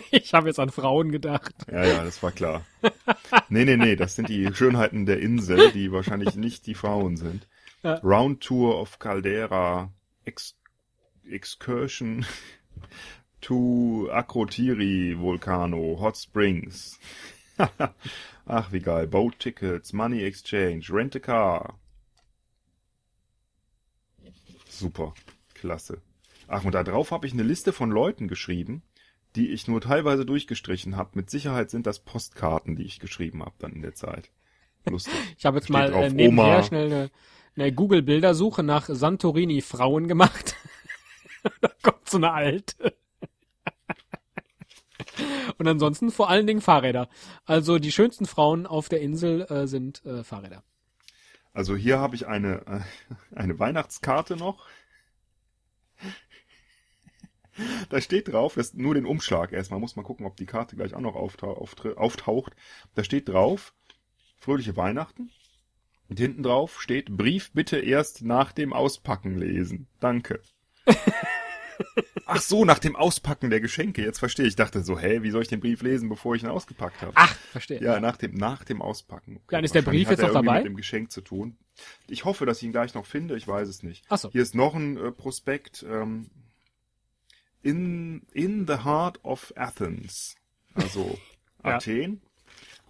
ich 0.12 0.33
habe 0.33 0.47
jetzt 0.47 0.59
an 0.59 0.69
Frauen 0.69 1.12
gedacht. 1.12 1.53
Ja, 1.71 1.86
ja, 1.86 2.03
das 2.03 2.21
war 2.21 2.31
klar. 2.31 2.65
Nee, 3.50 3.65
nee, 3.65 3.77
nee, 3.77 3.95
das 3.95 4.15
sind 4.15 4.29
die 4.29 4.53
Schönheiten 4.53 5.05
der 5.05 5.19
Insel, 5.19 5.71
die 5.71 5.91
wahrscheinlich 5.91 6.36
nicht 6.36 6.65
die 6.67 6.75
Frauen 6.75 7.17
sind. 7.17 7.47
Ja. 7.83 7.95
Round 8.03 8.41
Tour 8.41 8.79
of 8.79 9.00
Caldera, 9.00 9.91
Ex 10.25 10.55
Excursion 11.29 12.25
to 13.41 14.10
Akrotiri 14.12 15.19
Volcano, 15.19 16.00
Hot 16.00 16.17
Springs. 16.17 17.00
Ach, 18.46 18.72
wie 18.72 18.79
geil. 18.79 19.07
Boat 19.07 19.39
Tickets, 19.39 19.93
Money 19.93 20.24
Exchange, 20.24 20.86
Rent 20.89 21.15
a 21.15 21.19
Car. 21.19 21.79
Super. 24.69 25.13
Klasse. 25.53 26.01
Ach, 26.48 26.63
und 26.63 26.74
da 26.74 26.84
drauf 26.84 27.12
habe 27.12 27.27
ich 27.27 27.34
eine 27.34 27.43
Liste 27.43 27.74
von 27.74 27.91
Leuten 27.91 28.27
geschrieben, 28.27 28.84
die 29.36 29.50
ich 29.50 29.67
nur 29.67 29.81
teilweise 29.81 30.25
durchgestrichen 30.25 30.96
habe. 30.96 31.12
Mit 31.13 31.29
Sicherheit 31.29 31.69
sind 31.69 31.88
das 31.88 32.00
Postkarten, 32.00 32.75
die 32.75 32.84
ich 32.84 33.00
geschrieben 33.00 33.41
habe 33.41 33.55
dann 33.60 33.74
in 33.74 33.81
der 33.81 33.96
Zeit. 33.96 34.29
Lustig. 34.89 35.13
Ich 35.38 35.46
habe 35.46 35.57
jetzt 35.57 35.65
Steht 35.65 35.74
mal 35.74 35.93
äh, 35.93 36.10
nebenher 36.10 36.57
Oma. 36.57 36.63
schnell 36.63 36.86
eine, 36.86 37.12
eine 37.55 37.74
Google-Bildersuche 37.74 38.63
nach 38.63 38.88
Santorini 38.88 39.62
Frauen 39.62 40.07
gemacht. 40.07 40.55
da 41.62 41.70
kommt 41.82 42.10
so 42.10 42.18
eine 42.18 42.32
alte. 42.32 42.96
Und 45.58 45.68
ansonsten 45.68 46.12
vor 46.12 46.30
allen 46.30 46.48
Dingen 46.48 46.62
Fahrräder. 46.62 47.10
Also 47.46 47.80
die 47.80 47.92
schönsten 47.92 48.25
Frauen 48.25 48.66
auf 48.66 48.89
der 48.89 49.01
Insel 49.01 49.42
äh, 49.44 49.68
sind 49.68 50.06
äh, 50.06 50.24
Fahrräder. 50.24 50.63
Also 51.54 51.75
hier 51.75 52.00
habe 52.00 52.16
ich 52.16 52.27
eine, 52.27 52.66
äh, 52.68 53.36
eine 53.36 53.58
Weihnachtskarte 53.58 54.36
noch. 54.36 54.68
Da 57.89 58.01
steht 58.01 58.32
drauf, 58.32 58.54
das 58.54 58.75
nur 58.75 58.94
den 58.94 59.08
Umschlag 59.08 59.51
erstmal, 59.51 59.80
muss 59.80 59.96
man 59.96 60.06
gucken, 60.06 60.27
ob 60.27 60.36
die 60.36 60.46
Karte 60.46 60.75
gleich 60.75 60.94
auch 60.94 61.01
noch 61.01 61.16
auftau 61.16 61.58
auftaucht. 61.98 62.56
Da 62.94 63.04
steht 63.04 63.30
drauf, 63.30 63.74
fröhliche 64.38 64.77
Weihnachten. 64.77 65.32
Und 66.10 66.20
hinten 66.20 66.44
drauf 66.44 66.82
steht, 66.82 67.18
Brief 67.18 67.51
bitte 67.54 67.80
erst 67.80 68.22
nach 68.22 68.51
dem 68.51 68.74
Auspacken 68.74 69.38
lesen. 69.38 69.88
Danke. 70.00 70.42
Ach 72.25 72.41
so, 72.41 72.65
nach 72.65 72.79
dem 72.79 72.96
Auspacken 72.96 73.50
der 73.50 73.62
Geschenke. 73.62 74.03
Jetzt 74.03 74.19
verstehe 74.19 74.46
ich. 74.46 74.51
Ich 74.51 74.55
dachte 74.55 74.84
so, 74.84 75.00
hä, 75.00 75.22
wie 75.22 75.31
soll 75.31 75.41
ich 75.41 75.48
den 75.48 75.60
Brief 75.60 75.81
lesen, 75.81 76.10
bevor 76.10 76.36
ich 76.36 76.43
ihn 76.43 76.50
ausgepackt 76.50 77.01
habe? 77.01 77.13
Ach, 77.15 77.36
verstehe. 77.51 77.81
Ja, 77.81 78.00
nach 78.00 78.17
dem, 78.17 78.34
nach 78.36 78.63
dem 78.63 78.81
Auspacken. 78.81 79.38
Okay. 79.38 79.46
Dann 79.50 79.63
ist 79.63 79.75
der 79.75 79.81
Brief 79.81 80.10
jetzt 80.10 80.22
noch 80.22 80.34
dabei? 80.34 80.57
mit 80.57 80.65
dem 80.65 80.75
Geschenk 80.75 81.12
zu 81.12 81.22
tun. 81.22 81.57
Ich 82.07 82.25
hoffe, 82.25 82.46
dass 82.46 82.57
ich 82.57 82.63
ihn 82.63 82.72
gleich 82.72 82.93
noch 82.93 83.05
finde. 83.05 83.38
Ich 83.38 83.48
weiß 83.48 83.67
es 83.67 83.84
nicht. 83.84 84.05
Ach 84.10 84.17
so. 84.17 84.31
Hier 84.31 84.41
ist 84.41 84.55
noch 84.55 84.75
ein 84.75 84.98
äh, 84.98 85.12
Prospekt. 85.12 85.86
Ähm, 85.88 86.29
in, 87.62 88.24
in 88.34 88.67
the 88.67 88.84
heart 88.84 89.24
of 89.24 89.53
Athens. 89.55 90.36
Also 90.74 91.17
Ja. 91.63 91.75
Athen. 91.75 92.22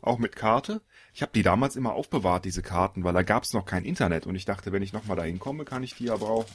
Auch 0.02 0.20
mit 0.20 0.36
Karte. 0.36 0.82
Ich 1.14 1.22
habe 1.22 1.32
die 1.34 1.42
damals 1.42 1.76
immer 1.76 1.94
aufbewahrt, 1.94 2.46
diese 2.46 2.62
Karten, 2.62 3.04
weil 3.04 3.14
da 3.14 3.24
gab 3.24 3.44
es 3.44 3.54
noch 3.54 3.66
kein 3.66 3.84
Internet. 3.84 4.28
Und 4.28 4.36
ich 4.36 4.46
dachte, 4.46 4.72
wenn 4.72 4.84
ich 4.84 4.94
nochmal 4.94 5.18
dahin 5.18 5.40
komme, 5.40 5.66
kann 5.66 5.84
ich 5.84 5.96
die 5.96 6.06
ja 6.06 6.16
brauchen. 6.16 6.54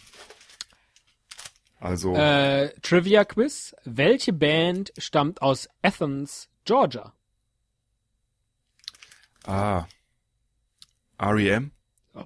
Also, 1.83 2.15
Äh, 2.15 2.73
Trivia 2.81 3.25
Quiz. 3.25 3.75
Welche 3.85 4.33
Band 4.33 4.93
stammt 4.99 5.43
aus 5.43 5.69
Athens, 5.83 6.49
Georgia? 6.65 7.13
ah. 9.45 9.87
REM. 11.19 11.73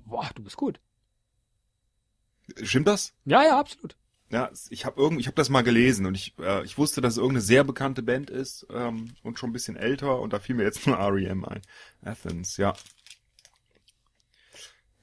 Boah, 0.04 0.30
du 0.34 0.42
bist 0.42 0.56
gut. 0.56 0.78
Stimmt 2.62 2.86
das? 2.86 3.14
Ja, 3.24 3.42
ja, 3.42 3.58
absolut. 3.58 3.96
Ja, 4.30 4.50
ich 4.70 4.84
habe 4.84 5.00
irgend, 5.00 5.20
ich 5.20 5.26
habe 5.26 5.34
das 5.36 5.48
mal 5.48 5.62
gelesen 5.62 6.04
und 6.06 6.14
ich, 6.16 6.34
äh, 6.38 6.64
ich 6.64 6.76
wusste, 6.78 7.00
dass 7.00 7.14
es 7.14 7.18
irgendeine 7.18 7.42
sehr 7.42 7.64
bekannte 7.64 8.02
Band 8.02 8.28
ist 8.30 8.66
ähm, 8.70 9.14
und 9.22 9.38
schon 9.38 9.50
ein 9.50 9.52
bisschen 9.52 9.76
älter 9.76 10.20
und 10.20 10.32
da 10.32 10.38
fiel 10.38 10.54
mir 10.56 10.64
jetzt 10.64 10.86
nur 10.86 10.98
REM 10.98 11.44
ein. 11.44 11.62
Athens, 12.02 12.56
ja. 12.58 12.74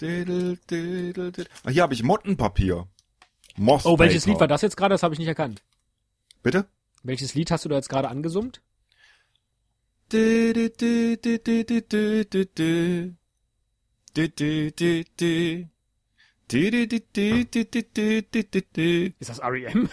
Diddle, 0.01 0.57
diddle, 0.69 1.31
diddle. 1.31 1.45
Ah, 1.63 1.69
hier 1.69 1.83
habe 1.83 1.93
ich 1.93 2.03
Mottenpapier. 2.03 2.87
Moss 3.55 3.85
oh, 3.85 3.99
welches 3.99 4.25
Lied 4.25 4.39
war 4.39 4.47
das 4.47 4.61
jetzt 4.61 4.77
gerade? 4.77 4.93
Das 4.93 5.03
habe 5.03 5.13
ich 5.13 5.19
nicht 5.19 5.27
erkannt. 5.27 5.61
Bitte? 6.41 6.65
Welches 7.03 7.35
Lied 7.35 7.51
hast 7.51 7.65
du 7.65 7.69
da 7.69 7.75
jetzt 7.75 7.89
gerade 7.89 8.09
angesummt? 8.09 8.61
Ist 19.19 19.29
das 19.29 19.41
REM? 19.41 19.89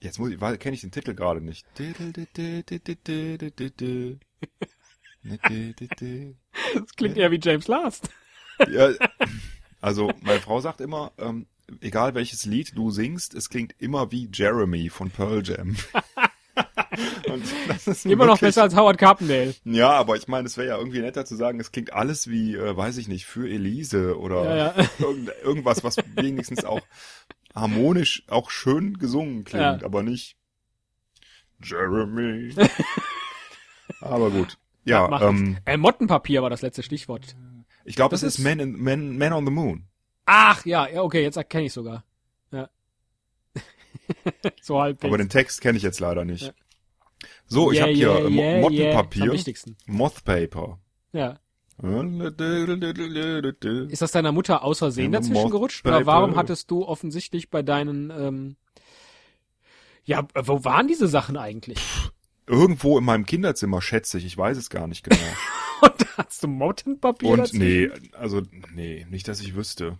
Jetzt 0.00 0.18
muss 0.18 0.30
ich, 0.30 0.38
kenne 0.58 0.74
ich 0.74 0.80
den 0.80 0.90
Titel 0.90 1.14
gerade 1.14 1.40
nicht. 1.42 1.66
Das 6.74 6.96
klingt 6.96 7.16
eher 7.18 7.30
wie 7.30 7.38
James 7.40 7.68
Last. 7.68 8.08
Ja, 8.68 8.90
also 9.80 10.12
meine 10.22 10.40
Frau 10.40 10.60
sagt 10.60 10.80
immer, 10.80 11.12
ähm, 11.18 11.46
egal 11.80 12.14
welches 12.14 12.44
Lied 12.44 12.76
du 12.76 12.90
singst, 12.90 13.34
es 13.34 13.48
klingt 13.48 13.74
immer 13.78 14.10
wie 14.12 14.28
Jeremy 14.32 14.90
von 14.90 15.10
Pearl 15.10 15.42
Jam. 15.44 15.76
Und 17.30 17.44
das 17.68 17.86
ist 17.86 18.04
Immer 18.04 18.26
noch 18.26 18.40
besser 18.40 18.62
als 18.62 18.74
Howard 18.74 18.98
Carpendale. 18.98 19.54
Ja, 19.64 19.90
aber 19.92 20.16
ich 20.16 20.26
meine, 20.28 20.46
es 20.46 20.56
wäre 20.56 20.68
ja 20.68 20.76
irgendwie 20.76 21.00
netter 21.00 21.24
zu 21.24 21.36
sagen, 21.36 21.60
es 21.60 21.70
klingt 21.72 21.92
alles 21.92 22.28
wie, 22.28 22.56
äh, 22.56 22.76
weiß 22.76 22.98
ich 22.98 23.08
nicht, 23.08 23.26
für 23.26 23.48
Elise 23.48 24.18
oder 24.18 24.44
Ja, 24.44 24.56
ja. 24.76 24.86
Irgend, 24.98 25.30
irgendwas, 25.42 25.84
was 25.84 25.96
wenigstens 26.16 26.64
auch 26.64 26.80
harmonisch, 27.54 28.24
auch 28.28 28.50
schön 28.50 28.98
gesungen 28.98 29.44
klingt, 29.44 29.62
Ja. 29.62 29.78
aber 29.84 30.02
nicht 30.02 30.36
Jeremy. 31.62 32.54
aber 34.00 34.30
gut. 34.30 34.58
Ja, 34.84 35.28
ähm, 35.28 35.58
äh, 35.66 35.76
Mottenpapier 35.76 36.42
war 36.42 36.50
das 36.50 36.62
letzte 36.62 36.82
Stichwort. 36.82 37.36
Ich 37.84 37.96
glaube, 37.96 38.14
es 38.14 38.22
ist 38.22 38.38
ist- 38.38 38.44
Man, 38.44 38.60
in, 38.60 38.82
Man, 38.82 39.16
Man 39.18 39.32
on 39.32 39.44
the 39.46 39.52
Moon. 39.52 39.84
Ach, 40.26 40.64
ja, 40.64 40.86
ja, 40.88 41.02
okay, 41.02 41.22
jetzt 41.22 41.36
erkenne 41.36 41.64
ich 41.66 41.72
sogar. 41.72 42.04
Ja. 42.52 42.68
so 44.62 44.80
halb. 44.80 45.04
Aber 45.04 45.18
den 45.18 45.28
Text 45.28 45.60
kenne 45.60 45.76
ich 45.76 45.82
jetzt 45.82 46.00
leider 46.00 46.24
nicht. 46.24 46.42
Ja. 46.46 46.52
So, 47.46 47.72
ich 47.72 47.78
Yeah, 47.78 47.86
habe 47.86 47.94
hier 47.94 48.08
yeah, 48.08 48.18
äh, 48.18 48.30
Mo- 48.30 48.40
yeah, 48.40 48.52
yeah. 48.52 48.60
Mottenpapier, 48.60 49.32
wichtigsten. 49.32 49.76
Mothpaper. 49.86 50.78
Ja. 51.12 51.38
Ist 53.88 54.02
das 54.02 54.12
deiner 54.12 54.32
Mutter 54.32 54.62
Ja, 55.12 55.18
dazwischen 55.20 55.42
Moth- 55.44 55.50
gerutscht? 55.50 55.86
Oder 55.86 56.04
warum 56.06 56.36
hattest 56.36 56.70
du 56.70 56.84
offensichtlich 56.86 57.48
bei 57.50 57.62
deinen, 57.62 58.10
ähm, 58.10 58.56
ja, 60.04 60.26
wo 60.34 60.62
waren 60.64 60.88
diese 60.88 61.08
Sachen 61.08 61.36
eigentlich? 61.38 61.78
Irgendwo 62.46 62.98
in 62.98 63.04
meinem 63.04 63.24
Kinderzimmer, 63.26 63.80
schätze 63.80 64.18
ich. 64.18 64.26
Ich 64.26 64.36
weiß 64.36 64.58
es 64.58 64.68
gar 64.70 64.86
nicht 64.86 65.04
genau. 65.04 65.20
Und 65.82 66.00
da 66.00 66.06
hast 66.24 66.42
du 66.42 66.48
Mottenpapier 66.48 67.30
Und 67.30 67.54
nee, 67.54 67.90
also 68.12 68.42
nee, 68.72 69.06
nicht, 69.10 69.28
dass 69.28 69.40
ich 69.40 69.54
wüsste. 69.54 69.98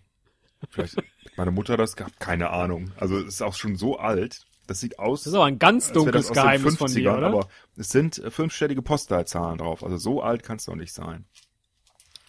Vielleicht 0.68 0.96
hat 0.96 1.04
meine 1.36 1.50
Mutter 1.50 1.76
das 1.76 1.96
gehabt, 1.96 2.20
keine 2.20 2.50
Ahnung. 2.50 2.92
Also 2.96 3.18
es 3.18 3.26
ist 3.26 3.42
auch 3.42 3.54
schon 3.54 3.76
so 3.76 3.98
alt. 3.98 4.46
Das 4.66 4.78
sieht 4.78 4.98
aus, 5.00 5.22
Das 5.22 5.28
ist 5.32 5.34
aber 5.34 5.46
ein 5.46 5.58
ganz 5.58 5.90
dunkles 5.90 6.30
Geheimnis 6.30 6.76
von 6.76 6.92
dir, 6.92 7.10
50ern, 7.10 7.16
oder? 7.16 7.26
aber 7.26 7.48
es 7.76 7.88
sind 7.88 8.18
äh, 8.18 8.30
fünfstellige 8.30 8.82
Postleitzahlen 8.82 9.58
drauf. 9.58 9.82
Also 9.82 9.96
so 9.96 10.22
alt 10.22 10.44
kann 10.44 10.58
es 10.58 10.66
doch 10.66 10.76
nicht 10.76 10.92
sein. 10.92 11.24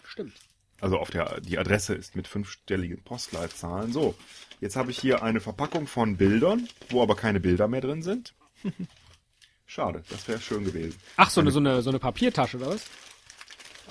Stimmt. 0.02 0.32
Also 0.80 0.98
auf 0.98 1.10
der 1.10 1.40
die 1.40 1.58
Adresse 1.58 1.94
ist 1.94 2.16
mit 2.16 2.26
fünfstelligen 2.26 3.04
Postleitzahlen. 3.04 3.92
So, 3.92 4.16
jetzt 4.60 4.74
habe 4.74 4.90
ich 4.90 4.98
hier 4.98 5.22
eine 5.22 5.38
Verpackung 5.38 5.86
von 5.86 6.16
Bildern, 6.16 6.68
wo 6.88 7.00
aber 7.00 7.14
keine 7.14 7.38
Bilder 7.38 7.68
mehr 7.68 7.80
drin 7.80 8.02
sind. 8.02 8.34
Schade, 9.66 10.02
das 10.10 10.26
wäre 10.26 10.40
schön 10.40 10.64
gewesen. 10.64 10.98
Ach, 11.16 11.30
so 11.30 11.40
eine, 11.40 11.52
so 11.52 11.60
eine, 11.60 11.80
so 11.82 11.90
eine 11.90 12.00
Papiertasche, 12.00 12.56
oder 12.56 12.66
was? 12.66 12.86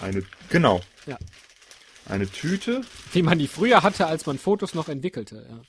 Eine, 0.01 0.23
genau, 0.49 0.81
Ja. 1.05 1.17
eine 2.05 2.27
Tüte, 2.29 2.81
Wie 3.13 3.21
man 3.21 3.37
die 3.39 3.47
früher 3.47 3.83
hatte, 3.83 4.07
als 4.07 4.25
man 4.25 4.37
Fotos 4.37 4.73
noch 4.73 4.89
entwickelte, 4.89 5.45
ja. 5.49 5.61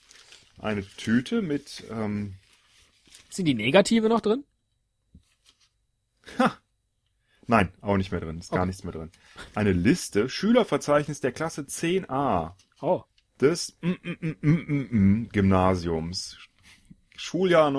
eine 0.64 0.86
Tüte 0.96 1.42
mit 1.42 1.84
ähm, 1.90 2.34
Sind 3.30 3.44
die 3.46 3.54
Negative 3.54 4.08
noch 4.08 4.20
drin? 4.20 4.44
Nein, 7.46 7.72
auch 7.80 7.96
nicht 7.96 8.12
mehr 8.12 8.20
drin. 8.20 8.38
Ist 8.38 8.50
gar 8.50 8.60
Okay. 8.60 8.66
nichts 8.68 8.84
mehr 8.84 8.92
drin. 8.92 9.10
Eine 9.54 9.72
Liste, 9.72 10.28
Schülerverzeichnis 10.28 11.20
der 11.20 11.32
Klasse 11.32 11.62
10a 11.62 12.52
Oh. 12.80 13.02
des 13.40 13.76
mm, 13.82 13.90
mm, 14.22 14.36
mm, 15.20 15.28
Gymnasiums. 15.32 16.38
Schuljahr 17.16 17.70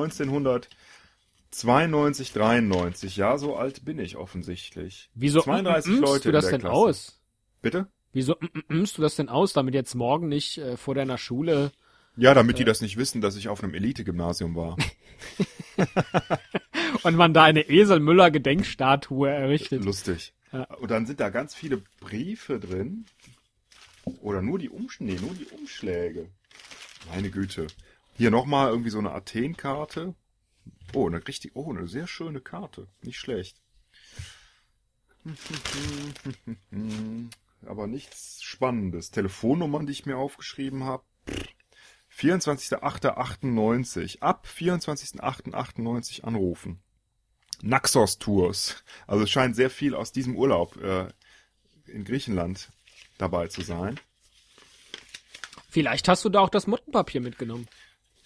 1992, 1.53 2.33
93. 2.33 3.17
Ja, 3.17 3.37
so 3.37 3.55
alt 3.55 3.85
bin 3.85 3.99
ich 3.99 4.17
offensichtlich. 4.17 5.09
Wieso 5.13 5.41
32 5.41 5.91
mm, 5.91 5.95
mm, 5.95 6.01
Leute 6.01 6.23
du 6.23 6.31
das 6.31 6.45
in 6.45 6.49
der 6.49 6.59
denn 6.59 6.61
Klasse. 6.61 6.75
aus? 6.75 7.21
Bitte? 7.61 7.87
Wieso 8.11 8.35
mm, 8.39 8.45
mm, 8.45 8.81
mm, 8.81 8.85
du 8.95 9.01
das 9.01 9.15
denn 9.15 9.29
aus, 9.29 9.53
damit 9.53 9.73
jetzt 9.75 9.93
morgen 9.93 10.27
nicht 10.27 10.57
äh, 10.57 10.77
vor 10.77 10.95
deiner 10.95 11.17
Schule 11.17 11.71
Ja, 12.15 12.33
damit 12.33 12.57
die 12.57 12.63
das 12.63 12.81
nicht 12.81 12.97
wissen, 12.97 13.21
dass 13.21 13.35
ich 13.35 13.49
auf 13.49 13.63
einem 13.63 13.75
Elite-Gymnasium 13.75 14.55
war. 14.55 14.77
und 17.03 17.15
man 17.15 17.33
da 17.33 17.43
eine 17.43 17.69
Esel 17.69 17.99
Müller 17.99 18.31
Gedenkstatue 18.31 19.29
errichtet? 19.29 19.83
Lustig. 19.83 20.33
Ja. 20.51 20.63
Und 20.75 20.91
dann 20.91 21.05
sind 21.05 21.19
da 21.19 21.29
ganz 21.29 21.55
viele 21.55 21.81
Briefe 21.99 22.59
drin. 22.59 23.05
Oder 24.21 24.41
nur 24.41 24.59
die 24.59 24.69
Umschläge, 24.69 25.13
nee, 25.13 25.19
nur 25.19 25.33
die 25.33 25.45
Umschläge. 25.45 26.27
Meine 27.11 27.29
Güte. 27.29 27.67
Hier 28.15 28.31
nochmal 28.31 28.69
irgendwie 28.69 28.89
so 28.89 28.99
eine 28.99 29.11
Athen-Karte. 29.11 30.13
Oh, 30.93 31.07
eine 31.07 31.25
richtig, 31.27 31.55
oh, 31.55 31.71
eine 31.71 31.87
sehr 31.87 32.07
schöne 32.07 32.41
Karte. 32.41 32.87
Nicht 33.01 33.17
schlecht. 33.17 33.61
Aber 37.65 37.87
nichts 37.87 38.43
Spannendes. 38.43 39.11
Telefonnummern, 39.11 39.85
die 39.85 39.93
ich 39.93 40.05
mir 40.05 40.17
aufgeschrieben 40.17 40.83
habe. 40.83 41.03
24.08.98. 42.15 44.21
Ab 44.21 44.47
24.08.98 44.47 46.23
anrufen. 46.23 46.79
Naxos 47.61 48.19
Tours. 48.19 48.83
Also 49.07 49.23
es 49.23 49.31
scheint 49.31 49.55
sehr 49.55 49.69
viel 49.69 49.95
aus 49.95 50.11
diesem 50.11 50.35
Urlaub 50.35 50.75
äh, 50.77 51.07
in 51.87 52.03
Griechenland 52.03 52.69
dabei 53.17 53.47
zu 53.47 53.61
sein. 53.61 53.99
Vielleicht 55.69 56.07
hast 56.07 56.23
du 56.25 56.29
da 56.29 56.41
auch 56.41 56.49
das 56.49 56.67
Mottenpapier 56.67 57.21
mitgenommen 57.21 57.67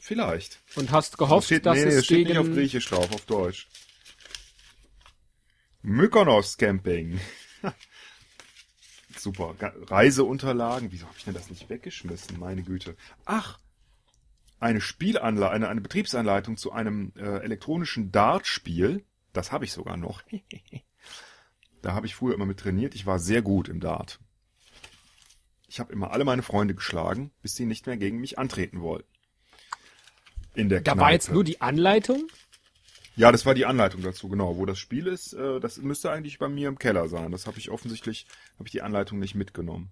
Vielleicht. 0.07 0.61
und 0.75 0.91
hast 0.91 1.17
gehofft, 1.17 1.47
steht, 1.47 1.65
dass 1.65 1.77
nee, 1.77 1.83
es 1.83 2.05
steht 2.05 2.19
gegen... 2.19 2.29
nicht 2.29 2.37
auf 2.37 2.47
Griechisch 2.47 2.87
drauf, 2.87 3.11
auf 3.13 3.25
Deutsch. 3.25 3.67
Mykonos 5.81 6.57
Camping. 6.57 7.19
Super. 9.17 9.55
Reiseunterlagen. 9.59 10.93
Wieso 10.93 11.07
habe 11.07 11.17
ich 11.17 11.25
denn 11.25 11.33
das 11.33 11.49
nicht 11.49 11.69
weggeschmissen? 11.69 12.39
Meine 12.39 12.63
Güte. 12.63 12.95
Ach, 13.25 13.59
eine 14.61 14.79
Spielanleitung, 14.79 15.53
eine, 15.53 15.67
eine 15.67 15.81
Betriebsanleitung 15.81 16.55
zu 16.55 16.71
einem 16.71 17.11
äh, 17.17 17.39
elektronischen 17.39 18.09
Dartspiel. 18.09 19.03
Das 19.33 19.51
habe 19.51 19.65
ich 19.65 19.73
sogar 19.73 19.97
noch. 19.97 20.23
da 21.81 21.93
habe 21.93 22.05
ich 22.05 22.15
früher 22.15 22.33
immer 22.33 22.45
mit 22.45 22.61
trainiert. 22.61 22.95
Ich 22.95 23.05
war 23.05 23.19
sehr 23.19 23.41
gut 23.41 23.67
im 23.67 23.81
Dart. 23.81 24.21
Ich 25.67 25.81
habe 25.81 25.91
immer 25.91 26.11
alle 26.11 26.23
meine 26.23 26.43
Freunde 26.43 26.75
geschlagen, 26.75 27.31
bis 27.41 27.57
sie 27.57 27.65
nicht 27.65 27.87
mehr 27.87 27.97
gegen 27.97 28.21
mich 28.21 28.39
antreten 28.39 28.79
wollten. 28.79 29.16
In 30.57 30.69
der 30.69 30.81
da 30.81 30.93
Kneipe. 30.93 31.01
war 31.01 31.11
jetzt 31.11 31.31
nur 31.31 31.43
die 31.43 31.61
Anleitung? 31.61 32.27
Ja, 33.15 33.31
das 33.31 33.45
war 33.45 33.53
die 33.53 33.67
Anleitung 33.67 34.01
dazu, 34.01 34.27
genau. 34.27 34.57
Wo 34.57 34.65
das 34.65 34.79
Spiel 34.79 35.05
ist, 35.05 35.33
äh, 35.33 35.59
das 35.59 35.77
müsste 35.77 36.11
eigentlich 36.11 36.39
bei 36.39 36.49
mir 36.49 36.67
im 36.67 36.79
Keller 36.79 37.07
sein. 37.09 37.31
Das 37.31 37.45
habe 37.45 37.59
ich 37.59 37.69
offensichtlich, 37.69 38.25
habe 38.55 38.67
ich 38.67 38.71
die 38.71 38.81
Anleitung 38.81 39.19
nicht 39.19 39.35
mitgenommen. 39.35 39.91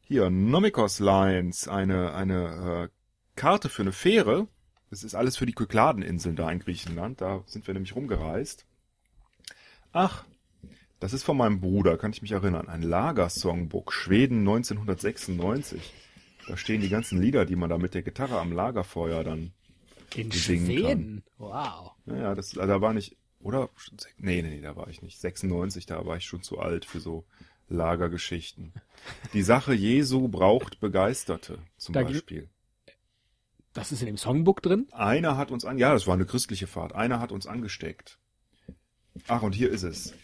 Hier, 0.00 0.30
Nomikos 0.30 1.00
Lines, 1.00 1.68
eine, 1.68 2.14
eine 2.14 2.88
äh, 2.88 2.88
Karte 3.36 3.68
für 3.68 3.82
eine 3.82 3.92
Fähre. 3.92 4.48
Das 4.88 5.04
ist 5.04 5.14
alles 5.14 5.36
für 5.36 5.44
die 5.44 5.52
Kykladeninseln 5.52 6.34
da 6.34 6.50
in 6.50 6.60
Griechenland. 6.60 7.20
Da 7.20 7.42
sind 7.44 7.66
wir 7.66 7.74
nämlich 7.74 7.94
rumgereist. 7.94 8.64
Ach, 9.92 10.24
das 10.98 11.12
ist 11.12 11.24
von 11.24 11.36
meinem 11.36 11.60
Bruder, 11.60 11.98
kann 11.98 12.12
ich 12.12 12.22
mich 12.22 12.32
erinnern. 12.32 12.70
Ein 12.70 12.82
Lagersongbook, 12.82 13.92
Schweden 13.92 14.38
1996. 14.38 15.92
Da 16.48 16.56
stehen 16.56 16.80
die 16.80 16.88
ganzen 16.88 17.20
Lieder, 17.20 17.44
die 17.44 17.56
man 17.56 17.68
da 17.68 17.76
mit 17.76 17.92
der 17.92 18.02
Gitarre 18.02 18.40
am 18.40 18.52
Lagerfeuer 18.52 19.22
dann 19.22 19.52
In 20.14 20.30
singen 20.30 20.66
kann. 20.66 20.76
Schweden? 20.76 21.24
Wow. 21.36 21.92
naja, 22.06 22.34
das, 22.34 22.56
also 22.56 22.72
da 22.72 22.80
war 22.80 22.94
nicht, 22.94 23.18
oder? 23.40 23.68
Nee, 24.16 24.40
nee, 24.40 24.48
nee, 24.48 24.60
da 24.62 24.74
war 24.74 24.88
ich 24.88 25.02
nicht. 25.02 25.20
96, 25.20 25.84
da 25.84 26.06
war 26.06 26.16
ich 26.16 26.24
schon 26.24 26.42
zu 26.42 26.58
alt 26.58 26.86
für 26.86 27.00
so 27.00 27.26
Lagergeschichten. 27.68 28.72
Die 29.34 29.42
Sache 29.42 29.74
Jesu 29.74 30.28
braucht 30.28 30.80
Begeisterte, 30.80 31.58
zum 31.76 31.92
Da 31.92 32.02
Beispiel. 32.02 32.48
Das 33.74 33.92
ist 33.92 34.00
in 34.00 34.06
dem 34.06 34.16
Songbook 34.16 34.62
drin? 34.62 34.88
Einer 34.92 35.36
hat 35.36 35.50
uns 35.50 35.66
an, 35.66 35.76
ja, 35.76 35.92
das 35.92 36.06
war 36.06 36.14
eine 36.14 36.24
christliche 36.24 36.66
Fahrt. 36.66 36.94
Einer 36.94 37.20
hat 37.20 37.30
uns 37.30 37.46
angesteckt. 37.46 38.18
Ach, 39.26 39.42
und 39.42 39.54
hier 39.54 39.70
ist 39.70 39.82
es. 39.82 40.14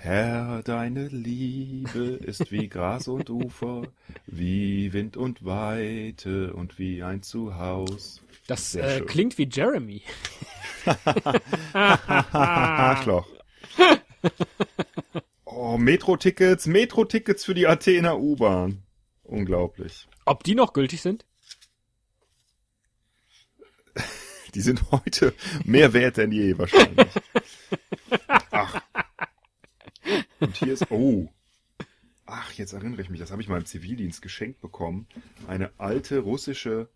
Herr, 0.00 0.62
deine 0.62 1.08
Liebe 1.08 2.20
ist 2.24 2.52
wie 2.52 2.68
Gras 2.68 3.08
und 3.08 3.30
Ufer, 3.30 3.82
wie 4.26 4.92
Wind 4.92 5.16
und 5.16 5.44
Weite 5.44 6.54
und 6.54 6.78
wie 6.78 7.02
ein 7.02 7.22
Zuhaus. 7.22 8.22
Das 8.46 8.76
äh, 8.76 9.00
klingt 9.00 9.38
wie 9.38 9.48
Jeremy. 9.50 10.02
Arschloch. 11.72 13.26
Oh, 15.44 15.76
Metro-Tickets, 15.76 16.66
Metro-Tickets 16.66 17.44
für 17.44 17.54
die 17.54 17.66
Athener 17.66 18.20
U-Bahn. 18.20 18.84
Unglaublich. 19.24 20.06
Ob 20.24 20.44
die 20.44 20.54
noch 20.54 20.74
gültig 20.74 21.02
sind? 21.02 21.26
Die 24.54 24.60
sind 24.60 24.80
heute 24.92 25.34
mehr 25.64 25.92
wert 25.92 26.18
denn 26.18 26.30
je 26.30 26.56
wahrscheinlich. 26.56 27.08
Und 30.40 30.56
hier 30.56 30.72
ist, 30.72 30.90
oh. 30.90 31.28
Ach, 32.26 32.52
jetzt 32.52 32.72
erinnere 32.72 33.00
ich 33.00 33.10
mich, 33.10 33.20
das 33.20 33.30
habe 33.30 33.40
ich 33.40 33.48
mal 33.48 33.58
im 33.58 33.64
Zivildienst 33.64 34.20
geschenkt 34.20 34.60
bekommen. 34.60 35.06
Eine 35.46 35.70
alte 35.78 36.18
russische, 36.18 36.90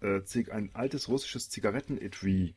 äh, 0.00 0.20
ein 0.50 0.74
altes 0.74 1.08
russisches 1.08 1.48
Zigarettenetui, 1.48 2.56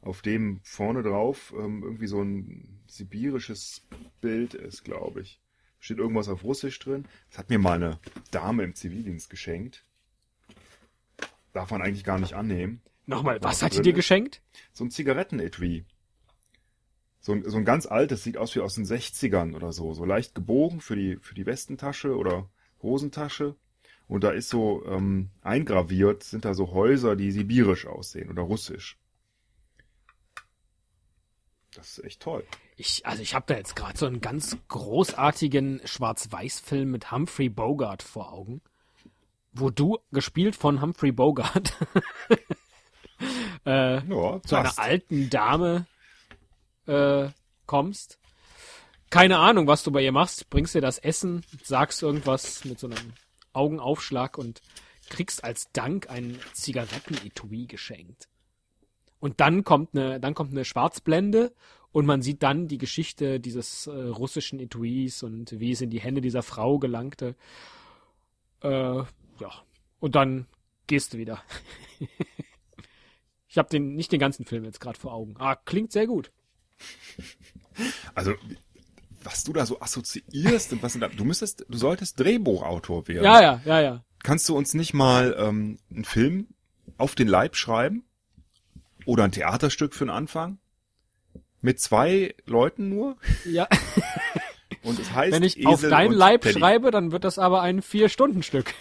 auf 0.00 0.22
dem 0.22 0.60
vorne 0.62 1.02
drauf 1.02 1.52
ähm, 1.56 1.82
irgendwie 1.82 2.06
so 2.06 2.22
ein 2.22 2.80
sibirisches 2.86 3.86
Bild 4.20 4.54
ist, 4.54 4.84
glaube 4.84 5.20
ich. 5.20 5.40
Steht 5.78 5.98
irgendwas 5.98 6.28
auf 6.28 6.44
Russisch 6.44 6.78
drin. 6.78 7.06
Das 7.30 7.38
hat 7.38 7.50
mir 7.50 7.58
mal 7.58 7.74
eine 7.74 7.98
Dame 8.30 8.64
im 8.64 8.74
Zivildienst 8.74 9.30
geschenkt. 9.30 9.84
Darf 11.52 11.70
man 11.70 11.82
eigentlich 11.82 12.04
gar 12.04 12.18
nicht 12.18 12.34
annehmen. 12.34 12.80
Nochmal, 13.06 13.42
was 13.42 13.60
Ja, 13.60 13.66
hat 13.66 13.74
die 13.74 13.82
dir 13.82 13.92
geschenkt? 13.92 14.40
So 14.72 14.84
ein 14.84 14.90
Zigarettenetui. 14.90 15.84
So 17.20 17.32
ein, 17.32 17.44
so 17.48 17.58
ein 17.58 17.64
ganz 17.64 17.86
altes, 17.86 18.24
sieht 18.24 18.38
aus 18.38 18.54
wie 18.54 18.60
aus 18.60 18.74
den 18.74 18.86
60ern 18.86 19.54
oder 19.54 19.72
so. 19.72 19.92
So 19.92 20.04
leicht 20.04 20.34
gebogen 20.34 20.80
für 20.80 20.96
die, 20.96 21.16
für 21.16 21.34
die 21.34 21.46
Westentasche 21.46 22.16
oder 22.16 22.48
Hosentasche. 22.82 23.56
Und 24.08 24.24
da 24.24 24.30
ist 24.30 24.48
so 24.48 24.84
ähm, 24.86 25.30
eingraviert, 25.42 26.24
sind 26.24 26.44
da 26.44 26.54
so 26.54 26.72
Häuser, 26.72 27.16
die 27.16 27.30
sibirisch 27.30 27.86
aussehen 27.86 28.30
oder 28.30 28.42
russisch. 28.42 28.98
Das 31.74 31.98
ist 31.98 32.04
echt 32.04 32.20
toll. 32.20 32.44
Ich, 32.76 33.06
also 33.06 33.22
ich 33.22 33.34
habe 33.34 33.44
da 33.46 33.54
jetzt 33.54 33.76
gerade 33.76 33.96
so 33.96 34.06
einen 34.06 34.20
ganz 34.20 34.56
großartigen 34.68 35.80
Schwarz-Weiß-Film 35.84 36.90
mit 36.90 37.12
Humphrey 37.12 37.48
Bogart 37.48 38.02
vor 38.02 38.32
Augen, 38.32 38.62
wo 39.52 39.70
du 39.70 39.98
gespielt 40.10 40.56
von 40.56 40.80
Humphrey 40.80 41.12
Bogart 41.12 41.76
äh, 43.66 44.04
Ja, 44.04 44.42
zu 44.42 44.56
einer 44.56 44.78
alten 44.78 45.30
Dame 45.30 45.86
äh, 46.90 47.30
kommst. 47.66 48.18
Keine 49.10 49.38
Ahnung, 49.38 49.66
was 49.66 49.82
du 49.82 49.90
bei 49.90 50.02
ihr 50.02 50.12
machst. 50.12 50.50
Bringst 50.50 50.74
dir 50.74 50.80
das 50.80 50.98
Essen, 50.98 51.44
sagst 51.62 52.02
irgendwas 52.02 52.64
mit 52.64 52.78
so 52.78 52.88
einem 52.88 53.12
Augenaufschlag 53.52 54.38
und 54.38 54.60
kriegst 55.08 55.42
als 55.44 55.70
Dank 55.72 56.08
ein 56.10 56.38
Zigarettenetui 56.52 57.66
geschenkt. 57.66 58.28
Und 59.18 59.40
dann 59.40 59.64
kommt 59.64 59.94
eine, 59.94 60.20
dann 60.20 60.34
kommt 60.34 60.52
eine 60.52 60.64
Schwarzblende 60.64 61.52
und 61.92 62.06
man 62.06 62.22
sieht 62.22 62.42
dann 62.42 62.68
die 62.68 62.78
Geschichte 62.78 63.40
dieses 63.40 63.86
äh, 63.86 63.90
russischen 63.90 64.60
Etuis 64.60 65.22
und 65.22 65.58
wie 65.58 65.72
es 65.72 65.80
in 65.80 65.90
die 65.90 66.00
Hände 66.00 66.20
dieser 66.20 66.42
Frau 66.42 66.78
gelangte. 66.78 67.34
Äh, 68.62 68.68
ja. 68.68 69.52
Und 69.98 70.14
dann 70.14 70.46
gehst 70.86 71.12
du 71.12 71.18
wieder. 71.18 71.42
ich 73.48 73.58
habe 73.58 73.68
den 73.68 73.94
nicht 73.94 74.12
den 74.12 74.20
ganzen 74.20 74.44
Film 74.44 74.64
jetzt 74.64 74.80
gerade 74.80 74.98
vor 74.98 75.12
Augen. 75.12 75.34
Ah, 75.38 75.56
klingt 75.56 75.92
sehr 75.92 76.06
gut. 76.06 76.30
Also, 78.14 78.34
was 79.22 79.44
du 79.44 79.52
da 79.52 79.64
so 79.66 79.80
assoziierst 79.80 80.72
und 80.72 80.82
was 80.82 80.98
da, 80.98 81.08
du 81.08 81.24
müsstest, 81.24 81.64
du 81.68 81.78
solltest 81.78 82.20
Drehbuchautor 82.20 83.08
werden. 83.08 83.24
Ja, 83.24 83.40
ja, 83.40 83.60
ja, 83.64 83.80
ja. 83.80 84.04
Kannst 84.22 84.48
du 84.48 84.56
uns 84.56 84.74
nicht 84.74 84.92
mal 84.92 85.34
ähm, 85.38 85.78
einen 85.90 86.04
Film 86.04 86.48
auf 86.98 87.14
den 87.14 87.28
Leib 87.28 87.56
schreiben? 87.56 88.04
Oder 89.06 89.24
ein 89.24 89.32
Theaterstück 89.32 89.94
für 89.94 90.04
den 90.04 90.10
Anfang? 90.10 90.58
Mit 91.62 91.80
zwei 91.80 92.34
Leuten 92.44 92.90
nur? 92.90 93.16
Ja, 93.44 93.66
Und 94.82 94.98
es 94.98 95.12
heißt 95.12 95.32
wenn 95.32 95.42
ich 95.42 95.58
Esel 95.58 95.92
auf 95.92 96.08
und 96.08 96.14
Leib 96.14 96.42
Teddy. 96.42 96.58
schreibe, 96.58 96.90
dann 96.90 97.12
wird 97.12 97.24
das 97.24 97.38
aber 97.38 97.62
ein 97.62 97.82
Vier-Stunden-Stück. 97.82 98.74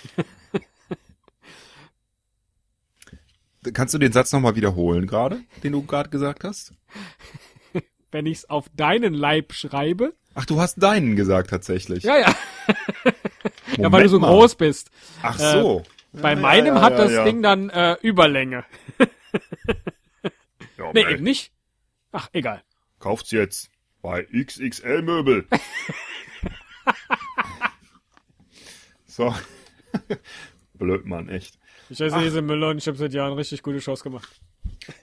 Kannst 3.74 3.94
du 3.94 3.98
den 3.98 4.14
Satz 4.14 4.32
nochmal 4.32 4.56
wiederholen 4.56 5.06
gerade, 5.06 5.42
den 5.64 5.74
du 5.74 5.84
gerade 5.84 6.10
gesagt 6.10 6.46
hast? 6.46 6.74
Wenn 8.12 8.26
ich 8.26 8.40
es 8.40 8.50
auf 8.50 8.68
deinen 8.76 9.14
Leib 9.14 9.54
schreibe. 9.54 10.14
Ach, 10.36 10.46
du 10.46 10.60
hast 10.60 10.82
deinen 10.82 11.16
gesagt 11.16 11.50
tatsächlich. 11.50 12.04
Ja, 12.04 12.18
ja. 12.18 12.36
Ja, 13.78 13.92
weil 13.92 14.04
du 14.04 14.10
so 14.10 14.20
mal. 14.20 14.32
groß 14.32 14.56
bist. 14.56 14.90
Ach 15.22 15.38
so. 15.40 15.84
Bei 16.12 16.34
Ja, 16.34 16.40
meinem 16.40 16.76
ja, 16.76 16.82
hat 16.82 16.98
das. 16.98 17.24
Ding 17.24 17.42
dann 17.44 17.70
äh, 17.70 17.96
Überlänge. 18.02 18.66
Ja, 20.78 20.92
Nee, 20.94 21.02
eben 21.10 21.24
nicht. 21.24 21.52
Ach, 22.12 22.30
egal. 22.34 22.64
Kauft's 23.00 23.32
jetzt 23.32 23.70
bei 24.02 24.24
XXL 24.34 25.02
Möbel. 25.04 25.46
so. 29.06 29.34
Blöd, 30.74 31.06
Mann, 31.06 31.30
echt. 31.30 31.58
Ich 31.90 32.00
heiße 32.02 32.16
Ese 32.18 32.42
Müller 32.42 32.70
und 32.70 32.78
ich 32.78 32.88
habe 32.88 32.98
seit 32.98 33.14
Jahren 33.14 33.34
richtig 33.34 33.64
gute 33.64 33.82
Shows 33.82 34.04
gemacht. 34.04 34.30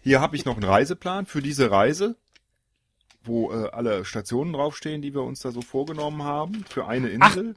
Hier 0.03 0.21
habe 0.21 0.37
ich 0.37 0.45
noch 0.45 0.55
einen 0.55 0.65
Reiseplan 0.65 1.27
für 1.27 1.43
diese 1.43 1.71
Reise, 1.71 2.17
wo 3.27 3.53
äh, 3.53 3.69
alle 3.71 4.05
Stationen 4.05 4.53
draufstehen, 4.53 5.03
die 5.03 5.15
wir 5.15 5.23
uns 5.23 5.41
da 5.41 5.51
so 5.51 5.63
vorgenommen 5.63 6.23
haben, 6.23 6.65
für 6.69 6.87
eine 6.87 7.09
Insel. 7.09 7.55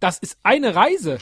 Das 0.00 0.18
ist 0.18 0.38
eine 0.42 0.74
Reise. 0.74 1.18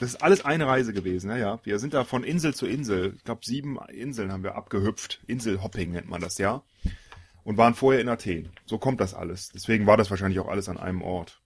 Das 0.00 0.10
ist 0.10 0.22
alles 0.22 0.44
eine 0.44 0.66
Reise 0.66 0.92
gewesen, 0.92 1.30
ja, 1.30 1.36
ja. 1.36 1.60
Wir 1.64 1.78
sind 1.78 1.94
da 1.94 2.04
von 2.04 2.24
Insel 2.24 2.54
zu 2.54 2.66
Insel. 2.66 3.14
Ich 3.16 3.24
glaube, 3.24 3.44
sieben 3.44 3.78
Inseln 3.88 4.32
haben 4.32 4.42
wir 4.42 4.54
abgehüpft. 4.54 5.22
Inselhopping 5.26 5.92
nennt 5.92 6.08
man 6.08 6.20
das, 6.20 6.38
ja. 6.38 6.62
Und 7.44 7.56
waren 7.56 7.74
vorher 7.74 8.00
in 8.00 8.08
Athen. 8.08 8.50
So 8.66 8.78
kommt 8.78 9.00
das 9.00 9.14
alles. 9.14 9.50
Deswegen 9.50 9.86
war 9.86 9.96
das 9.96 10.10
wahrscheinlich 10.10 10.40
auch 10.40 10.48
alles 10.48 10.68
an 10.68 10.78
einem 10.78 11.02
Ort. 11.02 11.42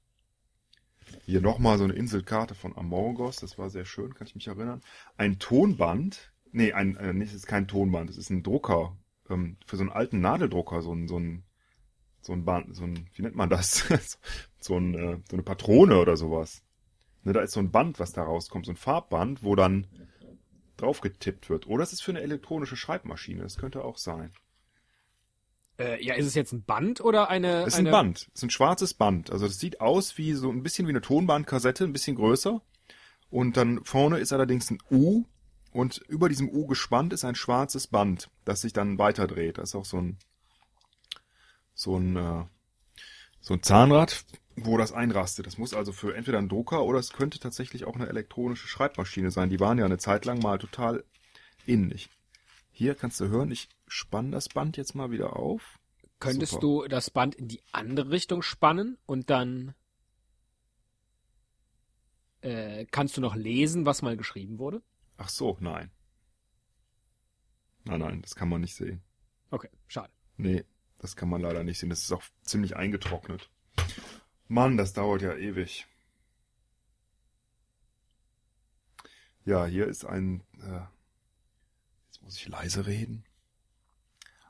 Hier 1.24 1.40
nochmal 1.40 1.78
so 1.78 1.84
eine 1.84 1.92
Inselkarte 1.94 2.54
von 2.54 2.76
Amorgos, 2.76 3.36
das 3.36 3.58
war 3.58 3.70
sehr 3.70 3.84
schön, 3.84 4.14
kann 4.14 4.26
ich 4.26 4.34
mich 4.34 4.46
erinnern. 4.46 4.80
Ein 5.16 5.38
Tonband, 5.38 6.32
nee, 6.52 6.72
ein, 6.72 6.96
äh, 6.96 7.12
nicht, 7.12 7.32
das 7.32 7.40
ist 7.40 7.46
kein 7.46 7.68
Tonband, 7.68 8.10
das 8.10 8.16
ist 8.16 8.30
ein 8.30 8.42
Drucker, 8.42 8.96
ähm, 9.28 9.56
für 9.66 9.76
so 9.76 9.82
einen 9.82 9.92
alten 9.92 10.20
Nadeldrucker, 10.20 10.82
so 10.82 10.92
ein, 10.92 11.08
so 11.08 11.18
ein, 11.18 11.44
so 12.26 12.32
ein 12.32 12.44
Band, 12.44 12.74
so 12.74 12.84
ein, 12.84 13.08
wie 13.14 13.22
nennt 13.22 13.36
man 13.36 13.48
das? 13.48 13.84
so 14.60 14.76
ein, 14.76 14.94
äh, 14.94 15.18
so 15.30 15.36
eine 15.36 15.42
Patrone 15.42 15.98
oder 15.98 16.16
sowas. 16.16 16.62
Ne, 17.22 17.32
da 17.32 17.40
ist 17.40 17.52
so 17.52 17.60
ein 17.60 17.70
Band, 17.70 17.98
was 17.98 18.12
da 18.12 18.22
rauskommt, 18.22 18.66
so 18.66 18.72
ein 18.72 18.76
Farbband, 18.76 19.42
wo 19.42 19.56
dann 19.56 19.86
drauf 20.76 21.00
getippt 21.00 21.48
wird. 21.48 21.66
Oder 21.66 21.82
es 21.82 21.92
ist 21.92 22.02
für 22.02 22.12
eine 22.12 22.20
elektronische 22.20 22.76
Schreibmaschine, 22.76 23.42
das 23.42 23.56
könnte 23.56 23.84
auch 23.84 23.98
sein. 23.98 24.32
Äh, 25.78 26.02
ja, 26.04 26.14
ist 26.14 26.26
es 26.26 26.34
jetzt 26.34 26.52
ein 26.52 26.64
Band 26.64 27.00
oder 27.00 27.28
eine? 27.28 27.62
Es 27.62 27.74
ist 27.74 27.78
eine... 27.80 27.90
ein 27.90 27.92
Band. 27.92 28.28
Es 28.32 28.40
ist 28.40 28.42
ein 28.44 28.50
schwarzes 28.50 28.94
Band. 28.94 29.30
Also 29.30 29.46
das 29.46 29.58
sieht 29.58 29.80
aus 29.80 30.16
wie 30.18 30.32
so 30.34 30.50
ein 30.50 30.62
bisschen 30.62 30.86
wie 30.86 30.92
eine 30.92 31.00
Tonbandkassette, 31.00 31.84
ein 31.84 31.92
bisschen 31.92 32.16
größer. 32.16 32.62
Und 33.28 33.56
dann 33.56 33.84
vorne 33.84 34.18
ist 34.18 34.32
allerdings 34.32 34.70
ein 34.70 34.78
U 34.90 35.24
und 35.72 35.98
über 36.08 36.28
diesem 36.28 36.48
U 36.48 36.66
gespannt 36.66 37.12
ist 37.12 37.24
ein 37.24 37.34
schwarzes 37.34 37.88
Band, 37.88 38.30
das 38.44 38.62
sich 38.62 38.72
dann 38.72 38.98
weiterdreht. 38.98 39.58
Das 39.58 39.70
ist 39.70 39.74
auch 39.74 39.84
so 39.84 39.98
ein 39.98 40.18
so 41.76 41.96
ein 41.96 42.16
äh, 42.16 42.44
so 43.40 43.54
ein 43.54 43.62
Zahnrad, 43.62 44.24
wo 44.56 44.76
das 44.76 44.92
einrastet. 44.92 45.46
Das 45.46 45.58
muss 45.58 45.72
also 45.72 45.92
für 45.92 46.16
entweder 46.16 46.38
ein 46.38 46.48
Drucker 46.48 46.82
oder 46.82 46.98
es 46.98 47.12
könnte 47.12 47.38
tatsächlich 47.38 47.84
auch 47.84 47.94
eine 47.94 48.08
elektronische 48.08 48.66
Schreibmaschine 48.66 49.30
sein. 49.30 49.50
Die 49.50 49.60
waren 49.60 49.78
ja 49.78 49.84
eine 49.84 49.98
Zeit 49.98 50.24
lang 50.24 50.40
mal 50.40 50.58
total 50.58 51.04
ähnlich. 51.66 52.08
Hier 52.72 52.96
kannst 52.96 53.20
du 53.20 53.28
hören, 53.28 53.52
ich 53.52 53.68
spann 53.86 54.32
das 54.32 54.48
Band 54.48 54.76
jetzt 54.76 54.94
mal 54.96 55.12
wieder 55.12 55.36
auf. 55.36 55.78
Könntest 56.18 56.52
Super. 56.52 56.60
du 56.62 56.88
das 56.88 57.10
Band 57.10 57.34
in 57.36 57.46
die 57.46 57.62
andere 57.72 58.10
Richtung 58.10 58.42
spannen 58.42 58.98
und 59.06 59.30
dann 59.30 59.74
äh, 62.40 62.86
kannst 62.86 63.16
du 63.16 63.20
noch 63.20 63.36
lesen, 63.36 63.86
was 63.86 64.02
mal 64.02 64.16
geschrieben 64.16 64.58
wurde? 64.58 64.82
Ach 65.18 65.28
so, 65.28 65.56
nein. 65.60 65.90
Nein, 67.84 68.00
nein, 68.00 68.22
das 68.22 68.34
kann 68.34 68.48
man 68.48 68.62
nicht 68.62 68.74
sehen. 68.74 69.02
Okay, 69.50 69.70
schade. 69.86 70.12
Nee, 70.36 70.64
das 70.98 71.16
kann 71.16 71.28
man 71.28 71.42
leider 71.42 71.64
nicht 71.64 71.78
sehen. 71.78 71.90
Das 71.90 72.02
ist 72.02 72.12
auch 72.12 72.22
ziemlich 72.42 72.76
eingetrocknet. 72.76 73.50
Mann, 74.48 74.76
das 74.76 74.92
dauert 74.92 75.22
ja 75.22 75.34
ewig. 75.34 75.86
Ja, 79.44 79.66
hier 79.66 79.86
ist 79.86 80.04
ein, 80.04 80.42
äh, 80.60 80.80
jetzt 82.06 82.22
muss 82.22 82.36
ich 82.36 82.48
leise 82.48 82.86
reden. 82.86 83.24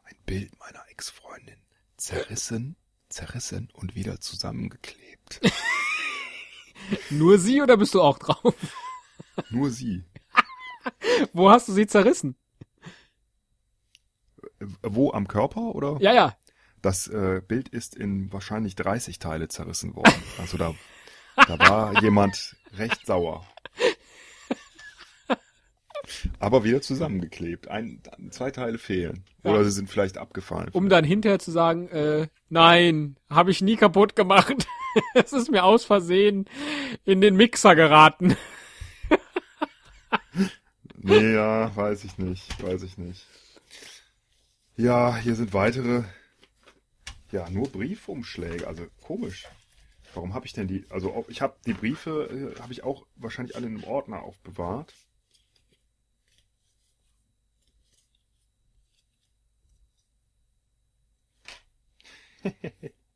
Ein 0.05 0.17
Bild 0.25 0.59
meiner 0.59 0.89
Ex-Freundin. 0.89 1.59
Zerrissen, 1.97 2.77
zerrissen 3.09 3.69
und 3.73 3.95
wieder 3.95 4.21
zusammengeklebt. 4.21 5.41
Nur 7.11 7.39
sie 7.39 7.63
oder 7.63 7.77
bist 7.77 7.95
du 7.95 8.03
auch 8.03 8.19
drauf? 8.19 8.55
Nur 9.51 9.71
sie. 9.71 10.05
Wo 11.33 11.51
hast 11.51 11.69
du 11.69 11.73
sie 11.73 11.87
zerrissen? 11.87 12.37
Wo 14.83 15.12
am 15.12 15.29
Körper 15.29 15.75
oder? 15.75 15.99
Ja, 16.01 16.12
ja. 16.12 16.37
Das 16.83 17.09
äh, 17.09 17.40
Bild 17.47 17.69
ist 17.69 17.95
in 17.95 18.33
wahrscheinlich 18.33 18.77
30 18.77 19.19
Teile 19.19 19.49
zerrissen 19.49 19.97
worden. 19.97 20.14
Also 20.38 20.57
da, 20.57 20.75
da 21.37 21.59
war 21.59 22.03
jemand 22.03 22.57
recht 22.77 23.07
sauer. 23.07 23.47
Aber 26.38 26.64
wieder 26.64 26.81
zusammengeklebt. 26.81 27.69
Ein, 27.69 28.01
zwei 28.31 28.51
Teile 28.51 28.79
fehlen. 28.79 29.25
Ja. 29.42 29.51
Oder 29.51 29.64
sie 29.64 29.71
sind 29.71 29.90
vielleicht 29.90 30.19
abgefallen. 30.19 30.69
Um 30.73 30.88
dann 30.88 31.05
hinterher 31.05 31.38
zu 31.38 31.51
sagen, 31.51 31.88
äh, 31.88 32.29
nein, 32.49 33.16
habe 33.29 33.51
ich 33.51 33.62
nie 33.62 33.77
kaputt 33.77 34.14
gemacht. 34.14 34.69
es 35.14 35.33
ist 35.33 35.51
mir 35.51 35.64
aus 35.64 35.85
Versehen 35.85 36.47
in 37.05 37.21
den 37.21 37.37
Mixer 37.37 37.75
geraten. 37.75 38.37
Nee, 40.99 41.35
ja, 41.35 41.75
weiß 41.75 42.05
ich 42.05 42.19
nicht. 42.19 42.62
Weiß 42.62 42.83
ich 42.83 42.99
nicht. 42.99 43.27
Ja, 44.77 45.17
hier 45.17 45.35
sind 45.35 45.53
weitere. 45.53 46.05
Ja, 47.31 47.49
nur 47.51 47.69
Briefumschläge. 47.71 48.67
Also 48.67 48.87
komisch. 49.01 49.47
Warum 50.15 50.35
habe 50.35 50.47
ich 50.47 50.53
denn 50.55 50.67
die? 50.69 50.85
Also 50.91 51.12
auch- 51.15 51.29
ich 51.29 51.43
habe 51.43 51.57
die 51.67 51.75
Briefe, 51.75 52.55
äh, 52.57 52.61
habe 52.61 52.73
ich 52.73 52.83
auch 52.85 53.07
wahrscheinlich 53.17 53.57
alle 53.57 53.67
in 53.67 53.77
einem 53.77 53.85
Ordner 53.85 54.23
aufbewahrt. 54.23 54.95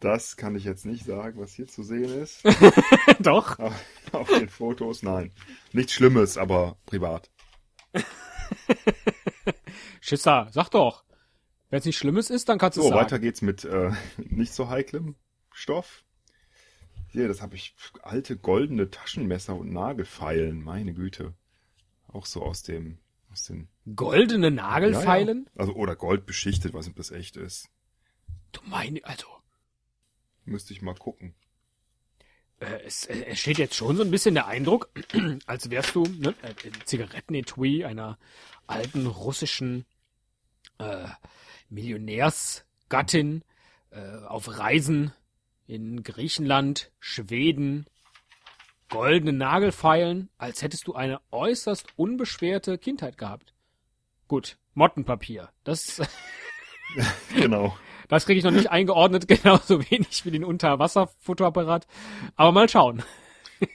Das 0.00 0.36
kann 0.36 0.56
ich 0.56 0.64
jetzt 0.64 0.86
nicht 0.86 1.04
sagen, 1.04 1.38
was 1.40 1.52
hier 1.52 1.66
zu 1.66 1.82
sehen 1.82 2.22
ist. 2.22 2.42
Doch. 3.20 3.58
Aber 3.58 3.74
Auf 4.12 4.28
den 4.28 4.48
Fotos, 4.48 5.02
nein. 5.02 5.30
Nichts 5.72 5.92
Schlimmes, 5.92 6.38
aber 6.38 6.76
privat. 6.86 7.30
Schisser, 10.00 10.48
sag 10.52 10.70
doch. 10.70 11.04
Wenn 11.68 11.78
es 11.78 11.84
nicht 11.84 11.98
Schlimmes 11.98 12.30
ist, 12.30 12.48
dann 12.48 12.58
kannst 12.58 12.76
du 12.78 12.82
So, 12.82 12.88
es 12.88 12.90
sagen. 12.90 13.04
weiter 13.04 13.18
geht's 13.18 13.42
mit 13.42 13.64
äh, 13.64 13.92
nicht 14.18 14.52
so 14.52 14.68
heiklem 14.68 15.14
Stoff. 15.52 16.04
Hier, 17.08 17.28
das 17.28 17.42
habe 17.42 17.56
ich 17.56 17.74
alte 18.02 18.36
goldene 18.36 18.90
Taschenmesser 18.90 19.54
und 19.56 19.72
Nagelfeilen, 19.72 20.62
meine 20.62 20.94
Güte. 20.94 21.34
Auch 22.08 22.26
so 22.26 22.42
aus 22.42 22.62
dem 22.62 22.98
aus 23.32 23.44
den 23.44 23.68
Goldene 23.94 24.50
Nagelfeilen? 24.50 25.44
Ja, 25.46 25.52
ja. 25.54 25.60
Also 25.60 25.74
oder 25.74 25.94
Gold 25.94 26.26
beschichtet, 26.26 26.74
weiß 26.74 26.86
nicht, 26.86 26.92
ob 26.92 26.96
das 26.96 27.10
echt 27.12 27.36
ist. 27.36 27.68
Du 28.52 28.60
meine, 28.64 29.04
also, 29.04 29.26
Müsste 30.44 30.72
ich 30.72 30.82
mal 30.82 30.96
gucken. 30.96 31.34
äh, 32.58 32.80
es, 32.84 33.04
äh, 33.06 33.24
es 33.26 33.38
steht 33.38 33.58
jetzt 33.58 33.76
schon 33.76 33.96
so 33.96 34.02
ein 34.02 34.10
bisschen 34.10 34.34
der 34.34 34.46
Eindruck, 34.48 34.90
als 35.46 35.70
wärst 35.70 35.94
du 35.94 36.02
ne, 36.04 36.34
äh, 36.42 36.54
Zigarettenetui 36.84 37.84
einer 37.84 38.18
alten 38.70 39.06
russischen 39.06 39.84
äh, 40.78 41.06
Millionärsgattin 41.68 43.42
äh, 43.90 44.24
auf 44.26 44.58
Reisen 44.58 45.12
in 45.66 46.02
Griechenland, 46.02 46.90
Schweden, 46.98 47.86
goldene 48.88 49.32
Nagelfeilen, 49.32 50.30
als 50.36 50.62
hättest 50.62 50.86
du 50.86 50.94
eine 50.94 51.20
äußerst 51.30 51.86
unbeschwerte 51.96 52.78
Kindheit 52.78 53.18
gehabt. 53.18 53.54
Gut, 54.26 54.58
Mottenpapier. 54.74 55.50
Das, 55.64 56.00
Genau. 57.36 57.76
das 58.08 58.26
kriege 58.26 58.38
ich 58.38 58.44
noch 58.44 58.50
nicht 58.50 58.70
eingeordnet, 58.70 59.28
genauso 59.42 59.80
wenig 59.90 60.24
wie 60.24 60.30
den 60.30 60.44
Unterwasserfotoapparat. 60.44 61.86
Aber 62.36 62.52
mal 62.52 62.68
schauen. 62.68 63.02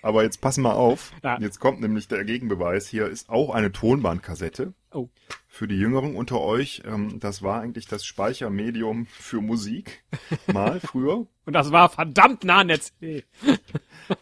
Aber 0.02 0.24
jetzt 0.24 0.42
pass 0.42 0.58
mal 0.58 0.74
auf. 0.74 1.14
Ja. 1.24 1.38
Jetzt 1.40 1.60
kommt 1.60 1.80
nämlich 1.80 2.08
der 2.08 2.24
Gegenbeweis. 2.26 2.88
Hier 2.88 3.08
ist 3.08 3.30
auch 3.30 3.52
eine 3.52 3.72
Tonbandkassette. 3.72 4.74
Oh. 4.96 5.10
Für 5.50 5.68
die 5.68 5.76
Jüngeren 5.76 6.16
unter 6.16 6.40
euch, 6.40 6.82
ähm, 6.86 7.20
das 7.20 7.42
war 7.42 7.60
eigentlich 7.60 7.86
das 7.86 8.06
Speichermedium 8.06 9.08
für 9.08 9.42
Musik. 9.42 10.06
Mal 10.48 10.80
früher. 10.86 11.28
Und 11.46 11.54
das 11.54 11.74
war 11.74 11.90
verdammt 11.90 12.46
nah 12.46 12.60
an 12.60 12.70
der 12.70 12.80
CD. 12.80 13.26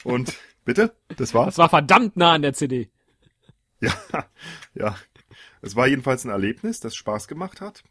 Und 0.04 0.36
bitte? 0.66 0.96
Das 1.16 1.36
war's? 1.36 1.54
Das 1.54 1.58
war 1.60 1.70
verdammt 1.70 2.18
nah 2.18 2.34
an 2.34 2.42
der 2.42 2.54
CD. 2.54 2.90
Ja, 3.82 3.94
ja. 4.74 4.96
Es 5.62 5.76
war 5.76 5.86
jedenfalls 5.86 6.26
ein 6.26 6.32
Erlebnis, 6.32 6.80
das 6.80 6.96
Spaß 6.96 7.28
gemacht 7.28 7.62
hat, 7.62 7.84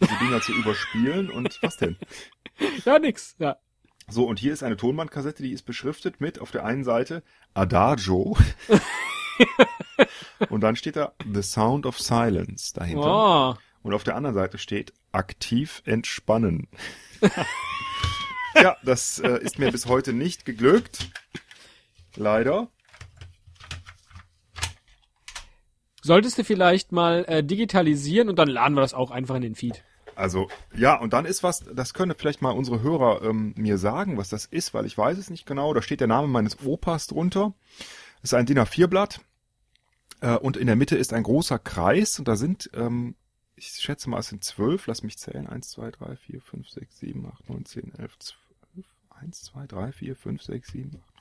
diese 0.00 0.16
Dinger 0.20 0.40
zu 0.40 0.52
überspielen. 0.52 1.30
Und 1.30 1.58
was 1.62 1.76
denn? 1.78 1.96
Ja, 2.84 2.98
nix. 2.98 3.36
Ja. 3.38 3.56
So, 4.08 4.26
und 4.26 4.40
hier 4.40 4.52
ist 4.52 4.64
eine 4.64 4.76
Tonbandkassette, 4.76 5.44
die 5.44 5.52
ist 5.52 5.62
beschriftet 5.62 6.20
mit 6.20 6.40
auf 6.40 6.50
der 6.50 6.64
einen 6.64 6.82
Seite 6.82 7.22
Adagio. 7.54 8.36
Und 10.50 10.60
dann 10.60 10.76
steht 10.76 10.96
da 10.96 11.12
The 11.32 11.42
Sound 11.42 11.86
of 11.86 11.98
Silence 11.98 12.72
dahinter. 12.74 13.54
Oh. 13.54 13.58
Und 13.82 13.94
auf 13.94 14.04
der 14.04 14.16
anderen 14.16 14.34
Seite 14.34 14.58
steht 14.58 14.92
aktiv 15.12 15.82
entspannen. 15.84 16.68
ja, 18.54 18.76
das 18.82 19.18
äh, 19.18 19.38
ist 19.38 19.58
mir 19.58 19.70
bis 19.70 19.86
heute 19.86 20.12
nicht 20.12 20.44
geglückt. 20.44 21.10
Leider. 22.16 22.68
Solltest 26.02 26.38
du 26.38 26.44
vielleicht 26.44 26.92
mal 26.92 27.24
äh, 27.28 27.44
digitalisieren 27.44 28.28
und 28.28 28.38
dann 28.38 28.48
laden 28.48 28.74
wir 28.74 28.80
das 28.80 28.94
auch 28.94 29.10
einfach 29.10 29.36
in 29.36 29.42
den 29.42 29.54
Feed. 29.54 29.84
Also, 30.14 30.48
ja, 30.76 30.98
und 30.98 31.12
dann 31.12 31.26
ist 31.26 31.44
was, 31.44 31.64
das 31.72 31.94
können 31.94 32.14
vielleicht 32.18 32.42
mal 32.42 32.50
unsere 32.50 32.82
Hörer 32.82 33.22
ähm, 33.22 33.54
mir 33.56 33.78
sagen, 33.78 34.16
was 34.16 34.28
das 34.28 34.46
ist, 34.46 34.74
weil 34.74 34.84
ich 34.84 34.98
weiß 34.98 35.16
es 35.16 35.30
nicht 35.30 35.46
genau. 35.46 35.72
Da 35.74 35.80
steht 35.80 36.00
der 36.00 36.08
Name 36.08 36.26
meines 36.26 36.58
Opas 36.64 37.06
drunter. 37.06 37.54
Das 38.20 38.32
ist 38.32 38.34
ein 38.34 38.46
DIN 38.46 38.58
A4-Blatt. 38.58 39.20
Äh, 40.20 40.36
und 40.36 40.56
in 40.56 40.66
der 40.66 40.76
Mitte 40.76 40.96
ist 40.96 41.12
ein 41.12 41.22
großer 41.22 41.58
Kreis 41.58 42.18
und 42.18 42.28
da 42.28 42.36
sind, 42.36 42.70
ähm, 42.74 43.14
ich 43.56 43.68
schätze 43.68 44.08
mal, 44.08 44.20
es 44.20 44.28
sind 44.28 44.44
zwölf, 44.44 44.86
lass 44.86 45.02
mich 45.02 45.18
zählen. 45.18 45.46
Eins, 45.46 45.70
zwei, 45.70 45.90
drei, 45.90 46.16
vier, 46.16 46.40
fünf, 46.40 46.68
sechs, 46.70 46.98
sieben, 46.98 47.26
acht, 47.26 47.48
neun, 47.48 47.64
zehn, 47.64 47.92
elf, 47.98 48.18
zwölf. 48.18 48.38
Eins, 49.10 49.42
zwei, 49.42 49.66
drei, 49.66 49.92
vier, 49.92 50.14
fünf, 50.16 50.42
sechs, 50.42 50.72
sieben, 50.72 51.02
acht. 51.02 51.14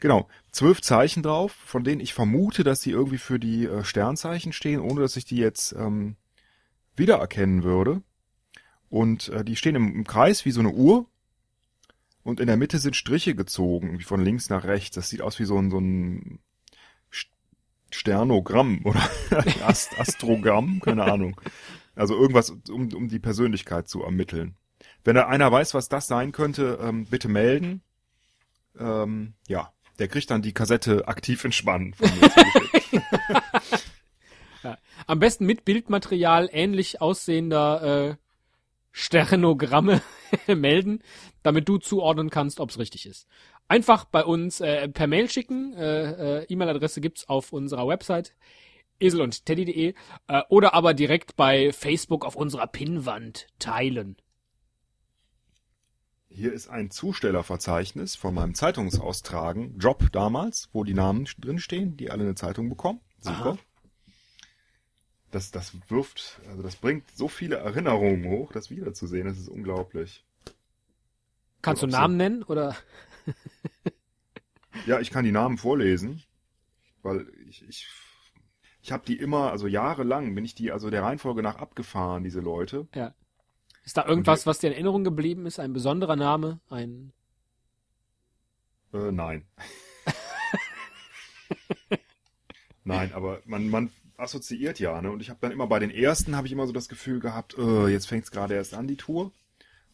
Genau, 0.00 0.28
zwölf 0.52 0.80
Zeichen 0.80 1.22
drauf, 1.22 1.52
von 1.52 1.84
denen 1.84 2.00
ich 2.00 2.14
vermute, 2.14 2.64
dass 2.64 2.80
sie 2.80 2.92
irgendwie 2.92 3.18
für 3.18 3.38
die 3.38 3.66
äh, 3.66 3.84
Sternzeichen 3.84 4.52
stehen, 4.52 4.80
ohne 4.80 5.00
dass 5.00 5.16
ich 5.16 5.24
die 5.24 5.36
jetzt 5.36 5.72
ähm, 5.72 6.16
wiedererkennen 6.96 7.64
würde. 7.64 8.02
Und 8.88 9.28
äh, 9.30 9.44
die 9.44 9.56
stehen 9.56 9.74
im, 9.74 9.94
im 9.94 10.04
Kreis 10.06 10.44
wie 10.44 10.52
so 10.52 10.60
eine 10.60 10.70
Uhr. 10.70 11.06
und 12.22 12.40
in 12.40 12.46
der 12.46 12.56
Mitte 12.56 12.78
sind 12.78 12.96
Striche 12.96 13.34
gezogen, 13.34 13.88
irgendwie 13.88 14.04
von 14.04 14.24
links 14.24 14.48
nach 14.48 14.64
rechts. 14.64 14.94
Das 14.96 15.08
sieht 15.08 15.20
aus 15.20 15.38
wie 15.38 15.44
so 15.44 15.58
ein, 15.58 15.70
so 15.70 15.78
ein 15.78 16.40
Sternogramm 17.94 18.80
oder 18.84 19.00
Ast 19.66 19.98
Astrogramm, 19.98 20.80
keine 20.80 21.04
Ahnung. 21.04 21.40
Also 21.94 22.14
irgendwas, 22.14 22.50
um, 22.68 22.92
um 22.92 23.08
die 23.08 23.20
Persönlichkeit 23.20 23.88
zu 23.88 24.02
ermitteln. 24.02 24.56
Wenn 25.04 25.14
da 25.14 25.28
einer 25.28 25.50
weiß, 25.50 25.74
was 25.74 25.88
das 25.88 26.08
sein 26.08 26.32
könnte, 26.32 26.78
ähm, 26.82 27.06
bitte 27.06 27.28
melden. 27.28 27.82
Ähm, 28.78 29.34
ja, 29.46 29.72
der 30.00 30.08
kriegt 30.08 30.30
dann 30.30 30.42
die 30.42 30.52
Kassette 30.52 31.06
aktiv 31.06 31.44
entspannen. 31.44 31.94
Von 31.94 32.10
mir 32.18 32.30
zugeschickt. 32.30 33.02
Am 35.06 35.18
besten 35.20 35.46
mit 35.46 35.64
Bildmaterial 35.64 36.48
ähnlich 36.50 37.00
aussehender 37.00 38.08
äh, 38.10 38.16
Sternogramme 38.90 40.02
melden, 40.48 41.00
damit 41.42 41.68
du 41.68 41.78
zuordnen 41.78 42.30
kannst, 42.30 42.58
ob 42.58 42.70
es 42.70 42.78
richtig 42.78 43.06
ist. 43.06 43.28
Einfach 43.68 44.04
bei 44.04 44.24
uns 44.24 44.60
äh, 44.60 44.88
per 44.88 45.06
Mail 45.06 45.30
schicken. 45.30 45.74
Äh, 45.74 46.40
äh, 46.42 46.46
E-Mail-Adresse 46.48 47.00
gibt's 47.00 47.28
auf 47.28 47.52
unserer 47.52 47.88
Website 47.88 48.34
esel 49.00 49.20
und 49.22 49.44
teddy.de 49.46 49.94
äh, 50.28 50.42
oder 50.48 50.74
aber 50.74 50.94
direkt 50.94 51.36
bei 51.36 51.72
Facebook 51.72 52.24
auf 52.24 52.36
unserer 52.36 52.66
Pinnwand 52.66 53.46
teilen. 53.58 54.16
Hier 56.28 56.52
ist 56.52 56.68
ein 56.68 56.90
Zustellerverzeichnis 56.90 58.16
von 58.16 58.34
meinem 58.34 58.54
Zeitungsaustragen, 58.54 59.78
Job 59.78 60.10
damals, 60.10 60.68
wo 60.72 60.82
die 60.82 60.94
Namen 60.94 61.28
drinstehen, 61.38 61.96
die 61.96 62.10
alle 62.10 62.24
eine 62.24 62.34
Zeitung 62.34 62.68
bekommen. 62.68 63.00
Super. 63.20 63.50
Aha. 63.50 63.58
Das, 65.30 65.52
das 65.52 65.76
wirft, 65.88 66.40
also 66.48 66.62
das 66.62 66.76
bringt 66.76 67.08
so 67.12 67.28
viele 67.28 67.56
Erinnerungen 67.56 68.28
hoch, 68.28 68.52
das 68.52 68.70
wiederzusehen, 68.70 69.26
das 69.26 69.38
ist 69.38 69.48
unglaublich. 69.48 70.24
Kannst 71.62 71.82
du 71.82 71.86
Namen 71.86 72.16
nennen 72.16 72.42
oder? 72.42 72.76
Ja, 74.86 75.00
ich 75.00 75.10
kann 75.10 75.24
die 75.24 75.32
Namen 75.32 75.56
vorlesen, 75.56 76.22
weil 77.02 77.26
ich, 77.48 77.66
ich, 77.68 77.88
ich 78.82 78.92
habe 78.92 79.04
die 79.06 79.16
immer, 79.16 79.50
also 79.50 79.66
jahrelang 79.66 80.34
bin 80.34 80.44
ich 80.44 80.54
die, 80.54 80.72
also 80.72 80.90
der 80.90 81.02
Reihenfolge 81.02 81.42
nach 81.42 81.56
abgefahren, 81.56 82.24
diese 82.24 82.40
Leute. 82.40 82.86
Ja. 82.94 83.14
Ist 83.84 83.96
da 83.96 84.06
irgendwas, 84.06 84.46
was 84.46 84.58
dir 84.58 84.68
in 84.68 84.72
Erinnerung 84.74 85.04
geblieben 85.04 85.46
ist? 85.46 85.58
Ein 85.58 85.72
besonderer 85.72 86.16
Name? 86.16 86.60
Ein 86.68 87.12
Äh, 88.92 89.12
nein. 89.12 89.46
nein, 92.84 93.12
aber 93.12 93.40
man, 93.44 93.68
man 93.68 93.90
assoziiert 94.16 94.80
ja, 94.80 95.00
ne? 95.02 95.10
Und 95.10 95.20
ich 95.20 95.30
habe 95.30 95.40
dann 95.40 95.52
immer 95.52 95.66
bei 95.66 95.78
den 95.78 95.90
ersten 95.90 96.36
habe 96.36 96.46
ich 96.46 96.52
immer 96.52 96.66
so 96.66 96.72
das 96.72 96.88
Gefühl 96.88 97.20
gehabt, 97.20 97.56
äh, 97.58 97.88
jetzt 97.88 98.06
fängt's 98.06 98.30
gerade 98.30 98.54
erst 98.54 98.74
an 98.74 98.86
die 98.86 98.96
Tour. 98.96 99.32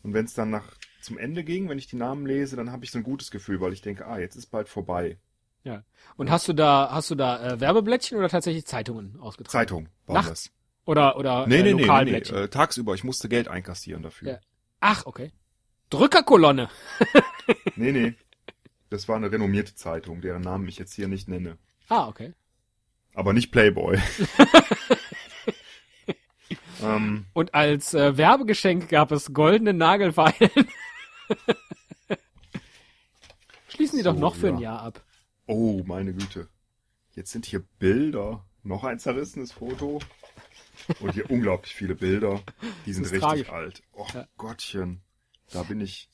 Und 0.02 0.14
wenn 0.14 0.24
es 0.24 0.34
dann 0.34 0.50
nach 0.50 0.76
zum 1.00 1.18
Ende 1.18 1.44
ging, 1.44 1.68
wenn 1.68 1.78
ich 1.78 1.86
die 1.86 1.96
Namen 1.96 2.26
lese, 2.26 2.56
dann 2.56 2.70
habe 2.72 2.84
ich 2.84 2.90
so 2.90 2.98
ein 2.98 3.04
gutes 3.04 3.30
Gefühl, 3.30 3.60
weil 3.60 3.72
ich 3.72 3.82
denke, 3.82 4.06
ah, 4.06 4.18
jetzt 4.18 4.36
ist 4.36 4.46
bald 4.46 4.68
vorbei. 4.68 5.18
ja. 5.64 5.82
Und 6.16 6.30
hast 6.30 6.48
du 6.48 6.52
da 6.52 6.90
hast 6.90 7.10
du 7.10 7.14
da 7.14 7.52
äh, 7.54 7.60
Werbeblättchen 7.60 8.18
oder 8.18 8.28
tatsächlich 8.28 8.66
Zeitungen 8.66 9.18
ausgetragen? 9.20 9.52
Zeitung 9.52 9.88
war 10.06 10.14
Nachts? 10.16 10.28
das. 10.28 10.50
Oder 10.84 11.16
oder 11.16 11.46
Nee, 11.46 11.56
äh, 11.60 11.62
nee, 11.62 11.62
nee, 11.62 11.72
nee, 11.72 11.74
nee. 11.74 11.82
Lokalblättchen? 11.82 12.36
Äh, 12.36 12.48
tagsüber, 12.48 12.94
ich 12.94 13.04
musste 13.04 13.28
Geld 13.28 13.48
einkassieren 13.48 14.02
dafür. 14.02 14.32
Ja. 14.32 14.38
Ach, 14.80 15.06
okay. 15.06 15.32
Drückerkolonne. 15.90 16.68
Nee, 17.76 17.92
nee. 17.92 18.14
Das 18.90 19.08
war 19.08 19.16
eine 19.16 19.32
renommierte 19.32 19.74
Zeitung, 19.74 20.20
deren 20.20 20.42
Namen 20.42 20.68
ich 20.68 20.78
jetzt 20.78 20.94
hier 20.94 21.08
nicht 21.08 21.28
nenne. 21.28 21.58
Ah, 21.88 22.06
okay. 22.08 22.32
Aber 23.14 23.32
nicht 23.32 23.50
Playboy. 23.50 23.98
ähm, 26.82 27.26
Und 27.32 27.54
als 27.54 27.94
äh, 27.94 28.16
Werbegeschenk 28.16 28.88
gab 28.88 29.12
es 29.12 29.32
goldene 29.32 29.72
Nagelfeilen. 29.74 30.50
Schließen 33.68 33.98
die 33.98 34.02
doch 34.04 34.14
So, 34.14 34.20
noch 34.20 34.34
für 34.34 34.48
ein 34.48 34.56
ja. 34.58 34.72
Jahr 34.72 34.82
ab. 34.82 35.04
oh, 35.46 35.82
meine 35.84 36.12
Güte. 36.12 36.48
Jetzt 37.14 37.30
sind 37.32 37.46
hier 37.46 37.60
Bilder. 37.78 38.44
Noch 38.62 38.84
ein 38.84 38.98
zerrissenes 38.98 39.52
Foto. 39.52 40.00
Und 41.00 41.12
hier 41.14 41.30
unglaublich 41.30 41.74
viele 41.74 41.94
Bilder. 41.94 42.42
Die 42.86 42.92
sind 42.92 43.04
richtig 43.04 43.20
tragisch. 43.20 43.50
alt. 43.50 43.82
Oh 43.92 44.06
Ja. 44.14 44.26
Gottchen. 44.36 45.02
Da 45.50 45.62
bin 45.62 45.80
ich. 45.80 46.08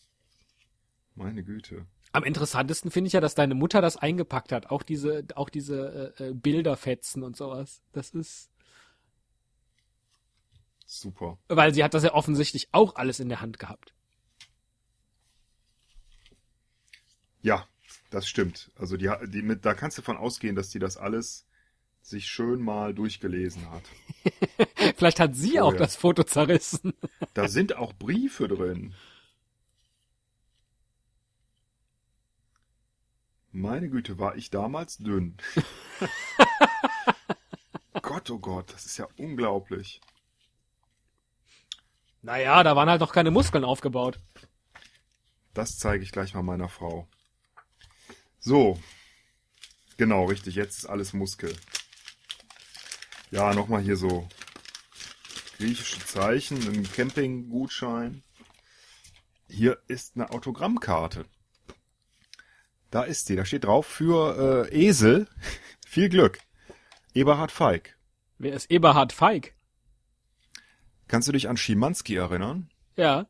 Meine 1.15 1.43
Güte. 1.43 1.87
Am 2.13 2.25
interessantesten 2.25 2.91
finde 2.91 3.09
ich 3.09 3.13
ja, 3.15 3.21
dass 3.21 3.35
deine 3.35 3.55
Mutter 3.55 3.81
das 3.83 3.97
eingepackt 3.97 4.53
hat. 4.53 4.71
Auch 4.71 4.83
diese, 4.83 5.25
auch 5.35 5.51
diese 5.51 6.15
äh, 6.19 6.29
äh, 6.29 6.35
Bilderfetzen 6.35 7.23
und 7.23 7.37
sowas. 7.37 7.83
Das 7.93 8.11
ist, 8.11 8.51
Super. 10.87 11.39
weil 11.49 11.75
sie 11.75 11.83
hat 11.85 11.95
das 11.95 12.05
ja 12.05 12.15
offensichtlich 12.15 12.69
auch 12.73 12.95
alles 12.97 13.19
in 13.21 13.29
der 13.29 13.41
Hand 13.41 13.59
gehabt. 13.59 13.93
Ja, 17.47 17.65
das 18.11 18.29
stimmt. 18.29 18.73
Also 18.75 18.97
die, 18.97 19.09
die 19.29 19.41
mit, 19.41 19.65
da 19.65 19.75
kannst 19.75 19.97
du 19.97 20.03
von 20.03 20.17
ausgehen, 20.17 20.57
dass 20.57 20.71
die 20.71 20.81
das 20.81 20.97
alles 20.97 21.47
sich 22.03 22.27
schön 22.27 22.61
mal 22.61 22.93
durchgelesen 22.93 23.71
hat. 23.71 23.85
Vielleicht 24.97 25.21
hat 25.21 25.37
sie 25.37 25.61
Oh, 25.61 25.67
auch 25.67 25.73
ja. 25.75 25.79
das 25.79 25.95
Foto 25.95 26.25
zerrissen. 26.25 26.93
Da 27.35 27.47
sind 27.47 27.77
auch 27.77 27.93
Briefe 27.93 28.49
drin. 28.49 28.95
Meine 33.53 33.91
Güte, 33.91 34.19
war 34.19 34.35
ich 34.35 34.51
damals 34.51 34.99
dünn. 34.99 35.37
Gott, 38.03 38.29
oh 38.31 38.41
Gott, 38.41 38.73
das 38.73 38.87
ist 38.87 38.97
ja 38.97 39.07
unglaublich. 39.19 40.01
Naja, 42.23 42.65
da 42.65 42.75
waren 42.75 42.91
halt 42.91 43.01
noch 43.01 43.13
keine 43.13 43.31
Muskeln 43.31 43.65
aufgebaut. 43.65 44.19
Das 45.55 45.79
zeige 45.79 46.03
ich 46.03 46.11
gleich 46.11 46.35
mal 46.35 46.43
meiner 46.43 46.69
Frau. 46.69 47.07
So. 48.47 48.79
Genau, 49.97 50.27
richtig. 50.27 50.55
Jetzt 50.55 50.79
ist 50.79 50.87
alles 50.87 51.13
Muskel. 51.13 51.53
Ja, 53.33 53.53
nochmal 53.53 53.83
hier 53.83 53.97
so 53.97 54.29
griechische 55.59 55.99
Zeichen, 55.99 56.59
ein 56.59 56.85
Campinggutschein. 56.85 58.23
Hier 59.49 59.79
ist 59.89 60.15
eine 60.15 60.31
Autogrammkarte. 60.31 61.25
Da 62.93 63.03
ist 63.03 63.27
sie. 63.27 63.35
Da 63.35 63.45
steht 63.45 63.65
drauf 63.65 63.85
für 63.85 64.69
äh, 64.71 64.87
Esel. 64.87 65.27
Viel 65.85 66.09
Glück. 66.09 66.39
Eberhard 67.15 67.51
Feig. 67.51 67.99
Wer 68.39 68.53
ist 68.53 68.71
Eberhard 68.71 69.13
Feig? 69.13 69.57
Kannst 71.09 71.27
du 71.27 71.33
dich 71.33 71.49
an 71.49 71.57
Schimanski 71.57 72.15
erinnern? 72.15 72.71
Ja. 72.95 73.27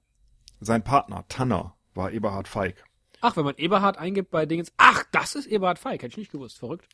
Sein 0.61 0.85
Partner 0.85 1.25
Tanner 1.29 1.75
war 1.95 2.13
Eberhard 2.13 2.49
Feig. 2.49 2.85
Ach, 3.21 3.37
wenn 3.37 3.45
man 3.45 3.57
Eberhard 3.57 3.99
eingibt 3.99 4.31
bei 4.31 4.47
Dingens. 4.47 4.73
Ach, 4.77 5.05
das 5.21 5.35
ist 5.35 5.47
Eberhard 5.47 5.79
Feig. 5.79 6.03
Hätte 6.03 6.13
ich 6.13 6.17
nicht 6.17 6.33
gewusst. 6.33 6.59
Verrückt. 6.59 6.89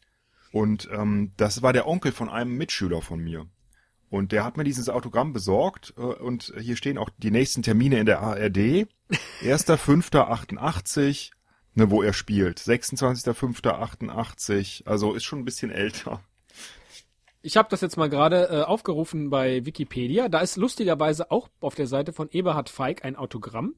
Und 0.52 0.88
ähm, 0.92 1.32
das 1.36 1.62
war 1.62 1.72
der 1.72 1.88
Onkel 1.88 2.12
von 2.12 2.28
einem 2.28 2.56
Mitschüler 2.56 3.02
von 3.02 3.18
mir. 3.20 3.46
Und 4.10 4.30
der 4.32 4.44
hat 4.44 4.58
mir 4.58 4.64
dieses 4.64 4.90
Autogramm 4.90 5.32
besorgt. 5.32 5.94
Äh, 5.96 6.02
und 6.02 6.52
hier 6.60 6.76
stehen 6.76 6.98
auch 6.98 7.08
die 7.16 7.30
nächsten 7.30 7.62
Termine 7.62 7.98
in 7.98 8.04
der 8.06 8.20
ARD. 8.20 8.86
1.5.88, 9.40 11.30
ne, 11.74 11.90
wo 11.90 12.02
er 12.02 12.12
spielt. 12.12 12.60
26.5.88. 12.60 14.86
Also 14.86 15.14
ist 15.14 15.24
schon 15.24 15.38
ein 15.40 15.46
bisschen 15.46 15.70
älter. 15.70 16.20
Ich 17.40 17.56
habe 17.56 17.70
das 17.70 17.80
jetzt 17.80 17.96
mal 17.96 18.10
gerade 18.10 18.50
äh, 18.50 18.62
aufgerufen 18.62 19.30
bei 19.30 19.64
Wikipedia. 19.66 20.28
Da 20.28 20.40
ist 20.40 20.56
lustigerweise 20.56 21.30
auch 21.30 21.48
auf 21.60 21.74
der 21.74 21.86
Seite 21.86 22.12
von 22.12 22.28
Eberhard 22.30 22.68
Feig 22.68 23.02
ein 23.04 23.16
Autogramm. 23.16 23.74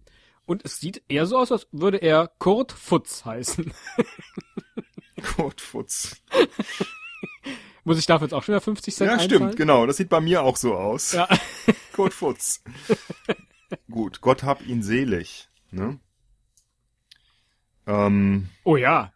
Und 0.47 0.65
es 0.65 0.79
sieht 0.79 1.03
eher 1.09 1.27
so 1.27 1.39
aus, 1.39 1.51
als 1.53 1.67
würde 1.73 1.99
er 1.99 2.29
Kurt 2.39 2.73
Futz 2.73 3.25
heißen. 3.25 3.73
Kurt 5.37 5.61
Futz. 5.61 6.23
Muss 7.85 7.99
ich 7.99 8.07
dafür 8.07 8.27
jetzt 8.27 8.33
auch 8.35 8.43
schon 8.43 8.55
wieder 8.55 8.61
50 8.63 8.95
Cent 8.95 9.09
Ja, 9.09 9.13
einzahlen? 9.15 9.31
stimmt, 9.31 9.57
genau. 9.57 9.87
Das 9.87 9.97
sieht 9.99 10.09
bei 10.09 10.21
mir 10.21 10.43
auch 10.43 10.57
so 10.57 10.75
aus. 10.75 11.13
Ja. 11.13 11.29
Kurt 11.93 12.15
Futz. 12.15 12.63
Gut, 13.91 14.21
Gott 14.21 14.43
hab 14.43 14.65
ihn 14.67 14.83
selig. 14.83 15.49
Ne? 15.71 15.99
Ähm, 17.87 18.49
Oh 18.65 18.77
ja. 18.77 19.13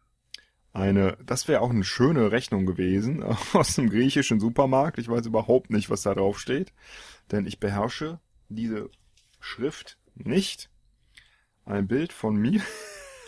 eine, 0.73 1.17
das 1.25 1.49
wäre 1.49 1.61
auch 1.63 1.71
eine 1.71 1.85
schöne 1.85 2.31
Rechnung 2.31 2.67
gewesen 2.67 3.23
aus 3.53 3.75
dem 3.75 3.89
griechischen 3.91 4.41
Supermarkt. 4.41 4.99
Ich 4.99 5.09
weiß 5.09 5.27
überhaupt 5.27 5.71
nicht, 5.71 5.89
was 5.91 6.03
da 6.03 6.15
drauf 6.15 6.39
steht, 6.39 6.73
denn 7.31 7.47
ich 7.47 7.61
beherrsche 7.61 8.21
diese 8.49 8.91
Schrift 9.41 9.99
nicht. 10.15 10.69
Ein 11.69 11.87
Bild 11.87 12.13
von 12.15 12.35
mir. 12.37 12.63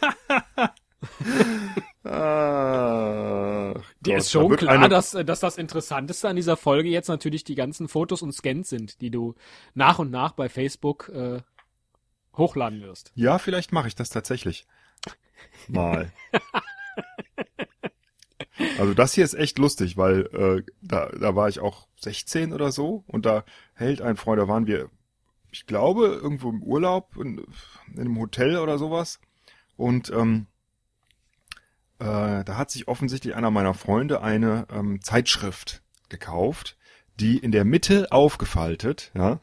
Ach, 2.02 3.74
Dir 4.00 4.16
ist 4.16 4.28
da 4.34 4.40
schon 4.40 4.50
wird 4.50 4.60
klar, 4.60 4.74
eine- 4.74 4.88
dass, 4.88 5.14
äh, 5.14 5.24
dass 5.24 5.40
das 5.40 5.58
Interessanteste 5.58 6.28
an 6.28 6.36
dieser 6.36 6.56
Folge 6.56 6.88
jetzt 6.88 7.08
natürlich 7.08 7.44
die 7.44 7.54
ganzen 7.54 7.88
Fotos 7.88 8.22
und 8.22 8.32
Scans 8.32 8.68
sind, 8.70 9.00
die 9.00 9.10
du 9.10 9.34
nach 9.74 9.98
und 9.98 10.10
nach 10.10 10.32
bei 10.32 10.48
Facebook 10.48 11.10
äh, 11.10 11.40
hochladen 12.36 12.80
wirst. 12.82 13.12
Ja, 13.14 13.38
vielleicht 13.38 13.72
mache 13.72 13.88
ich 13.88 13.94
das 13.94 14.10
tatsächlich. 14.10 14.66
Mal. 15.68 16.12
Also 18.78 18.92
das 18.92 19.14
hier 19.14 19.24
ist 19.24 19.32
echt 19.34 19.58
lustig, 19.58 19.96
weil 19.96 20.26
äh, 20.34 20.62
da, 20.82 21.08
da 21.18 21.34
war 21.34 21.48
ich 21.48 21.60
auch 21.60 21.86
16 22.00 22.52
oder 22.52 22.72
so 22.72 23.04
und 23.06 23.24
da 23.24 23.44
hält 23.74 24.02
ein 24.02 24.16
Freund, 24.16 24.38
da 24.38 24.48
waren 24.48 24.66
wir, 24.66 24.90
ich 25.52 25.66
glaube, 25.66 26.06
irgendwo 26.06 26.50
im 26.50 26.62
Urlaub 26.62 27.16
in, 27.16 27.44
in 27.92 28.00
einem 28.00 28.18
Hotel 28.18 28.58
oder 28.58 28.78
sowas 28.78 29.20
Und 29.76 30.10
ähm, 30.10 30.46
äh, 31.98 32.44
da 32.44 32.56
hat 32.56 32.70
sich 32.70 32.88
offensichtlich 32.88 33.34
einer 33.34 33.50
meiner 33.50 33.74
Freunde 33.74 34.22
eine 34.22 34.66
ähm, 34.72 35.02
Zeitschrift 35.02 35.82
gekauft, 36.08 36.76
die 37.18 37.38
in 37.38 37.52
der 37.52 37.64
Mitte 37.64 38.10
aufgefaltet, 38.10 39.10
ja, 39.14 39.40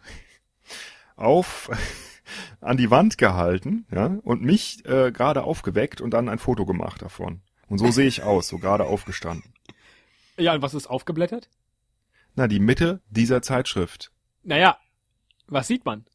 auf 1.16 1.70
an 2.62 2.78
die 2.78 2.90
Wand 2.90 3.18
gehalten, 3.18 3.86
ja, 3.92 4.18
und 4.24 4.42
mich 4.42 4.86
äh, 4.86 5.12
gerade 5.12 5.44
aufgeweckt 5.44 6.02
und 6.02 6.12
dann 6.12 6.30
ein 6.30 6.40
Foto 6.40 6.66
gemacht 6.66 7.02
davon. 7.02 7.42
Und 7.68 7.80
so 7.80 7.92
sehe 7.92 8.08
ich 8.08 8.24
aus, 8.24 8.48
so 8.48 8.60
gerade 8.60 8.86
aufgestanden. 8.86 9.54
Ja, 10.38 10.54
und 10.54 10.62
was 10.62 10.74
ist 10.74 10.88
aufgeblättert? 10.88 11.50
Na, 12.36 12.48
die 12.48 12.60
Mitte 12.60 13.02
dieser 13.10 13.42
Zeitschrift. 13.42 14.12
Naja, 14.44 14.78
was 15.48 15.68
sieht 15.68 15.86
man? 15.86 16.06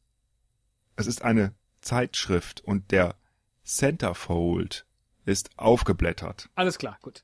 Es 0.95 1.07
ist 1.07 1.21
eine 1.23 1.53
Zeitschrift 1.81 2.61
und 2.61 2.91
der 2.91 3.15
Centerfold 3.63 4.85
ist 5.25 5.49
aufgeblättert. 5.57 6.49
Alles 6.55 6.77
klar, 6.77 6.97
gut. 7.01 7.23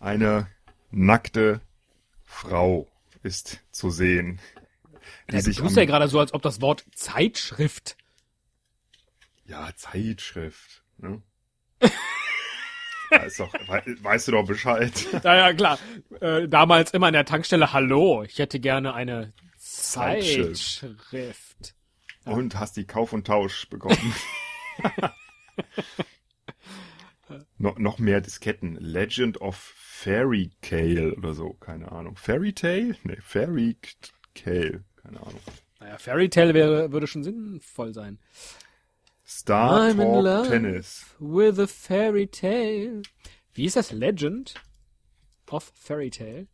Eine 0.00 0.48
nackte 0.90 1.60
Frau 2.24 2.88
ist 3.22 3.60
zu 3.72 3.90
sehen. 3.90 4.40
Die 5.28 5.34
Ja, 5.34 5.38
du 5.38 5.44
sich 5.44 5.56
tust 5.58 5.76
am- 5.76 5.82
ja 5.82 5.86
gerade 5.86 6.08
so, 6.08 6.20
als 6.20 6.32
ob 6.34 6.42
das 6.42 6.60
Wort 6.60 6.84
Zeitschrift. 6.94 7.96
Ja, 9.44 9.70
Zeitschrift. 9.76 10.82
Ne? 10.98 11.22
ist 13.26 13.38
doch, 13.40 13.52
wei- 13.66 13.84
weißt 14.00 14.28
du 14.28 14.32
doch 14.32 14.46
Bescheid. 14.46 14.92
Naja, 15.24 15.52
klar. 15.52 15.78
Äh, 16.20 16.48
damals 16.48 16.92
immer 16.92 17.06
an 17.08 17.12
der 17.12 17.24
Tankstelle, 17.24 17.72
hallo, 17.72 18.22
ich 18.24 18.38
hätte 18.38 18.58
gerne 18.60 18.94
eine 18.94 19.32
Zeitschrift. 19.82 20.80
Zeitschrift. 20.80 21.74
Und 22.24 22.58
hast 22.58 22.76
die 22.76 22.86
Kauf 22.86 23.12
und 23.12 23.26
Tausch 23.26 23.68
bekommen. 23.68 24.14
no, 27.58 27.74
noch 27.78 27.98
mehr 27.98 28.20
Disketten. 28.20 28.76
Legend 28.76 29.40
of 29.40 29.56
Fairy 29.56 30.50
Kale 30.60 31.14
oder 31.14 31.34
so, 31.34 31.54
keine 31.54 31.92
Ahnung. 31.92 32.16
Fairy 32.16 32.52
Tale? 32.52 32.96
Nee, 33.04 33.18
Fairy 33.20 33.76
Kale, 34.34 34.84
keine 34.96 35.20
Ahnung. 35.20 35.40
Naja, 35.80 35.98
Fairy 35.98 36.28
Tale 36.28 36.54
wäre, 36.54 36.92
würde 36.92 37.06
schon 37.06 37.22
sinnvoll 37.22 37.94
sein. 37.94 38.18
Star 39.24 39.88
I'm 39.88 39.90
in 39.92 39.96
Talk 39.98 40.24
love. 40.24 40.48
Tennis. 40.48 41.06
With 41.18 41.58
a 41.58 41.66
Fairy 41.66 42.26
Tale. 42.26 43.02
Wie 43.52 43.64
ist 43.64 43.76
das? 43.76 43.90
Legend 43.90 44.54
of 45.50 45.72
Fairy 45.74 46.10
Tale? 46.10 46.46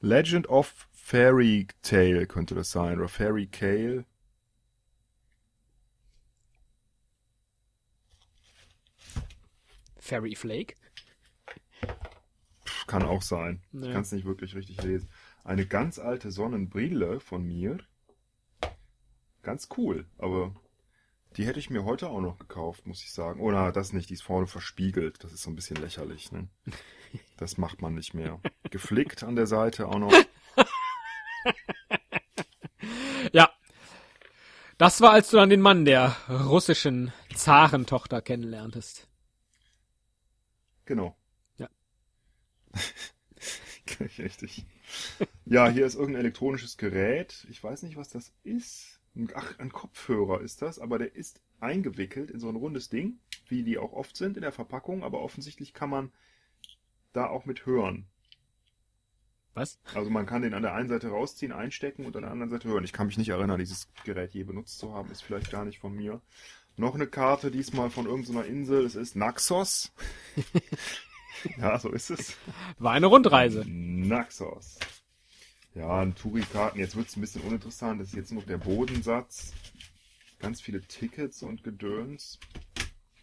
Legend 0.00 0.48
of 0.48 0.88
Fairy 1.04 1.66
Tale 1.82 2.26
könnte 2.26 2.54
das 2.54 2.70
sein. 2.70 2.98
Oder 2.98 3.08
Fairy 3.08 3.46
Kale. 3.48 4.06
Fairy 9.98 10.34
Flake? 10.34 10.74
Kann 12.86 13.02
auch 13.04 13.22
sein. 13.22 13.62
Ich 13.72 13.82
Ja. 13.84 13.92
kann 13.92 14.02
es 14.02 14.12
nicht 14.12 14.24
wirklich 14.26 14.54
richtig 14.54 14.82
lesen. 14.82 15.08
Eine 15.44 15.66
ganz 15.66 15.98
alte 15.98 16.30
Sonnenbrille 16.30 17.20
von 17.20 17.44
mir. 17.44 17.78
Ganz 19.42 19.68
cool, 19.76 20.06
aber 20.18 20.54
die 21.36 21.46
hätte 21.46 21.58
ich 21.58 21.70
mir 21.70 21.84
heute 21.84 22.08
auch 22.10 22.20
noch 22.20 22.38
gekauft, 22.38 22.86
muss 22.86 23.02
ich 23.02 23.12
sagen. 23.12 23.40
Oder 23.40 23.72
das 23.72 23.92
nicht, 23.92 24.10
die 24.10 24.14
ist 24.14 24.22
vorne 24.22 24.46
verspiegelt. 24.46 25.24
Das 25.24 25.32
ist 25.32 25.42
so 25.42 25.50
ein 25.50 25.56
bisschen 25.56 25.76
lächerlich, 25.76 26.30
ne? 26.32 26.48
Das 27.36 27.58
macht 27.58 27.82
man 27.82 27.94
nicht 27.94 28.14
mehr. 28.14 28.40
Geflickt 28.70 29.22
an 29.22 29.36
der 29.36 29.46
Seite 29.46 29.88
auch 29.88 29.98
noch. 29.98 30.12
Ja. 33.32 33.50
Das 34.82 35.00
war, 35.00 35.12
als 35.12 35.30
du 35.30 35.36
dann 35.36 35.48
den 35.48 35.60
Mann 35.60 35.84
der 35.84 36.16
russischen 36.28 37.12
Zarentochter 37.36 38.20
kennenlerntest. 38.20 39.06
Genau. 40.86 41.16
Ja. 41.56 41.68
Richtig. 44.18 44.66
Ja, 45.44 45.68
hier 45.68 45.86
ist 45.86 45.94
irgendein 45.94 46.22
elektronisches 46.22 46.78
Gerät. 46.78 47.46
Ich 47.48 47.62
weiß 47.62 47.84
nicht, 47.84 47.96
was 47.96 48.08
das 48.08 48.32
ist. 48.42 49.00
Ach, 49.34 49.56
ein 49.60 49.70
Kopfhörer 49.70 50.40
ist 50.40 50.62
das, 50.62 50.80
aber 50.80 50.98
der 50.98 51.14
ist 51.14 51.40
eingewickelt 51.60 52.32
in 52.32 52.40
so 52.40 52.48
ein 52.48 52.56
rundes 52.56 52.88
Ding, 52.88 53.20
wie 53.46 53.62
die 53.62 53.78
auch 53.78 53.92
oft 53.92 54.16
sind 54.16 54.36
in 54.36 54.42
der 54.42 54.50
Verpackung, 54.50 55.04
aber 55.04 55.20
offensichtlich 55.20 55.74
kann 55.74 55.90
man 55.90 56.10
da 57.12 57.28
auch 57.28 57.44
mit 57.44 57.66
hören. 57.66 58.08
Was? 59.54 59.78
Also 59.94 60.08
man 60.10 60.24
kann 60.24 60.42
den 60.42 60.54
an 60.54 60.62
der 60.62 60.74
einen 60.74 60.88
Seite 60.88 61.08
rausziehen, 61.08 61.52
einstecken 61.52 62.06
und 62.06 62.16
an 62.16 62.22
der 62.22 62.30
anderen 62.30 62.50
Seite 62.50 62.68
hören. 62.68 62.84
Ich 62.84 62.92
kann 62.92 63.06
mich 63.06 63.18
nicht 63.18 63.28
erinnern, 63.28 63.58
dieses 63.58 63.88
Gerät 64.04 64.32
je 64.32 64.44
benutzt 64.44 64.78
zu 64.78 64.94
haben, 64.94 65.10
ist 65.10 65.22
vielleicht 65.22 65.50
gar 65.50 65.64
nicht 65.64 65.78
von 65.78 65.94
mir. 65.94 66.22
Noch 66.76 66.94
eine 66.94 67.06
Karte, 67.06 67.50
diesmal 67.50 67.90
von 67.90 68.06
irgendeiner 68.06 68.46
Insel. 68.46 68.86
Es 68.86 68.94
ist 68.94 69.14
Naxos. 69.14 69.92
ja, 71.58 71.78
so 71.78 71.90
ist 71.90 72.10
es. 72.10 72.36
War 72.78 72.92
eine 72.92 73.06
Rundreise. 73.06 73.64
Naxos. 73.66 74.78
Ja, 75.74 76.00
ein 76.00 76.14
Touri-Karten. 76.14 76.78
Jetzt 76.78 76.96
wird's 76.96 77.16
ein 77.16 77.20
bisschen 77.20 77.42
uninteressant. 77.42 78.00
Das 78.00 78.08
ist 78.08 78.14
jetzt 78.14 78.32
noch 78.32 78.44
der 78.44 78.58
Bodensatz. 78.58 79.52
Ganz 80.38 80.62
viele 80.62 80.80
Tickets 80.80 81.42
und 81.42 81.62
Gedöns. 81.62 82.38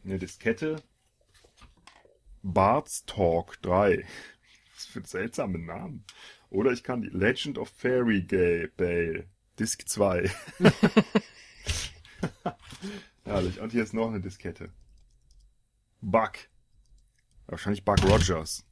Eine 0.06 0.20
Diskette. 0.20 0.82
Bart's 2.44 3.04
Talk 3.06 3.60
3. 3.64 4.06
Was 4.80 4.86
für 4.86 5.02
ein 5.02 5.06
seltsamer 5.06 5.58
Namen. 5.58 6.06
Oder 6.50 6.72
ich 6.72 6.86
kann 6.86 7.02
die 7.02 7.10
Legend 7.10 7.58
of 7.58 7.68
Fairy 7.68 8.22
Gay 8.22 8.70
Bale. 8.78 9.28
Disc 9.60 9.86
2. 9.86 10.32
Herrlich. 13.26 13.60
Und 13.60 13.74
hier 13.74 13.84
ist 13.84 13.94
noch 13.94 14.08
eine 14.08 14.22
Diskette. 14.22 14.72
Buck. 16.00 16.38
Wahrscheinlich 17.48 17.84
Buck 17.84 18.02
Rogers. 18.04 18.66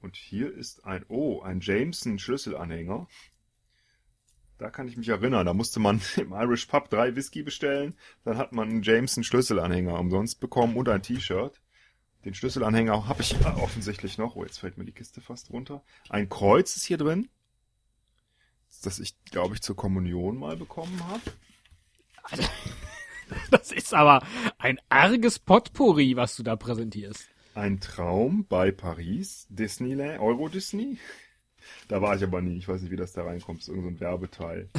Und 0.00 0.16
hier 0.16 0.52
ist 0.52 0.84
ein, 0.84 1.04
oh, 1.06 1.40
ein 1.42 1.60
Jameson 1.60 2.18
Schlüsselanhänger. 2.18 3.06
Da 4.60 4.68
kann 4.68 4.88
ich 4.88 4.98
mich 4.98 5.08
erinnern, 5.08 5.46
da 5.46 5.54
musste 5.54 5.80
man 5.80 6.02
im 6.16 6.32
Irish 6.32 6.66
Pub 6.66 6.90
drei 6.90 7.16
Whisky 7.16 7.42
bestellen, 7.42 7.94
dann 8.24 8.36
hat 8.36 8.52
man 8.52 8.68
einen 8.68 8.82
Jameson 8.82 9.24
Schlüsselanhänger 9.24 9.98
umsonst 9.98 10.38
bekommen 10.38 10.76
und 10.76 10.86
ein 10.90 11.02
T-Shirt. 11.02 11.58
Den 12.26 12.34
Schlüsselanhänger 12.34 13.08
habe 13.08 13.22
ich 13.22 13.34
offensichtlich 13.56 14.18
noch. 14.18 14.36
Oh, 14.36 14.44
jetzt 14.44 14.58
fällt 14.58 14.76
mir 14.76 14.84
die 14.84 14.92
Kiste 14.92 15.22
fast 15.22 15.48
runter. 15.48 15.82
Ein 16.10 16.28
Kreuz 16.28 16.76
ist 16.76 16.84
hier 16.84 16.98
drin, 16.98 17.30
das 18.82 18.98
ich, 18.98 19.16
glaube 19.24 19.54
ich, 19.54 19.62
zur 19.62 19.76
Kommunion 19.76 20.36
mal 20.36 20.56
bekommen 20.56 21.02
habe. 21.08 22.42
Das 23.52 23.70
ist 23.70 23.94
aber 23.94 24.26
ein 24.58 24.80
arges 24.88 25.38
Potpourri, 25.38 26.16
was 26.16 26.34
du 26.34 26.42
da 26.42 26.56
präsentierst. 26.56 27.28
Ein 27.54 27.78
Traum 27.78 28.44
bei 28.48 28.72
Paris, 28.72 29.46
Disneyland, 29.50 30.18
Euro 30.18 30.48
Disney. 30.48 30.98
Da 31.88 32.00
war 32.00 32.16
ich 32.16 32.22
aber 32.22 32.40
nie. 32.40 32.58
Ich 32.58 32.68
weiß 32.68 32.82
nicht, 32.82 32.90
wie 32.90 32.96
das 32.96 33.12
da 33.12 33.24
reinkommt. 33.24 33.60
Das 33.60 33.68
ist 33.68 33.74
irgendein 33.74 33.98
so 33.98 34.04
ein 34.04 34.08
Werbeteil. 34.08 34.68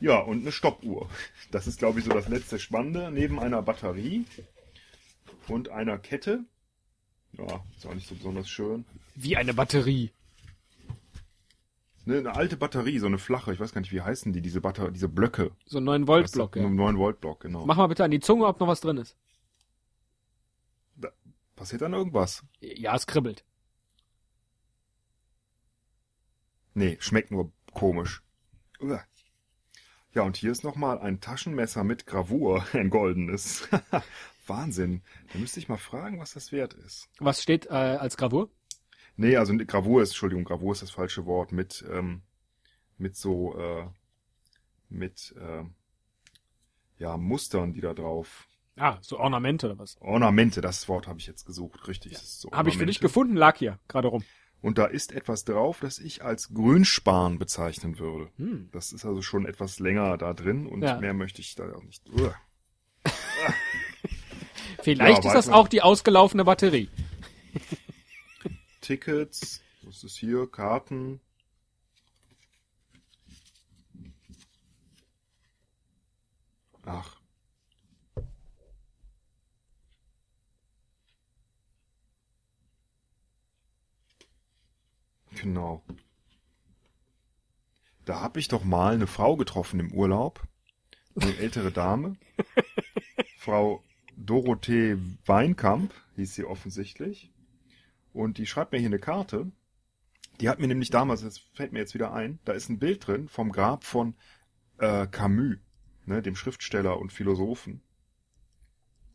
Ja, 0.00 0.18
und 0.18 0.42
eine 0.42 0.52
Stoppuhr. 0.52 1.08
Das 1.50 1.66
ist, 1.66 1.78
glaube 1.78 1.98
ich, 1.98 2.04
so 2.04 2.12
das 2.12 2.28
letzte 2.28 2.58
Spannende. 2.58 3.10
Neben 3.10 3.40
einer 3.40 3.62
Batterie 3.62 4.26
und 5.48 5.70
einer 5.70 5.96
Kette. 5.96 6.44
Ja, 7.38 7.64
ist 7.74 7.86
auch 7.86 7.94
nicht 7.94 8.06
so 8.06 8.14
besonders 8.14 8.46
schön. 8.46 8.84
Wie 9.14 9.38
eine 9.38 9.54
Batterie. 9.54 10.10
Ne, 12.04 12.18
eine 12.18 12.34
alte 12.36 12.58
Batterie, 12.58 12.98
so 12.98 13.06
eine 13.06 13.16
flache. 13.16 13.54
Ich 13.54 13.60
weiß 13.60 13.72
gar 13.72 13.80
nicht, 13.80 13.92
wie 13.92 14.02
heißen 14.02 14.32
die, 14.34 14.42
diese 14.42 14.60
Batter 14.60 14.90
diese 14.90 15.08
Blöcke. 15.08 15.52
So 15.64 15.78
ein 15.78 15.84
9 15.84 16.06
Volt 16.06 16.30
Block, 16.32 16.56
ja. 16.56 16.68
9 16.68 16.98
Volt 16.98 17.20
Block, 17.20 17.40
genau. 17.40 17.64
Mach 17.64 17.76
mal 17.76 17.86
bitte 17.86 18.04
an 18.04 18.10
die 18.10 18.20
Zunge, 18.20 18.46
ob 18.46 18.60
noch 18.60 18.68
was 18.68 18.82
drin 18.82 18.98
ist. 18.98 19.16
Passiert 21.56 21.82
dann 21.82 21.92
irgendwas? 21.92 22.44
Ja, 22.60 22.94
es 22.94 23.06
kribbelt. 23.06 23.44
Nee, 26.74 26.96
schmeckt 27.00 27.30
nur 27.30 27.52
komisch. 27.72 28.22
Uah. 28.80 29.04
Ja, 30.12 30.22
und 30.22 30.36
hier 30.36 30.52
ist 30.52 30.64
nochmal 30.64 30.98
ein 30.98 31.20
Taschenmesser 31.20 31.84
mit 31.84 32.06
Gravur, 32.06 32.64
ein 32.72 32.90
goldenes. 32.90 33.68
Wahnsinn. 34.46 35.02
Da 35.32 35.38
müsste 35.38 35.58
ich 35.58 35.68
mal 35.68 35.78
fragen, 35.78 36.20
was 36.20 36.34
das 36.34 36.52
wert 36.52 36.74
ist. 36.74 37.08
Was 37.18 37.42
steht 37.42 37.66
äh, 37.66 37.70
als 37.70 38.16
Gravur? 38.16 38.50
Nee, 39.16 39.36
also 39.36 39.56
Gravur 39.56 40.02
ist, 40.02 40.10
Entschuldigung, 40.10 40.44
Gravur 40.44 40.72
ist 40.72 40.82
das 40.82 40.90
falsche 40.90 41.24
Wort, 41.24 41.52
mit, 41.52 41.84
ähm, 41.90 42.22
mit 42.98 43.16
so, 43.16 43.56
äh, 43.56 43.86
mit, 44.88 45.34
äh, 45.38 45.64
ja, 46.98 47.16
Mustern, 47.16 47.72
die 47.72 47.80
da 47.80 47.94
drauf. 47.94 48.46
Ah, 48.76 48.98
so 49.02 49.18
Ornamente 49.20 49.66
oder 49.66 49.78
was? 49.78 49.96
Ornamente, 50.00 50.60
das 50.60 50.88
Wort 50.88 51.06
habe 51.06 51.18
ich 51.20 51.26
jetzt 51.26 51.46
gesucht, 51.46 51.86
richtig. 51.86 52.12
ist 52.12 52.40
so 52.40 52.50
Habe 52.50 52.70
ich 52.70 52.78
für 52.78 52.86
dich 52.86 52.98
gefunden, 53.00 53.36
lag 53.36 53.56
hier, 53.56 53.78
gerade 53.88 54.08
rum. 54.08 54.24
Und 54.60 54.78
da 54.78 54.86
ist 54.86 55.12
etwas 55.12 55.44
drauf, 55.44 55.78
das 55.80 55.98
ich 55.98 56.24
als 56.24 56.52
Grünspan 56.54 57.38
bezeichnen 57.38 57.98
würde. 57.98 58.30
Hm. 58.38 58.70
Das 58.72 58.92
ist 58.92 59.04
also 59.04 59.20
schon 59.22 59.44
etwas 59.46 59.78
länger 59.78 60.16
da 60.16 60.32
drin 60.32 60.66
und 60.66 60.82
Ja. 60.82 60.98
mehr 60.98 61.12
möchte 61.14 61.40
ich 61.42 61.54
da 61.54 61.70
auch 61.72 61.82
nicht. 61.82 62.02
Vielleicht 64.82 65.24
Ja, 65.24 65.30
ist 65.30 65.34
das 65.34 65.48
auch 65.50 65.68
die 65.68 65.82
ausgelaufene 65.82 66.44
Batterie. 66.44 66.88
Tickets. 68.80 69.60
Was 69.82 70.02
ist 70.02 70.16
hier? 70.16 70.50
Karten. 70.50 71.20
Ach. 76.86 77.16
Genau. 85.40 85.82
Da 88.04 88.20
hab 88.20 88.36
ich 88.36 88.48
doch 88.48 88.64
mal 88.64 88.94
eine 88.94 89.06
Frau 89.06 89.36
getroffen 89.36 89.80
im 89.80 89.92
Urlaub. 89.92 90.42
Eine 91.16 91.36
ältere 91.36 91.70
Dame. 91.70 92.16
Frau 93.38 93.82
Dorothee 94.16 94.96
Weinkamp 95.26 95.92
hieß 96.16 96.34
sie 96.34 96.44
offensichtlich. 96.44 97.30
Und 98.12 98.38
die 98.38 98.46
schreibt 98.46 98.72
mir 98.72 98.78
hier 98.78 98.88
eine 98.88 98.98
Karte. 98.98 99.50
Die 100.40 100.48
hat 100.48 100.58
mir 100.58 100.66
nämlich 100.66 100.90
damals, 100.90 101.22
das 101.22 101.38
fällt 101.38 101.72
mir 101.72 101.78
jetzt 101.78 101.94
wieder 101.94 102.12
ein, 102.12 102.38
da 102.44 102.52
ist 102.52 102.68
ein 102.68 102.78
Bild 102.78 103.06
drin 103.06 103.28
vom 103.28 103.52
Grab 103.52 103.84
von 103.84 104.14
äh, 104.78 105.06
Camus, 105.06 105.56
ne, 106.06 106.22
dem 106.22 106.34
Schriftsteller 106.34 106.98
und 106.98 107.12
Philosophen. 107.12 107.82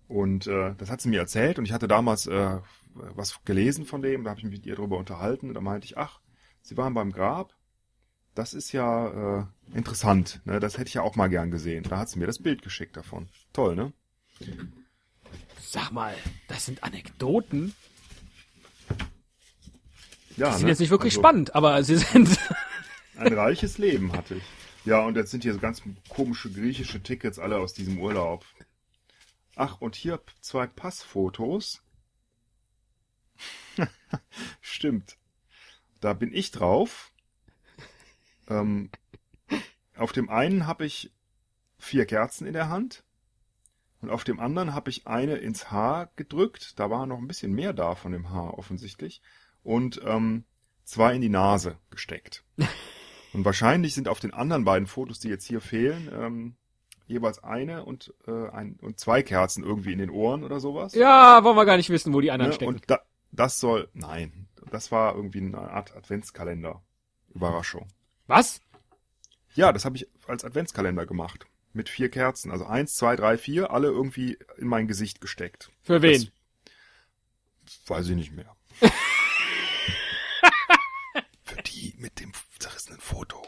Und 0.07 0.47
äh, 0.47 0.73
das 0.77 0.89
hat 0.89 1.01
sie 1.01 1.09
mir 1.09 1.19
erzählt 1.19 1.59
und 1.59 1.65
ich 1.65 1.73
hatte 1.73 1.87
damals 1.87 2.25
äh, 2.25 2.59
was 2.93 3.43
gelesen 3.45 3.85
von 3.85 4.01
dem, 4.01 4.23
da 4.23 4.31
habe 4.31 4.39
ich 4.39 4.45
mich 4.45 4.57
mit 4.57 4.65
ihr 4.65 4.75
drüber 4.75 4.97
unterhalten 4.97 5.49
und 5.49 5.53
da 5.55 5.61
meinte 5.61 5.85
ich, 5.85 5.97
ach, 5.97 6.19
sie 6.61 6.77
waren 6.77 6.93
beim 6.93 7.11
Grab. 7.11 7.55
Das 8.35 8.53
ist 8.53 8.71
ja 8.71 9.39
äh, 9.39 9.45
interessant, 9.75 10.41
ne? 10.45 10.59
Das 10.59 10.77
hätte 10.77 10.87
ich 10.87 10.93
ja 10.93 11.01
auch 11.01 11.15
mal 11.15 11.27
gern 11.29 11.51
gesehen. 11.51 11.83
Da 11.83 11.97
hat 11.97 12.09
sie 12.09 12.19
mir 12.19 12.27
das 12.27 12.39
Bild 12.41 12.61
geschickt 12.61 12.95
davon. 12.95 13.27
Toll, 13.53 13.75
ne? 13.75 13.91
Sag 15.59 15.91
mal, 15.91 16.15
das 16.47 16.65
sind 16.65 16.83
Anekdoten. 16.83 17.73
Ja, 20.37 20.49
Die 20.51 20.53
sind 20.55 20.63
ne? 20.63 20.69
jetzt 20.69 20.79
nicht 20.79 20.89
wirklich 20.91 21.13
Also, 21.13 21.21
spannend, 21.21 21.55
aber 21.55 21.83
sie 21.83 21.97
sind. 21.97 22.39
Ein 23.17 23.33
reiches 23.33 23.77
Leben 23.77 24.13
hatte 24.13 24.35
ich. 24.35 24.43
Ja, 24.85 25.03
und 25.05 25.17
jetzt 25.17 25.31
sind 25.31 25.43
hier 25.43 25.53
so 25.53 25.59
ganz 25.59 25.81
komische 26.07 26.49
griechische 26.49 27.03
Tickets 27.03 27.39
alle 27.39 27.57
aus 27.57 27.73
diesem 27.73 27.99
Urlaub. 27.99 28.45
Ach, 29.55 29.81
und 29.81 29.95
hier 29.95 30.21
zwei 30.39 30.67
Passfotos. 30.67 31.81
Stimmt. 34.61 35.17
Da 35.99 36.13
bin 36.13 36.33
ich 36.33 36.51
drauf. 36.51 37.11
Ähm, 38.49 38.89
auf 39.97 40.11
dem 40.11 40.29
einen 40.29 40.65
habe 40.67 40.85
ich 40.85 41.11
vier 41.77 42.05
Kerzen 42.05 42.47
in 42.47 42.53
der 42.53 42.69
Hand. 42.69 43.03
Und 44.01 44.09
auf 44.09 44.23
dem 44.23 44.39
anderen 44.39 44.73
habe 44.73 44.89
ich 44.89 45.07
eine 45.07 45.35
ins 45.35 45.71
Haar 45.71 46.11
gedrückt. 46.15 46.79
Da 46.79 46.89
war 46.89 47.05
noch 47.05 47.17
ein 47.17 47.27
bisschen 47.27 47.51
mehr 47.53 47.73
da 47.73 47.95
von 47.95 48.13
dem 48.13 48.29
Haar 48.29 48.57
offensichtlich. 48.57 49.21
Und 49.61 49.99
ähm, 50.05 50.45
zwei 50.85 51.13
in 51.15 51.21
die 51.21 51.29
Nase 51.29 51.77
gesteckt. 51.89 52.43
Und 53.33 53.45
wahrscheinlich 53.45 53.93
sind 53.93 54.07
auf 54.07 54.19
den 54.19 54.33
anderen 54.33 54.63
beiden 54.65 54.87
Fotos, 54.87 55.19
die 55.19 55.27
jetzt 55.29 55.45
hier 55.45 55.61
fehlen, 55.61 56.09
ähm, 56.11 56.55
jeweils 57.05 57.43
eine 57.43 57.85
und, 57.85 58.11
äh, 58.27 58.49
ein, 58.49 58.79
und 58.81 58.99
zwei 58.99 59.21
Kerzen 59.21 59.63
irgendwie 59.63 59.93
in 59.93 59.99
den 59.99 60.09
Ohren 60.09 60.43
oder 60.43 60.59
sowas. 60.59 60.95
ja, 60.95 61.43
wollen 61.43 61.55
wir 61.55 61.65
gar 61.65 61.77
nicht 61.77 61.91
wissen, 61.91 62.11
wo 62.13 62.21
die 62.21 62.31
anderen 62.31 62.49
Ne? 62.49 62.55
stecken. 62.55 62.73
Und 62.73 62.89
da, 62.89 63.01
das 63.31 63.59
soll, 63.59 63.89
nein, 63.93 64.47
das 64.71 64.91
war 64.91 65.15
irgendwie 65.15 65.39
eine 65.39 65.59
Art 65.59 65.95
Adventskalender. 65.95 66.81
Überraschung. 67.33 67.87
Was? 68.27 68.61
Ja, 69.53 69.71
das 69.71 69.85
habe 69.85 69.97
ich 69.97 70.07
als 70.27 70.43
Adventskalender 70.43 71.05
gemacht. 71.05 71.45
Mit 71.73 71.89
vier 71.89 72.09
Kerzen. 72.09 72.51
Also 72.51 72.65
eins, 72.65 72.95
zwei, 72.95 73.15
drei, 73.15 73.37
vier, 73.37 73.71
alle 73.71 73.87
irgendwie 73.87 74.37
in 74.57 74.67
mein 74.67 74.87
Gesicht 74.87 75.21
gesteckt. 75.21 75.71
Für 75.83 76.01
wen? 76.01 76.31
Das 77.65 77.81
weiß 77.87 78.09
ich 78.09 78.15
nicht 78.15 78.31
mehr. 78.31 78.55
Für 81.43 81.61
die 81.63 81.93
mit 81.97 82.19
dem 82.19 82.31
zerrissenen 82.57 82.99
Foto. 82.99 83.45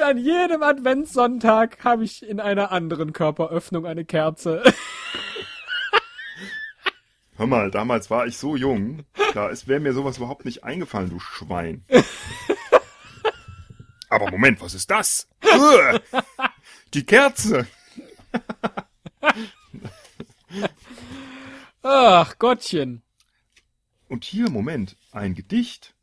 Und 0.00 0.06
an 0.06 0.16
jedem 0.16 0.62
Adventssonntag 0.62 1.84
habe 1.84 2.04
ich 2.04 2.26
in 2.26 2.40
einer 2.40 2.72
anderen 2.72 3.12
Körperöffnung 3.12 3.84
eine 3.84 4.06
Kerze. 4.06 4.62
Hör 7.36 7.46
mal, 7.46 7.70
damals 7.70 8.08
war 8.08 8.26
ich 8.26 8.38
so 8.38 8.56
jung, 8.56 9.04
da 9.34 9.50
wäre 9.66 9.80
mir 9.80 9.92
sowas 9.92 10.16
überhaupt 10.16 10.46
nicht 10.46 10.64
eingefallen, 10.64 11.10
du 11.10 11.20
Schwein. 11.20 11.84
Aber 14.08 14.30
Moment, 14.30 14.62
was 14.62 14.72
ist 14.72 14.90
das? 14.90 15.28
Die 16.94 17.04
Kerze. 17.04 17.66
Ach, 21.82 22.38
Gottchen. 22.38 23.02
Und 24.08 24.24
hier, 24.24 24.48
Moment, 24.48 24.96
ein 25.12 25.34
Gedicht. 25.34 25.94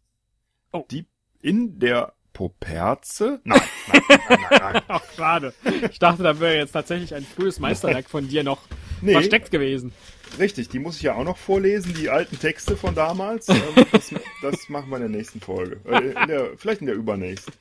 Oh. 0.72 0.86
Die 0.92 1.08
in 1.42 1.80
der 1.80 2.14
Poperze? 2.38 3.42
Nein, 3.46 3.60
nein, 3.92 4.02
nein, 4.08 4.20
nein, 4.30 4.60
nein. 4.74 4.82
Ach, 4.90 5.02
schade. 5.16 5.54
Ich 5.90 5.98
dachte, 5.98 6.22
da 6.22 6.40
wäre 6.40 6.56
jetzt 6.58 6.72
tatsächlich 6.74 7.16
ein 7.16 7.26
frühes 7.26 7.60
Meisterwerk 7.60 8.08
von 8.08 8.28
dir 8.28 8.44
noch 8.44 8.62
Nee. 9.02 9.14
versteckt 9.14 9.50
gewesen. 9.50 9.92
Richtig, 10.38 10.70
die 10.70 10.78
muss 10.78 10.98
ich 10.98 11.02
ja 11.02 11.16
auch 11.16 11.24
noch 11.24 11.38
vorlesen, 11.38 11.96
die 11.96 12.12
alten 12.12 12.40
Texte 12.40 12.78
von 12.78 12.94
damals. 12.94 13.48
Ähm, 13.50 13.86
Das, 13.92 14.14
das 14.44 14.70
machen 14.70 14.90
wir 14.92 14.98
in 14.98 15.02
der 15.02 15.10
nächsten 15.10 15.42
Folge. 15.42 15.82
Äh, 15.86 16.10
In 16.22 16.28
der, 16.28 16.58
vielleicht 16.58 16.82
in 16.82 16.88
der 16.88 16.96
übernächsten. 16.96 17.54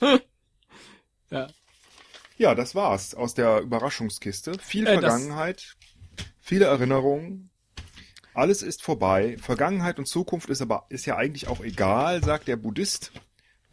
Ja. 1.30 1.46
Ja, 2.36 2.54
das 2.56 2.74
war's 2.74 3.14
aus 3.14 3.34
der 3.34 3.60
Überraschungskiste. 3.60 4.58
Viel 4.60 4.86
Äh, 4.88 4.92
Vergangenheit, 4.94 5.76
viele 6.40 6.66
Erinnerungen. 6.66 7.50
Alles 8.34 8.62
ist 8.62 8.82
vorbei. 8.82 9.36
Vergangenheit 9.40 9.98
und 9.98 10.06
Zukunft 10.06 10.50
ist 10.50 10.60
aber 10.62 10.86
ist 10.88 11.06
ja 11.06 11.16
eigentlich 11.16 11.48
auch 11.48 11.60
egal, 11.60 12.22
sagt 12.22 12.48
der 12.48 12.56
Buddhist, 12.56 13.12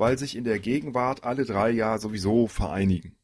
weil 0.04 0.18
sich 0.18 0.36
in 0.36 0.44
der 0.44 0.60
Gegenwart 0.60 1.24
alle 1.24 1.46
drei 1.46 1.70
ja 1.72 1.98
sowieso 1.98 2.48
vereinigen. 2.48 3.16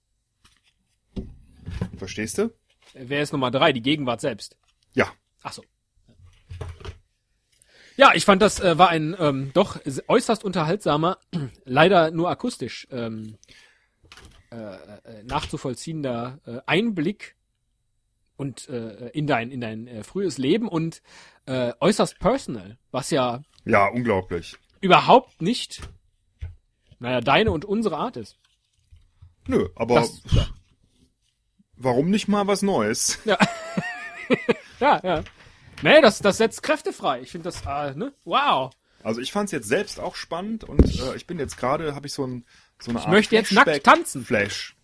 Verstehst 1.98 2.38
du? 2.38 2.54
Wer 2.94 3.22
ist 3.22 3.34
Nummer 3.34 3.52
drei? 3.52 3.74
Die 3.74 3.82
Gegenwart 3.82 4.22
selbst. 4.22 4.58
Ja. 4.94 5.12
Ach 5.44 5.52
so. 5.52 5.62
Ja, 7.98 8.14
ich 8.14 8.24
fand, 8.24 8.42
das 8.42 8.62
äh, 8.62 8.78
war 8.78 8.88
ein 8.88 9.14
ähm, 9.20 9.52
doch 9.54 9.78
äußerst 10.08 10.46
unterhaltsamer, 10.46 11.18
leider 11.66 12.12
nur 12.12 12.30
akustisch 12.30 12.88
ähm, 12.92 13.36
äh, 14.50 14.56
äh, 14.56 15.24
nachzuvollziehender 15.26 16.40
äh, 16.46 16.60
Einblick 16.66 17.36
und 18.38 18.70
äh, 18.70 19.10
in 19.10 19.28
dein 19.28 19.52
in 19.52 19.60
dein 19.60 19.86
äh, 19.88 20.04
frühes 20.06 20.38
Leben 20.38 20.70
und 20.70 21.02
äh, 21.46 21.74
äußerst 21.82 22.20
personal, 22.20 22.78
was 22.92 23.12
ja 23.12 23.42
Ja, 23.66 23.88
unglaublich. 23.88 24.56
überhaupt 24.80 25.42
nicht, 25.42 25.82
naja, 27.00 27.22
deine 27.22 27.52
und 27.52 27.66
unsere 27.66 27.98
Art 27.98 28.18
ist. 28.18 28.38
Nö, 29.48 29.70
aber 29.76 29.96
Das, 29.96 30.22
ja. 30.32 30.48
warum 31.76 32.10
nicht 32.10 32.28
mal 32.28 32.48
was 32.48 32.62
Neues? 32.62 33.20
Ja. 33.26 33.38
ja, 34.80 35.00
ja. 35.04 35.24
Nee, 35.82 36.02
das, 36.02 36.20
das 36.20 36.38
setzt 36.38 36.62
Kräfte 36.62 36.94
frei. 36.94 37.22
Ich 37.22 37.32
finde 37.32 37.46
das, 37.46 37.62
äh, 37.66 37.96
ne? 37.96 38.14
Wow. 38.26 38.72
Also 39.02 39.22
ich 39.22 39.32
fand's 39.32 39.52
jetzt 39.52 39.68
selbst 39.68 40.00
auch 40.00 40.16
spannend 40.16 40.66
und 40.66 40.84
äh, 41.00 41.16
ich 41.16 41.26
bin 41.26 41.40
jetzt 41.40 41.58
gerade, 41.58 41.96
habe 41.96 42.08
ich 42.08 42.14
so, 42.14 42.26
ein, 42.26 42.46
so 42.80 42.92
eine 42.92 43.00
Art 43.00 43.10
möchte 43.10 43.36
jetzt 43.36 43.54
nackt 43.54 43.84
tanzen. 43.84 44.26
Flash. 44.26 44.76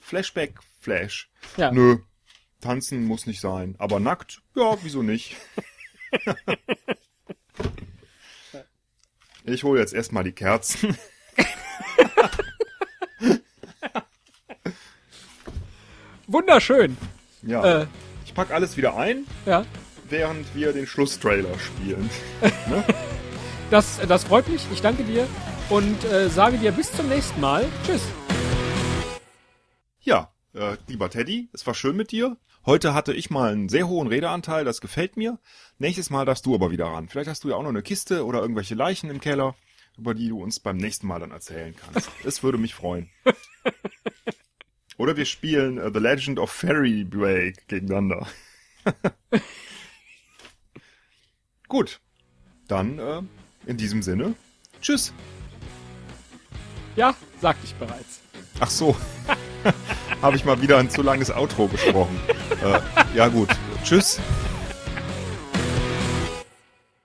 Flashback 0.00 0.58
Flash. 0.80 1.30
Ja. 1.56 1.70
Nö, 1.70 1.98
tanzen 2.60 3.04
muss 3.04 3.26
nicht 3.26 3.40
sein. 3.40 3.74
Aber 3.78 4.00
nackt, 4.00 4.40
ja, 4.54 4.76
wieso 4.82 5.02
nicht? 5.02 5.36
ich 9.44 9.64
hole 9.64 9.80
jetzt 9.80 9.92
erstmal 9.92 10.24
die 10.24 10.32
Kerzen. 10.32 10.96
Wunderschön. 16.26 16.96
Ja. 17.42 17.82
Äh, 17.82 17.86
Ich 18.24 18.34
pack 18.34 18.50
alles 18.50 18.76
wieder 18.76 18.96
ein, 18.96 19.26
ja. 19.46 19.64
während 20.08 20.54
wir 20.54 20.72
den 20.72 20.86
Schlusstrailer 20.86 21.58
spielen. 21.58 22.08
Das, 23.70 23.98
das 24.06 24.24
freut 24.24 24.46
mich. 24.50 24.60
Ich 24.70 24.82
danke 24.82 25.02
dir 25.02 25.26
und 25.70 26.04
äh, 26.04 26.28
sage 26.28 26.58
dir 26.58 26.72
bis 26.72 26.92
zum 26.92 27.08
nächsten 27.08 27.40
Mal. 27.40 27.64
Tschüss. 27.86 28.02
Ja, 30.02 30.30
äh, 30.54 30.76
lieber 30.88 31.08
Teddy, 31.08 31.48
es 31.54 31.66
war 31.66 31.72
schön 31.72 31.96
mit 31.96 32.10
dir. 32.10 32.36
Heute 32.66 32.92
hatte 32.92 33.14
ich 33.14 33.30
mal 33.30 33.50
einen 33.50 33.70
sehr 33.70 33.88
hohen 33.88 34.08
Redeanteil, 34.08 34.66
das 34.66 34.82
gefällt 34.82 35.16
mir. 35.16 35.38
Nächstes 35.78 36.10
Mal 36.10 36.26
darfst 36.26 36.44
du 36.44 36.54
aber 36.54 36.70
wieder 36.70 36.84
ran. 36.84 37.08
Vielleicht 37.08 37.30
hast 37.30 37.44
du 37.44 37.48
ja 37.48 37.54
auch 37.56 37.62
noch 37.62 37.70
eine 37.70 37.80
Kiste 37.80 38.26
oder 38.26 38.40
irgendwelche 38.42 38.74
Leichen 38.74 39.08
im 39.08 39.22
Keller, 39.22 39.54
über 39.98 40.14
die 40.14 40.28
du 40.28 40.42
uns 40.42 40.60
beim 40.60 40.76
nächsten 40.76 41.06
Mal 41.06 41.20
dann 41.20 41.30
erzählen 41.30 41.74
kannst. 41.76 42.10
Es 42.24 42.42
würde 42.42 42.58
mich 42.58 42.74
freuen. 42.74 43.10
Oder 44.98 45.16
wir 45.16 45.24
spielen 45.24 45.78
äh, 45.78 45.90
The 45.92 45.98
Legend 45.98 46.38
of 46.38 46.50
Fairy 46.50 47.04
Break 47.04 47.66
gegeneinander. 47.68 48.26
Gut, 51.68 52.00
dann 52.68 52.98
äh, 52.98 53.22
in 53.66 53.76
diesem 53.76 54.02
Sinne, 54.02 54.34
tschüss. 54.80 55.12
Ja, 56.96 57.16
sagte 57.40 57.64
ich 57.64 57.74
bereits. 57.74 58.20
Ach 58.60 58.70
so. 58.70 58.96
habe 60.22 60.36
ich 60.36 60.44
mal 60.44 60.60
wieder 60.60 60.78
ein 60.78 60.90
zu 60.90 61.02
langes 61.02 61.30
Outro 61.30 61.68
gesprochen. 61.68 62.18
Äh, 62.62 62.80
ja 63.16 63.28
gut, 63.28 63.48
tschüss. 63.82 64.20